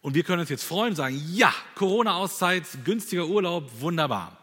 Und 0.01 0.15
wir 0.15 0.23
können 0.23 0.41
uns 0.41 0.49
jetzt 0.49 0.65
freuen 0.65 0.91
und 0.91 0.97
sagen, 0.97 1.21
ja, 1.33 1.53
Corona-Auszeit, 1.75 2.65
günstiger 2.85 3.27
Urlaub, 3.27 3.71
wunderbar. 3.81 4.38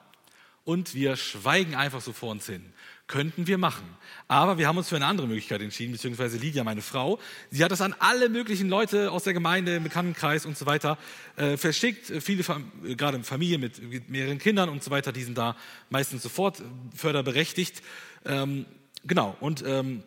Und 0.66 0.96
wir 0.96 1.16
schweigen 1.16 1.76
einfach 1.76 2.02
so 2.02 2.12
vor 2.12 2.32
uns 2.32 2.48
hin. 2.48 2.74
Könnten 3.08 3.46
wir 3.46 3.60
machen. 3.60 3.86
Aber 4.28 4.58
wir 4.58 4.68
haben 4.68 4.78
uns 4.78 4.90
für 4.90 4.96
eine 4.96 5.06
andere 5.06 5.28
Möglichkeit 5.28 5.62
entschieden, 5.62 5.92
beziehungsweise 5.92 6.38
Lydia, 6.38 6.64
meine 6.64 6.82
Frau. 6.82 7.20
Sie 7.52 7.64
hat 7.64 7.72
das 7.72 7.82
an 7.82 7.94
alle 8.00 8.30
möglichen 8.30 8.68
Leute 8.68 9.12
aus 9.12 9.24
der 9.24 9.34
Gemeinde, 9.34 9.76
im 9.76 9.84
Bekanntenkreis 9.84 10.48
und 10.48 10.58
so 10.58 10.66
weiter 10.66 10.98
äh, 11.36 11.56
verschickt. 11.56 12.12
Viele, 12.20 12.44
äh, 12.84 12.96
gerade 12.96 13.22
Familien 13.22 13.62
mit, 13.62 13.80
mit, 13.80 14.10
mehreren 14.10 14.40
Kindern 14.40 14.70
und 14.70 14.84
so 14.84 14.90
weiter, 14.90 15.12
die 15.12 15.24
sind 15.24 15.38
da 15.38 15.56
meistens 15.92 16.24
sofort 16.24 16.64
förderberechtigt. 16.96 17.84
Ähm, 18.26 18.66
genau, 19.06 19.38
und 19.40 19.64
ähm, 19.68 20.02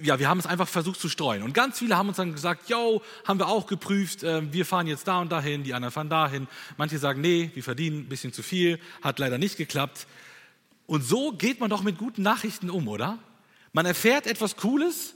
ja, 0.00 0.18
wir 0.18 0.28
haben 0.28 0.38
es 0.38 0.46
einfach 0.46 0.68
versucht 0.68 1.00
zu 1.00 1.08
streuen. 1.08 1.42
Und 1.42 1.54
ganz 1.54 1.78
viele 1.78 1.96
haben 1.96 2.08
uns 2.08 2.16
dann 2.16 2.32
gesagt, 2.32 2.68
yo, 2.68 3.02
haben 3.24 3.38
wir 3.38 3.48
auch 3.48 3.66
geprüft, 3.66 4.22
äh, 4.22 4.52
wir 4.52 4.66
fahren 4.66 4.86
jetzt 4.86 5.06
da 5.06 5.20
und 5.20 5.30
dahin, 5.30 5.62
die 5.62 5.74
anderen 5.74 5.92
fahren 5.92 6.10
dahin. 6.10 6.48
Manche 6.76 6.98
sagen, 6.98 7.20
nee, 7.20 7.50
wir 7.54 7.62
verdienen 7.62 8.00
ein 8.00 8.08
bisschen 8.08 8.32
zu 8.32 8.42
viel, 8.42 8.80
hat 9.02 9.18
leider 9.18 9.38
nicht 9.38 9.56
geklappt. 9.56 10.06
Und 10.86 11.02
so 11.02 11.32
geht 11.32 11.60
man 11.60 11.70
doch 11.70 11.82
mit 11.82 11.98
guten 11.98 12.22
Nachrichten 12.22 12.70
um, 12.70 12.88
oder? 12.88 13.18
Man 13.72 13.86
erfährt 13.86 14.26
etwas 14.26 14.56
Cooles 14.56 15.14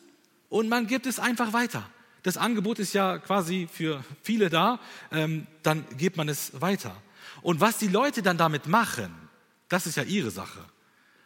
und 0.49 0.69
man 0.69 0.87
gibt 0.87 1.07
es 1.07 1.19
einfach 1.19 1.53
weiter. 1.53 1.89
Das 2.23 2.37
Angebot 2.37 2.79
ist 2.79 2.93
ja 2.93 3.19
quasi 3.19 3.69
für 3.73 4.05
viele 4.23 4.49
da, 4.49 4.79
ähm, 5.11 5.47
dann 5.63 5.85
gibt 5.97 6.17
man 6.17 6.29
es 6.29 6.61
weiter. 6.61 6.95
Und 7.41 7.61
was 7.61 7.79
die 7.79 7.89
Leute 7.89 8.23
dann 8.23 8.39
damit 8.39 8.69
machen, 8.69 9.13
das 9.69 9.87
ist 9.87 9.97
ja 9.97 10.05
ihre 10.05 10.31
Sache. 10.31 10.61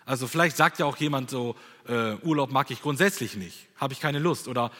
Also 0.06 0.26
vielleicht 0.26 0.56
sagt 0.56 0.78
ja 0.78 0.86
auch 0.86 0.96
jemand 0.96 1.28
so, 1.28 1.56
äh, 1.86 2.14
Urlaub 2.22 2.50
mag 2.50 2.70
ich 2.70 2.80
grundsätzlich 2.80 3.36
nicht, 3.36 3.66
habe 3.76 3.92
ich 3.92 4.00
keine 4.00 4.18
Lust 4.18 4.48
oder 4.48 4.70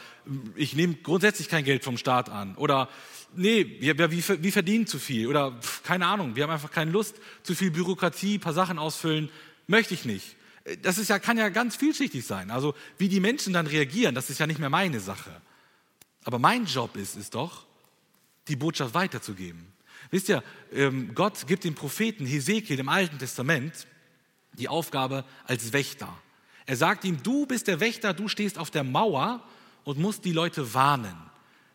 ich 0.54 0.74
nehme 0.74 0.94
grundsätzlich 0.94 1.48
kein 1.48 1.64
Geld 1.64 1.84
vom 1.84 1.98
Staat 1.98 2.30
an 2.30 2.54
oder 2.54 2.88
nee, 3.34 3.76
wir, 3.80 3.98
wir, 3.98 4.10
wir 4.10 4.52
verdienen 4.52 4.86
zu 4.86 4.98
viel 4.98 5.26
oder 5.26 5.52
pff, 5.60 5.82
keine 5.82 6.06
Ahnung, 6.06 6.36
wir 6.36 6.44
haben 6.44 6.50
einfach 6.50 6.70
keine 6.70 6.90
Lust, 6.92 7.16
zu 7.42 7.54
viel 7.54 7.70
Bürokratie, 7.70 8.38
paar 8.38 8.54
Sachen 8.54 8.78
ausfüllen, 8.78 9.28
Möchte 9.66 9.94
ich 9.94 10.04
nicht. 10.04 10.36
Das 10.82 10.98
ist 10.98 11.08
ja, 11.08 11.18
kann 11.18 11.38
ja 11.38 11.48
ganz 11.48 11.76
vielschichtig 11.76 12.24
sein. 12.24 12.50
Also 12.50 12.74
wie 12.98 13.08
die 13.08 13.20
Menschen 13.20 13.52
dann 13.52 13.66
reagieren, 13.66 14.14
das 14.14 14.30
ist 14.30 14.38
ja 14.38 14.46
nicht 14.46 14.58
mehr 14.58 14.70
meine 14.70 15.00
Sache. 15.00 15.40
Aber 16.24 16.38
mein 16.38 16.66
Job 16.66 16.96
ist 16.96 17.16
es 17.16 17.30
doch, 17.30 17.66
die 18.48 18.56
Botschaft 18.56 18.94
weiterzugeben. 18.94 19.72
Wisst 20.10 20.28
ihr, 20.28 20.42
ähm, 20.72 21.14
Gott 21.14 21.46
gibt 21.46 21.64
dem 21.64 21.74
Propheten 21.74 22.26
Hesekiel 22.26 22.78
im 22.78 22.88
Alten 22.88 23.18
Testament 23.18 23.86
die 24.59 24.68
Aufgabe 24.68 25.24
als 25.44 25.72
Wächter. 25.72 26.12
Er 26.66 26.76
sagt 26.76 27.04
ihm, 27.04 27.22
du 27.22 27.46
bist 27.46 27.68
der 27.68 27.80
Wächter, 27.80 28.12
du 28.12 28.28
stehst 28.28 28.59
auf 28.59 28.70
der 28.70 28.84
Mauer 28.84 29.42
und 29.84 29.98
musst 29.98 30.24
die 30.24 30.32
Leute 30.32 30.74
warnen. 30.74 31.16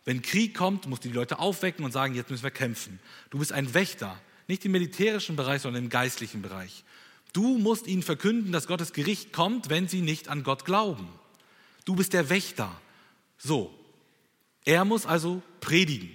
Wenn 0.04 0.20
Krieg 0.20 0.54
kommt, 0.54 0.86
musst 0.86 1.04
du 1.04 1.08
die 1.08 1.14
Leute 1.14 1.38
aufwecken 1.38 1.84
und 1.84 1.92
sagen, 1.92 2.14
jetzt 2.14 2.30
müssen 2.30 2.42
wir 2.42 2.50
kämpfen. 2.50 3.00
Du 3.30 3.38
bist 3.38 3.52
ein 3.52 3.72
Wächter, 3.72 4.20
nicht 4.48 4.64
im 4.64 4.72
militärischen 4.72 5.36
Bereich, 5.36 5.62
sondern 5.62 5.84
im 5.84 5.90
geistlichen 5.90 6.42
Bereich. 6.42 6.84
Du 7.32 7.56
musst 7.58 7.86
ihnen 7.86 8.02
verkünden, 8.02 8.52
dass 8.52 8.66
Gottes 8.66 8.92
Gericht 8.92 9.32
kommt, 9.32 9.70
wenn 9.70 9.88
sie 9.88 10.02
nicht 10.02 10.28
an 10.28 10.42
Gott 10.42 10.64
glauben. 10.64 11.08
Du 11.84 11.96
bist 11.96 12.12
der 12.12 12.28
Wächter. 12.28 12.70
So. 13.38 13.72
Er 14.64 14.84
muss 14.84 15.06
also 15.06 15.42
predigen. 15.60 16.10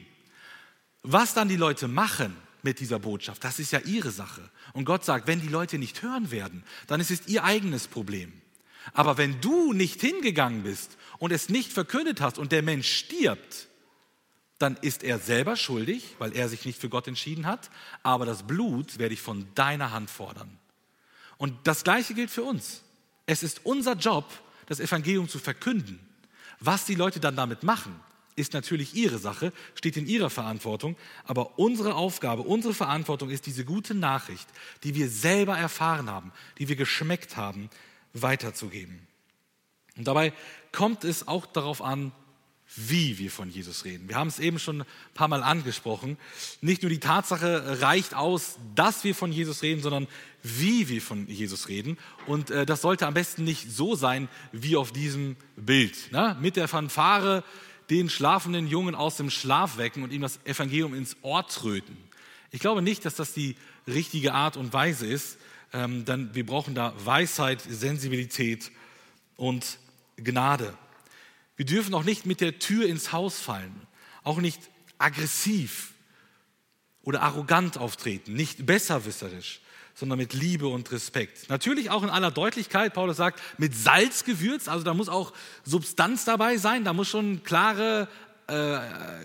Was 1.01 1.33
dann 1.33 1.49
die 1.49 1.55
Leute 1.55 1.87
machen 1.87 2.35
mit 2.67 2.81
dieser 2.81 2.99
Botschaft, 2.99 3.45
das 3.45 3.59
ist 3.59 3.71
ja 3.71 3.79
ihre 3.79 4.11
Sache. 4.11 4.41
Und 4.73 4.83
Gott 4.83 5.05
sagt, 5.05 5.25
wenn 5.25 5.39
die 5.39 5.47
Leute 5.47 5.77
nicht 5.77 6.01
hören 6.01 6.31
werden, 6.31 6.63
dann 6.87 6.99
ist 6.99 7.11
es 7.11 7.25
ihr 7.27 7.45
eigenes 7.45 7.87
Problem. 7.87 8.33
Aber 8.91 9.17
wenn 9.17 9.39
du 9.39 9.71
nicht 9.71 10.01
hingegangen 10.01 10.63
bist 10.63 10.97
und 11.17 11.31
es 11.31 11.47
nicht 11.47 11.71
verkündet 11.71 12.19
hast 12.19 12.37
und 12.37 12.51
der 12.51 12.63
Mensch 12.63 12.91
stirbt, 12.91 13.69
dann 14.59 14.75
ist 14.81 15.03
er 15.03 15.17
selber 15.17 15.55
schuldig, 15.55 16.15
weil 16.19 16.35
er 16.35 16.49
sich 16.49 16.65
nicht 16.65 16.77
für 16.77 16.89
Gott 16.89 17.07
entschieden 17.07 17.45
hat, 17.45 17.69
aber 18.03 18.25
das 18.25 18.43
Blut 18.43 18.99
werde 18.99 19.13
ich 19.13 19.21
von 19.21 19.47
deiner 19.55 19.91
Hand 19.91 20.09
fordern. 20.09 20.59
Und 21.37 21.55
das 21.63 21.85
Gleiche 21.85 22.15
gilt 22.15 22.31
für 22.31 22.43
uns. 22.43 22.81
Es 23.27 23.43
ist 23.43 23.61
unser 23.63 23.93
Job, 23.93 24.29
das 24.65 24.81
Evangelium 24.81 25.29
zu 25.29 25.39
verkünden. 25.39 25.99
Was 26.59 26.83
die 26.83 26.95
Leute 26.95 27.21
dann 27.21 27.37
damit 27.37 27.63
machen, 27.63 27.97
ist 28.37 28.53
natürlich 28.53 28.95
ihre 28.95 29.17
Sache, 29.17 29.51
steht 29.75 29.97
in 29.97 30.07
ihrer 30.07 30.29
Verantwortung. 30.29 30.95
Aber 31.25 31.59
unsere 31.59 31.95
Aufgabe, 31.95 32.43
unsere 32.43 32.73
Verantwortung 32.73 33.29
ist, 33.29 33.45
diese 33.45 33.65
gute 33.65 33.93
Nachricht, 33.93 34.47
die 34.83 34.95
wir 34.95 35.09
selber 35.09 35.57
erfahren 35.57 36.09
haben, 36.09 36.31
die 36.57 36.69
wir 36.69 36.75
geschmeckt 36.75 37.35
haben, 37.35 37.69
weiterzugeben. 38.13 38.99
Und 39.97 40.07
dabei 40.07 40.33
kommt 40.71 41.03
es 41.03 41.27
auch 41.27 41.45
darauf 41.45 41.81
an, 41.81 42.11
wie 42.75 43.17
wir 43.17 43.31
von 43.31 43.49
Jesus 43.49 43.85
reden. 43.85 44.09
Wir 44.09 44.17
haben 44.17 44.27
es 44.27 44.39
eben 44.39 44.59
schon 44.59 44.81
ein 44.81 44.87
paar 45.13 45.29
Mal 45.29 45.41
angesprochen. 45.41 46.17
Nicht 46.61 46.83
nur 46.83 46.89
die 46.89 46.99
Tatsache 46.99 47.81
reicht 47.81 48.13
aus, 48.13 48.57
dass 48.75 49.03
wir 49.03 49.15
von 49.15 49.31
Jesus 49.31 49.63
reden, 49.63 49.81
sondern 49.81 50.07
wie 50.43 50.89
wir 50.89 51.01
von 51.01 51.27
Jesus 51.27 51.69
reden. 51.69 51.97
Und 52.27 52.51
äh, 52.51 52.65
das 52.65 52.81
sollte 52.81 53.07
am 53.07 53.13
besten 53.13 53.45
nicht 53.45 53.71
so 53.71 53.95
sein 53.95 54.27
wie 54.51 54.75
auf 54.75 54.91
diesem 54.91 55.37
Bild. 55.55 56.11
Ne? 56.11 56.37
Mit 56.41 56.57
der 56.57 56.67
Fanfare 56.67 57.43
den 57.89 58.09
schlafenden 58.09 58.67
Jungen 58.67 58.95
aus 58.95 59.17
dem 59.17 59.29
Schlaf 59.29 59.77
wecken 59.77 60.03
und 60.03 60.11
ihm 60.11 60.21
das 60.21 60.39
Evangelium 60.45 60.93
ins 60.93 61.15
Ohr 61.21 61.47
tröten. 61.47 61.97
Ich 62.51 62.59
glaube 62.59 62.81
nicht, 62.81 63.05
dass 63.05 63.15
das 63.15 63.33
die 63.33 63.55
richtige 63.87 64.33
Art 64.33 64.57
und 64.57 64.73
Weise 64.73 65.05
ist, 65.05 65.37
ähm, 65.73 66.05
denn 66.05 66.33
wir 66.33 66.45
brauchen 66.45 66.75
da 66.75 66.93
Weisheit, 67.03 67.61
Sensibilität 67.61 68.71
und 69.35 69.79
Gnade. 70.17 70.73
Wir 71.55 71.65
dürfen 71.65 71.93
auch 71.93 72.03
nicht 72.03 72.25
mit 72.25 72.41
der 72.41 72.59
Tür 72.59 72.87
ins 72.87 73.11
Haus 73.11 73.39
fallen, 73.39 73.87
auch 74.23 74.39
nicht 74.39 74.61
aggressiv 74.97 75.93
oder 77.03 77.21
arrogant 77.21 77.77
auftreten, 77.77 78.33
nicht 78.33 78.65
besserwisserisch, 78.65 79.61
sondern 79.97 80.19
mit 80.19 80.33
Liebe 80.33 80.67
und 80.67 80.91
Respekt. 80.91 81.49
Natürlich 81.49 81.89
auch 81.89 82.03
in 82.03 82.11
aller 82.11 82.29
Deutlichkeit, 82.29 82.93
Paulus 82.93 83.17
sagt, 83.17 83.41
mit 83.57 83.75
Salz 83.75 84.23
gewürzt, 84.23 84.69
also 84.69 84.83
da 84.83 84.93
muss 84.93 85.09
auch 85.09 85.33
Substanz 85.63 86.23
dabei 86.23 86.57
sein, 86.57 86.83
da 86.83 86.93
muss 86.93 87.07
schon 87.07 87.41
klare 87.43 88.07
äh, 88.45 88.53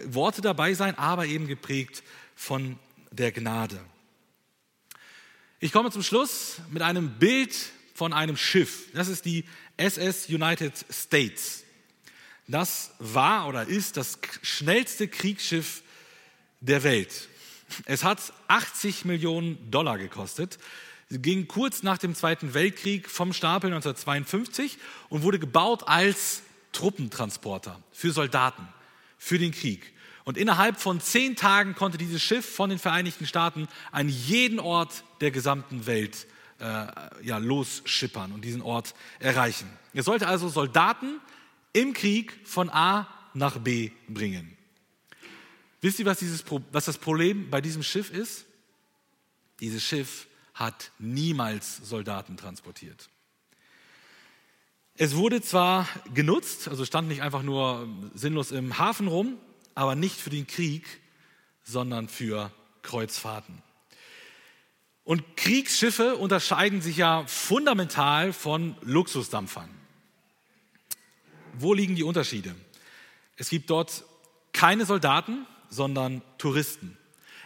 Worte 0.06 0.40
dabei 0.40 0.72
sein, 0.72 0.96
aber 0.96 1.26
eben 1.26 1.46
geprägt 1.46 2.02
von 2.34 2.78
der 3.10 3.32
Gnade. 3.32 3.80
Ich 5.60 5.72
komme 5.72 5.90
zum 5.90 6.02
Schluss 6.02 6.62
mit 6.70 6.80
einem 6.80 7.18
Bild 7.18 7.54
von 7.92 8.14
einem 8.14 8.38
Schiff. 8.38 8.86
Das 8.94 9.08
ist 9.08 9.26
die 9.26 9.44
SS 9.76 10.30
United 10.30 10.72
States. 10.90 11.64
Das 12.48 12.92
war 12.98 13.46
oder 13.46 13.66
ist 13.66 13.98
das 13.98 14.18
schnellste 14.40 15.06
Kriegsschiff 15.06 15.82
der 16.60 16.82
Welt. 16.82 17.28
Es 17.84 18.04
hat 18.04 18.32
80 18.48 19.04
Millionen 19.04 19.70
Dollar 19.70 19.98
gekostet, 19.98 20.58
ging 21.10 21.48
kurz 21.48 21.82
nach 21.82 21.98
dem 21.98 22.14
Zweiten 22.14 22.54
Weltkrieg 22.54 23.08
vom 23.08 23.32
Stapel 23.32 23.68
1952 23.68 24.78
und 25.08 25.22
wurde 25.22 25.38
gebaut 25.38 25.86
als 25.86 26.42
Truppentransporter 26.72 27.82
für 27.92 28.12
Soldaten, 28.12 28.66
für 29.18 29.38
den 29.38 29.52
Krieg. 29.52 29.92
Und 30.24 30.38
innerhalb 30.38 30.80
von 30.80 31.00
zehn 31.00 31.36
Tagen 31.36 31.74
konnte 31.74 31.98
dieses 31.98 32.22
Schiff 32.22 32.46
von 32.46 32.70
den 32.70 32.78
Vereinigten 32.78 33.26
Staaten 33.26 33.68
an 33.90 34.08
jeden 34.08 34.60
Ort 34.60 35.04
der 35.20 35.30
gesamten 35.30 35.86
Welt 35.86 36.26
äh, 36.60 36.86
ja, 37.22 37.38
losschippern 37.38 38.32
und 38.32 38.44
diesen 38.44 38.62
Ort 38.62 38.94
erreichen. 39.18 39.68
Er 39.92 40.04
sollte 40.04 40.28
also 40.28 40.48
Soldaten 40.48 41.20
im 41.72 41.92
Krieg 41.92 42.38
von 42.44 42.70
A 42.70 43.08
nach 43.34 43.58
B 43.58 43.90
bringen. 44.08 44.56
Wisst 45.82 45.98
ihr, 45.98 46.06
was, 46.06 46.20
dieses, 46.20 46.44
was 46.70 46.84
das 46.86 46.96
Problem 46.96 47.50
bei 47.50 47.60
diesem 47.60 47.82
Schiff 47.82 48.10
ist? 48.10 48.46
Dieses 49.60 49.82
Schiff 49.82 50.28
hat 50.54 50.92
niemals 50.98 51.78
Soldaten 51.78 52.36
transportiert. 52.36 53.10
Es 54.94 55.16
wurde 55.16 55.42
zwar 55.42 55.88
genutzt, 56.14 56.68
also 56.68 56.84
stand 56.84 57.08
nicht 57.08 57.22
einfach 57.22 57.42
nur 57.42 57.88
sinnlos 58.14 58.52
im 58.52 58.78
Hafen 58.78 59.08
rum, 59.08 59.38
aber 59.74 59.96
nicht 59.96 60.16
für 60.16 60.30
den 60.30 60.46
Krieg, 60.46 60.86
sondern 61.64 62.08
für 62.08 62.52
Kreuzfahrten. 62.82 63.62
Und 65.04 65.36
Kriegsschiffe 65.36 66.16
unterscheiden 66.16 66.80
sich 66.80 66.96
ja 66.96 67.26
fundamental 67.26 68.32
von 68.32 68.76
Luxusdampfern. 68.82 69.68
Wo 71.54 71.74
liegen 71.74 71.96
die 71.96 72.04
Unterschiede? 72.04 72.54
Es 73.36 73.48
gibt 73.48 73.70
dort 73.70 74.04
keine 74.52 74.86
Soldaten, 74.86 75.46
sondern 75.72 76.22
Touristen. 76.38 76.96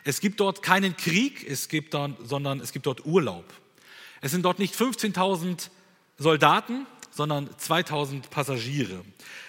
Es 0.05 0.20
gibt 0.20 0.41
dort 0.41 0.62
keinen 0.62 0.97
Krieg, 0.97 1.49
es 1.49 1.68
gibt 1.68 1.95
dort, 1.95 2.16
sondern 2.29 2.61
es 2.61 2.72
gibt 2.72 2.87
dort 2.87 3.07
Urlaub. 3.07 3.45
Es 4.20 4.33
sind 4.33 4.43
dort 4.43 4.59
nicht 4.59 4.74
15.000 4.74 5.70
Soldaten, 6.18 6.87
sondern 7.11 7.49
2000 7.57 8.29
Passagiere. 8.31 9.05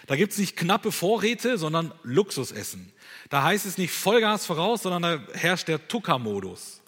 Da 0.05 0.15
gibt 0.15 0.33
es 0.33 0.39
nicht 0.39 0.55
knappe 0.55 0.91
Vorräte, 0.91 1.57
sondern 1.57 1.93
Luxusessen. 2.03 2.91
Da 3.29 3.43
heißt 3.43 3.65
es 3.65 3.77
nicht 3.77 3.91
Vollgas 3.91 4.45
voraus, 4.45 4.83
sondern 4.83 5.01
da 5.01 5.33
herrscht 5.33 5.67
der 5.67 5.87
Tucker-Modus. 5.87 6.81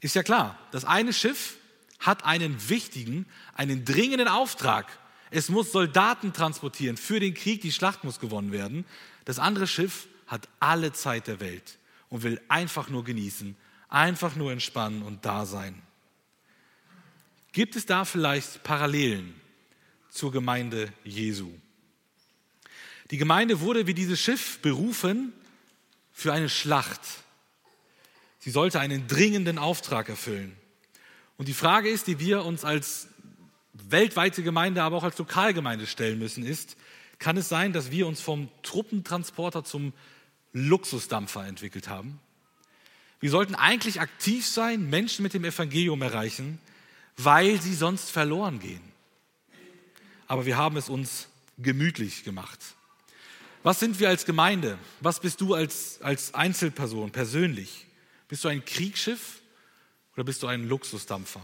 Ist 0.00 0.14
ja 0.14 0.22
klar, 0.22 0.58
das 0.70 0.84
eine 0.84 1.12
Schiff 1.12 1.56
hat 1.98 2.24
einen 2.24 2.68
wichtigen, 2.68 3.26
einen 3.54 3.84
dringenden 3.84 4.28
Auftrag. 4.28 4.98
Es 5.30 5.48
muss 5.48 5.72
Soldaten 5.72 6.32
transportieren 6.32 6.96
für 6.96 7.20
den 7.20 7.34
Krieg, 7.34 7.62
die 7.62 7.72
Schlacht 7.72 8.04
muss 8.04 8.20
gewonnen 8.20 8.52
werden. 8.52 8.84
Das 9.24 9.38
andere 9.38 9.66
Schiff 9.66 10.06
hat 10.32 10.48
alle 10.60 10.94
Zeit 10.94 11.26
der 11.26 11.40
Welt 11.40 11.78
und 12.08 12.22
will 12.22 12.40
einfach 12.48 12.88
nur 12.88 13.04
genießen, 13.04 13.54
einfach 13.90 14.34
nur 14.34 14.50
entspannen 14.50 15.02
und 15.02 15.26
da 15.26 15.44
sein. 15.44 15.82
Gibt 17.52 17.76
es 17.76 17.84
da 17.84 18.06
vielleicht 18.06 18.62
Parallelen 18.62 19.34
zur 20.08 20.32
Gemeinde 20.32 20.90
Jesu? 21.04 21.52
Die 23.10 23.18
Gemeinde 23.18 23.60
wurde 23.60 23.86
wie 23.86 23.92
dieses 23.92 24.18
Schiff 24.18 24.58
berufen 24.60 25.34
für 26.14 26.32
eine 26.32 26.48
Schlacht. 26.48 27.02
Sie 28.38 28.50
sollte 28.50 28.80
einen 28.80 29.06
dringenden 29.06 29.58
Auftrag 29.58 30.08
erfüllen. 30.08 30.56
Und 31.36 31.46
die 31.46 31.52
Frage 31.52 31.90
ist, 31.90 32.06
die 32.06 32.18
wir 32.18 32.46
uns 32.46 32.64
als 32.64 33.08
weltweite 33.74 34.42
Gemeinde, 34.42 34.82
aber 34.82 34.96
auch 34.96 35.04
als 35.04 35.18
Lokalgemeinde 35.18 35.86
stellen 35.86 36.18
müssen, 36.18 36.42
ist, 36.42 36.78
kann 37.18 37.36
es 37.36 37.50
sein, 37.50 37.74
dass 37.74 37.90
wir 37.90 38.06
uns 38.06 38.22
vom 38.22 38.48
Truppentransporter 38.62 39.62
zum 39.62 39.92
Luxusdampfer 40.52 41.46
entwickelt 41.46 41.88
haben? 41.88 42.20
Wir 43.20 43.30
sollten 43.30 43.54
eigentlich 43.54 44.00
aktiv 44.00 44.46
sein, 44.46 44.90
Menschen 44.90 45.22
mit 45.22 45.34
dem 45.34 45.44
Evangelium 45.44 46.02
erreichen, 46.02 46.58
weil 47.16 47.60
sie 47.60 47.74
sonst 47.74 48.10
verloren 48.10 48.58
gehen. 48.58 48.82
Aber 50.26 50.46
wir 50.46 50.56
haben 50.56 50.76
es 50.76 50.88
uns 50.88 51.28
gemütlich 51.58 52.24
gemacht. 52.24 52.58
Was 53.62 53.78
sind 53.78 54.00
wir 54.00 54.08
als 54.08 54.24
Gemeinde? 54.24 54.76
Was 55.00 55.20
bist 55.20 55.40
du 55.40 55.54
als, 55.54 56.00
als 56.02 56.34
Einzelperson 56.34 57.12
persönlich? 57.12 57.86
Bist 58.26 58.42
du 58.42 58.48
ein 58.48 58.64
Kriegsschiff 58.64 59.40
oder 60.14 60.24
bist 60.24 60.42
du 60.42 60.48
ein 60.48 60.66
Luxusdampfer? 60.66 61.42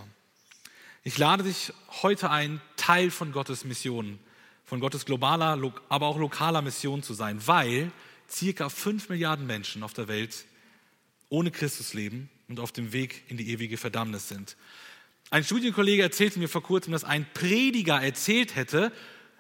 Ich 1.05 1.17
lade 1.17 1.45
dich 1.45 1.73
heute 2.03 2.31
ein, 2.31 2.61
Teil 2.77 3.11
von 3.11 3.31
Gottes 3.31 3.65
Mission, 3.65 4.19
von 4.65 4.81
Gottes 4.81 5.05
globaler, 5.05 5.59
aber 5.89 6.07
auch 6.07 6.19
lokaler 6.19 6.61
Mission 6.61 7.03
zu 7.03 7.15
sein, 7.15 7.47
weil 7.47 7.93
circa 8.31 8.69
fünf 8.69 9.09
Milliarden 9.09 9.47
Menschen 9.47 9.83
auf 9.83 9.93
der 9.93 10.09
Welt 10.09 10.45
ohne 11.29 11.51
Christus 11.51 11.95
leben 11.95 12.31
und 12.49 12.61
auf 12.61 12.73
dem 12.73 12.93
Weg 12.93 13.25
in 13.29 13.37
die 13.37 13.51
ewige 13.51 13.77
Verdammnis 13.77 14.29
sind. 14.29 14.57
Ein 15.31 15.45
Studienkollege 15.45 16.03
erzählte 16.03 16.39
mir 16.39 16.49
vor 16.49 16.63
kurzem, 16.63 16.93
dass 16.93 17.05
ein 17.05 17.27
Prediger 17.35 18.03
erzählt 18.03 18.57
hätte, 18.57 18.93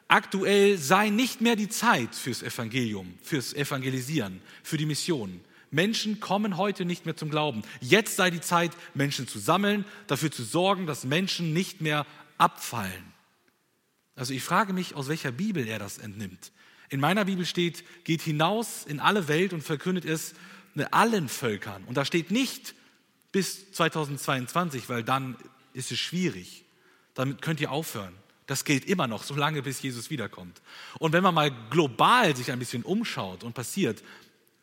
aktuell 0.07 0.77
sei 0.77 1.09
nicht 1.09 1.41
mehr 1.41 1.57
die 1.57 1.69
Zeit 1.69 2.15
fürs 2.15 2.43
Evangelium, 2.43 3.15
fürs 3.23 3.55
Evangelisieren, 3.55 4.41
für 4.63 4.77
die 4.77 4.87
Mission. 4.87 5.41
Menschen 5.71 6.21
kommen 6.21 6.57
heute 6.57 6.85
nicht 6.85 7.05
mehr 7.07 7.17
zum 7.17 7.31
Glauben. 7.31 7.63
Jetzt 7.81 8.17
sei 8.17 8.31
die 8.31 8.41
Zeit, 8.41 8.73
Menschen 8.95 9.29
zu 9.29 9.39
sammeln, 9.39 9.85
dafür 10.07 10.31
zu 10.31 10.43
sorgen, 10.43 10.87
dass 10.87 11.05
Menschen 11.05 11.53
nicht 11.53 11.81
mehr 11.81 12.07
abfallen. 12.39 13.13
Also 14.15 14.35
ich 14.35 14.43
frage 14.43 14.73
mich, 14.73 14.95
aus 14.95 15.09
welcher 15.09 15.33
Bibel 15.33 15.67
er 15.69 15.79
das 15.79 15.99
entnimmt. 15.99 16.53
In 16.89 17.01
meiner 17.01 17.25
Bibel 17.25 17.45
steht, 17.45 17.85
geht 18.05 18.23
hinaus 18.23 18.85
in 18.87 19.01
alle 19.01 19.29
Welt 19.29 19.53
und 19.53 19.63
verkündet 19.63 20.05
es 20.05 20.35
allen 20.91 21.29
Völkern. 21.29 21.83
Und 21.85 21.97
da 21.97 22.05
steht 22.05 22.31
nicht 22.31 22.75
bis 23.33 23.73
2022, 23.73 24.89
weil 24.89 25.03
dann 25.03 25.37
ist 25.73 25.91
es 25.93 25.99
schwierig. 25.99 26.65
Damit 27.15 27.43
könnt 27.43 27.61
ihr 27.61 27.73
aufhören. 27.73 28.15
Das 28.47 28.65
gilt 28.65 28.87
immer 28.87 29.07
noch, 29.07 29.25
solange 29.25 29.63
bis 29.63 29.83
Jesus 29.83 30.09
wiederkommt. 30.09 30.63
Und 30.99 31.13
wenn 31.13 31.23
man 31.23 31.35
mal 31.35 31.51
global 31.69 32.35
sich 32.35 32.51
ein 32.51 32.59
bisschen 32.59 32.83
umschaut 32.83 33.45
und 33.45 33.55
passiert, 33.55 34.03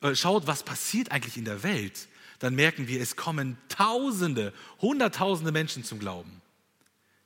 äh, 0.02 0.16
schaut, 0.16 0.48
was 0.48 0.64
passiert 0.64 1.12
eigentlich 1.12 1.38
in 1.38 1.46
der 1.46 1.62
Welt, 1.62 2.08
dann 2.40 2.56
merken 2.56 2.88
wir, 2.88 3.00
es 3.00 3.16
kommen 3.16 3.58
Tausende, 3.70 4.54
Hunderttausende 4.82 5.52
Menschen 5.52 5.84
zum 5.84 6.00
Glauben. 6.00 6.42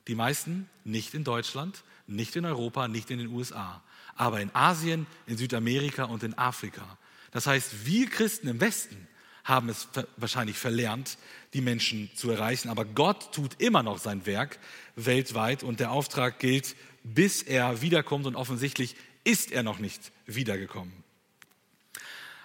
Die 0.06 0.14
meisten 0.14 0.68
nicht 0.84 1.14
in 1.14 1.24
Deutschland, 1.24 1.82
nicht 2.06 2.36
in 2.36 2.44
Europa, 2.44 2.88
nicht 2.88 3.10
in 3.10 3.18
den 3.18 3.28
USA, 3.28 3.82
aber 4.20 4.42
in 4.42 4.54
Asien, 4.54 5.06
in 5.26 5.38
Südamerika 5.38 6.04
und 6.04 6.22
in 6.22 6.36
Afrika. 6.36 6.98
Das 7.30 7.46
heißt, 7.46 7.86
wir 7.86 8.06
Christen 8.06 8.48
im 8.48 8.60
Westen 8.60 9.08
haben 9.44 9.70
es 9.70 9.88
wahrscheinlich 10.18 10.58
verlernt, 10.58 11.16
die 11.54 11.62
Menschen 11.62 12.10
zu 12.14 12.30
erreichen. 12.30 12.68
Aber 12.68 12.84
Gott 12.84 13.32
tut 13.32 13.58
immer 13.62 13.82
noch 13.82 13.96
sein 13.96 14.26
Werk 14.26 14.58
weltweit 14.94 15.62
und 15.62 15.80
der 15.80 15.90
Auftrag 15.90 16.38
gilt, 16.38 16.76
bis 17.02 17.42
er 17.42 17.80
wiederkommt 17.80 18.26
und 18.26 18.36
offensichtlich 18.36 18.94
ist 19.24 19.52
er 19.52 19.62
noch 19.62 19.78
nicht 19.78 20.12
wiedergekommen. 20.26 20.92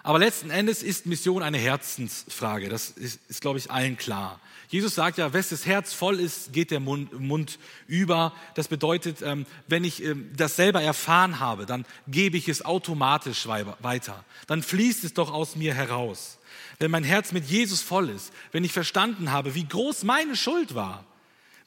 Aber 0.02 0.18
letzten 0.18 0.48
Endes 0.48 0.82
ist 0.82 1.04
Mission 1.04 1.42
eine 1.42 1.58
Herzensfrage. 1.58 2.70
Das 2.70 2.88
ist, 2.88 3.20
ist, 3.28 3.42
glaube 3.42 3.58
ich, 3.58 3.70
allen 3.70 3.98
klar. 3.98 4.40
Jesus 4.68 4.96
sagt 4.96 5.18
ja, 5.18 5.32
wes 5.32 5.50
das 5.50 5.64
Herz 5.64 5.92
voll 5.92 6.18
ist, 6.18 6.52
geht 6.52 6.70
der 6.70 6.80
Mund, 6.80 7.18
Mund 7.20 7.58
über. 7.86 8.32
Das 8.54 8.68
bedeutet, 8.68 9.22
ähm, 9.22 9.46
wenn 9.68 9.84
ich 9.84 10.02
ähm, 10.02 10.30
das 10.36 10.56
selber 10.56 10.82
erfahren 10.82 11.38
habe, 11.38 11.66
dann 11.66 11.86
gebe 12.08 12.36
ich 12.36 12.48
es 12.48 12.64
automatisch 12.64 13.46
weiter. 13.46 14.24
Dann 14.46 14.62
fließt 14.62 15.04
es 15.04 15.14
doch 15.14 15.32
aus 15.32 15.56
mir 15.56 15.74
heraus. 15.74 16.38
Wenn 16.78 16.90
mein 16.90 17.04
Herz 17.04 17.32
mit 17.32 17.46
Jesus 17.46 17.80
voll 17.80 18.10
ist, 18.10 18.32
wenn 18.52 18.64
ich 18.64 18.72
verstanden 18.72 19.30
habe, 19.30 19.54
wie 19.54 19.66
groß 19.66 20.02
meine 20.04 20.36
Schuld 20.36 20.74
war, 20.74 21.04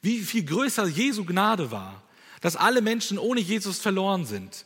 wie 0.02 0.20
viel 0.20 0.44
größer 0.44 0.86
Jesu 0.86 1.24
Gnade 1.24 1.70
war, 1.70 2.02
dass 2.40 2.56
alle 2.56 2.80
Menschen 2.80 3.18
ohne 3.18 3.40
Jesus 3.40 3.78
verloren 3.78 4.24
sind, 4.24 4.64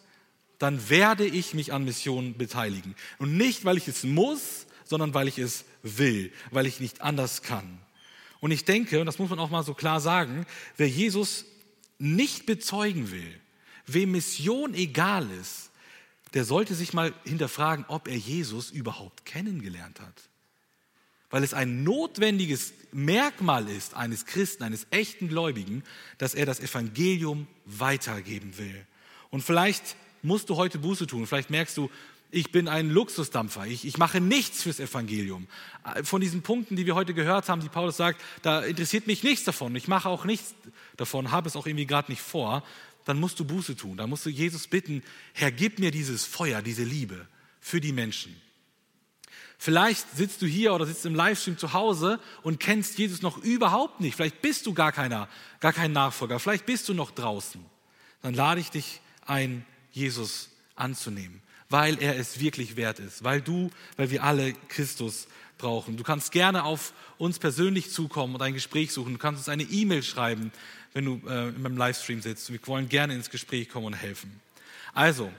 dann 0.58 0.88
werde 0.88 1.26
ich 1.26 1.54
mich 1.54 1.72
an 1.72 1.84
Missionen 1.84 2.36
beteiligen. 2.36 2.94
Und 3.18 3.36
nicht, 3.36 3.64
weil 3.64 3.76
ich 3.76 3.88
es 3.88 4.04
muss, 4.04 4.66
sondern 4.84 5.14
weil 5.14 5.28
ich 5.28 5.38
es 5.38 5.64
will, 5.82 6.32
weil 6.50 6.66
ich 6.66 6.80
nicht 6.80 7.00
anders 7.00 7.42
kann. 7.42 7.78
Und 8.44 8.50
ich 8.50 8.66
denke, 8.66 9.00
und 9.00 9.06
das 9.06 9.18
muss 9.18 9.30
man 9.30 9.38
auch 9.38 9.48
mal 9.48 9.62
so 9.62 9.72
klar 9.72 10.02
sagen, 10.02 10.44
wer 10.76 10.86
Jesus 10.86 11.46
nicht 11.98 12.44
bezeugen 12.44 13.10
will, 13.10 13.40
wem 13.86 14.10
Mission 14.10 14.74
egal 14.74 15.30
ist, 15.40 15.70
der 16.34 16.44
sollte 16.44 16.74
sich 16.74 16.92
mal 16.92 17.14
hinterfragen, 17.24 17.86
ob 17.88 18.06
er 18.06 18.18
Jesus 18.18 18.70
überhaupt 18.70 19.24
kennengelernt 19.24 19.98
hat. 19.98 20.28
Weil 21.30 21.42
es 21.42 21.54
ein 21.54 21.84
notwendiges 21.84 22.74
Merkmal 22.92 23.66
ist 23.66 23.94
eines 23.94 24.26
Christen, 24.26 24.62
eines 24.62 24.88
echten 24.90 25.28
Gläubigen, 25.28 25.82
dass 26.18 26.34
er 26.34 26.44
das 26.44 26.60
Evangelium 26.60 27.46
weitergeben 27.64 28.58
will. 28.58 28.86
Und 29.30 29.40
vielleicht 29.40 29.96
musst 30.20 30.50
du 30.50 30.56
heute 30.56 30.78
Buße 30.78 31.06
tun. 31.06 31.26
Vielleicht 31.26 31.48
merkst 31.48 31.78
du, 31.78 31.90
ich 32.34 32.50
bin 32.50 32.66
ein 32.66 32.90
Luxusdampfer, 32.90 33.66
ich, 33.66 33.86
ich 33.86 33.96
mache 33.96 34.20
nichts 34.20 34.62
fürs 34.62 34.80
Evangelium. 34.80 35.46
Von 36.02 36.20
diesen 36.20 36.42
Punkten, 36.42 36.74
die 36.74 36.84
wir 36.84 36.96
heute 36.96 37.14
gehört 37.14 37.48
haben, 37.48 37.60
die 37.60 37.68
Paulus 37.68 37.96
sagt, 37.96 38.20
da 38.42 38.60
interessiert 38.62 39.06
mich 39.06 39.22
nichts 39.22 39.44
davon, 39.44 39.74
ich 39.76 39.86
mache 39.86 40.08
auch 40.08 40.24
nichts 40.24 40.54
davon, 40.96 41.30
habe 41.30 41.48
es 41.48 41.54
auch 41.54 41.66
irgendwie 41.66 41.86
gerade 41.86 42.10
nicht 42.10 42.22
vor, 42.22 42.64
dann 43.04 43.20
musst 43.20 43.38
du 43.38 43.44
Buße 43.44 43.76
tun, 43.76 43.96
dann 43.96 44.10
musst 44.10 44.26
du 44.26 44.30
Jesus 44.30 44.66
bitten, 44.66 45.02
Herr, 45.32 45.52
gib 45.52 45.78
mir 45.78 45.92
dieses 45.92 46.24
Feuer, 46.24 46.60
diese 46.60 46.82
Liebe 46.82 47.28
für 47.60 47.80
die 47.80 47.92
Menschen. 47.92 48.34
Vielleicht 49.56 50.16
sitzt 50.16 50.42
du 50.42 50.46
hier 50.46 50.74
oder 50.74 50.86
sitzt 50.86 51.06
im 51.06 51.14
Livestream 51.14 51.56
zu 51.56 51.72
Hause 51.72 52.18
und 52.42 52.58
kennst 52.58 52.98
Jesus 52.98 53.22
noch 53.22 53.38
überhaupt 53.38 54.00
nicht. 54.00 54.16
Vielleicht 54.16 54.42
bist 54.42 54.66
du 54.66 54.74
gar 54.74 54.90
keiner, 54.90 55.28
gar 55.60 55.72
kein 55.72 55.92
Nachfolger. 55.92 56.40
Vielleicht 56.40 56.66
bist 56.66 56.88
du 56.88 56.94
noch 56.94 57.12
draußen. 57.12 57.64
Dann 58.22 58.34
lade 58.34 58.60
ich 58.60 58.70
dich 58.70 59.00
ein, 59.24 59.64
Jesus 59.92 60.50
anzunehmen. 60.74 61.43
Weil 61.74 62.00
er 62.00 62.16
es 62.16 62.38
wirklich 62.38 62.76
wert 62.76 63.00
ist, 63.00 63.24
weil 63.24 63.40
du, 63.40 63.68
weil 63.96 64.08
wir 64.12 64.22
alle 64.22 64.52
Christus 64.68 65.26
brauchen. 65.58 65.96
Du 65.96 66.04
kannst 66.04 66.30
gerne 66.30 66.62
auf 66.62 66.92
uns 67.18 67.40
persönlich 67.40 67.90
zukommen 67.90 68.36
und 68.36 68.42
ein 68.42 68.54
Gespräch 68.54 68.92
suchen. 68.92 69.14
Du 69.14 69.18
kannst 69.18 69.40
uns 69.40 69.48
eine 69.48 69.64
E-Mail 69.64 70.04
schreiben, 70.04 70.52
wenn 70.92 71.04
du 71.04 71.20
äh, 71.26 71.48
in 71.48 71.62
meinem 71.62 71.76
Livestream 71.76 72.22
sitzt. 72.22 72.52
Wir 72.52 72.64
wollen 72.68 72.88
gerne 72.88 73.16
ins 73.16 73.28
Gespräch 73.28 73.68
kommen 73.68 73.86
und 73.86 73.94
helfen. 73.94 74.40
Also, 74.92 75.32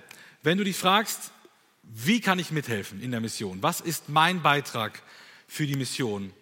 wenn 0.44 0.58
du 0.58 0.66
dich 0.66 0.76
fragst, 0.76 1.32
wie 1.84 2.20
kann 2.20 2.38
ich 2.38 2.52
mithelfen 2.52 3.02
in 3.02 3.12
der 3.12 3.22
Mission? 3.22 3.64
Was 3.64 3.80
ist 3.80 4.10
mein 4.10 4.42
Beitrag 4.42 5.04
für 5.48 5.66
die 5.66 5.78
Mission? 5.78 6.34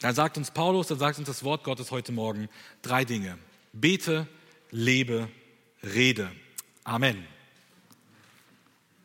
Dann 0.00 0.14
sagt 0.14 0.36
uns 0.36 0.50
Paulus, 0.50 0.88
dann 0.88 0.98
sagt 0.98 1.18
uns 1.18 1.28
das 1.28 1.44
Wort 1.44 1.64
Gottes 1.64 1.90
heute 1.90 2.12
Morgen 2.12 2.50
drei 2.82 3.06
Dinge. 3.06 3.38
Bete, 3.72 4.26
lebe, 4.70 5.30
rede. 5.82 6.30
Amen. 6.84 7.33